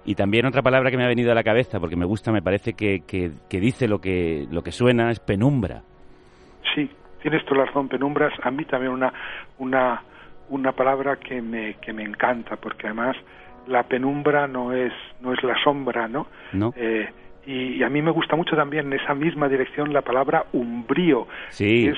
Y 0.05 0.15
también 0.15 0.45
otra 0.45 0.61
palabra 0.61 0.89
que 0.91 0.97
me 0.97 1.05
ha 1.05 1.07
venido 1.07 1.31
a 1.31 1.35
la 1.35 1.43
cabeza, 1.43 1.79
porque 1.79 1.95
me 1.95 2.05
gusta, 2.05 2.31
me 2.31 2.41
parece 2.41 2.73
que, 2.73 3.01
que- 3.07 3.31
que 3.49 3.59
dice 3.59 3.87
lo 3.87 3.99
que, 3.99 4.47
lo 4.51 4.61
que 4.63 4.71
suena, 4.71 5.11
es 5.11 5.19
penumbra. 5.19 5.83
Sí, 6.75 6.89
tienes 7.21 7.45
toda 7.45 7.59
la 7.61 7.65
razón, 7.67 7.87
penumbras. 7.87 8.33
A 8.43 8.51
mí 8.51 8.65
también 8.65 8.91
una, 8.91 9.13
una, 9.59 10.01
una 10.49 10.71
palabra 10.73 11.17
que 11.17 11.41
me, 11.41 11.75
que 11.75 11.93
me 11.93 12.03
encanta, 12.03 12.57
porque 12.57 12.87
además 12.87 13.15
la 13.67 13.83
penumbra 13.83 14.45
no 14.47 14.73
es, 14.73 14.91
no 15.21 15.31
es 15.33 15.41
la 15.43 15.55
sombra, 15.63 16.07
¿no? 16.09 16.27
¿No? 16.51 16.73
Eh, 16.75 17.09
y, 17.45 17.75
y 17.79 17.83
a 17.83 17.89
mí 17.89 18.01
me 18.01 18.11
gusta 18.11 18.35
mucho 18.35 18.55
también 18.57 18.87
en 18.91 18.99
esa 18.99 19.13
misma 19.13 19.47
dirección 19.47 19.93
la 19.93 20.01
palabra 20.01 20.45
umbrío. 20.51 21.27
Sí. 21.49 21.85
que 21.85 21.89
Es 21.91 21.97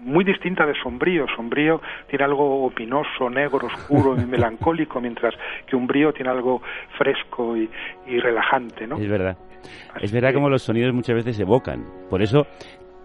muy 0.00 0.24
distinta 0.24 0.66
de 0.66 0.74
sombrío. 0.82 1.26
Sombrío 1.36 1.80
tiene 2.08 2.24
algo 2.24 2.64
opinoso, 2.64 3.28
negro, 3.30 3.66
oscuro 3.66 4.16
y 4.20 4.24
melancólico, 4.26 5.00
mientras 5.00 5.34
que 5.66 5.76
umbrío 5.76 6.12
tiene 6.12 6.30
algo 6.30 6.62
fresco 6.98 7.56
y, 7.56 7.68
y 8.06 8.18
relajante, 8.18 8.86
¿no? 8.86 8.96
Es 8.96 9.08
verdad. 9.08 9.36
Es 10.00 10.12
verdad 10.12 10.32
como 10.32 10.48
los 10.48 10.62
sonidos 10.62 10.94
muchas 10.94 11.16
veces 11.16 11.38
evocan. 11.38 11.84
Por 12.08 12.22
eso, 12.22 12.46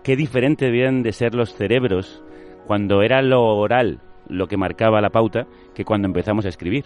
qué 0.03 0.15
diferente 0.15 0.65
debían 0.65 1.03
de 1.03 1.11
ser 1.11 1.35
los 1.35 1.53
cerebros 1.55 2.23
cuando 2.65 3.01
era 3.01 3.21
lo 3.21 3.43
oral 3.43 3.99
lo 4.27 4.47
que 4.47 4.57
marcaba 4.57 5.01
la 5.01 5.09
pauta 5.09 5.45
que 5.73 5.85
cuando 5.85 6.07
empezamos 6.07 6.45
a 6.45 6.49
escribir. 6.49 6.85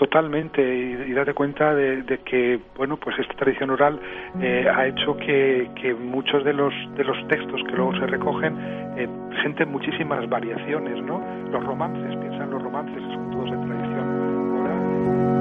Totalmente, 0.00 0.62
y, 0.62 1.10
y 1.10 1.12
date 1.12 1.34
cuenta 1.34 1.74
de, 1.74 2.00
de 2.04 2.20
que, 2.20 2.58
bueno, 2.74 2.96
pues 2.96 3.18
esta 3.18 3.34
tradición 3.34 3.68
oral 3.68 4.00
eh, 4.40 4.66
ha 4.66 4.86
hecho 4.86 5.14
que, 5.18 5.68
que 5.74 5.92
muchos 5.92 6.42
de 6.42 6.54
los, 6.54 6.72
de 6.96 7.04
los 7.04 7.28
textos 7.28 7.60
que 7.68 7.76
luego 7.76 7.94
se 7.96 8.06
recogen 8.06 8.56
eh, 8.96 9.06
presenten 9.28 9.70
muchísimas 9.70 10.26
variaciones, 10.26 11.04
¿no? 11.04 11.22
Los 11.52 11.62
romances, 11.66 12.16
piensa 12.16 12.44
en 12.44 12.50
los 12.50 12.62
romances, 12.62 13.02
son 13.12 13.30
todos 13.30 13.50
de 13.50 13.58
tradición 13.58 14.60
oral. 14.62 15.39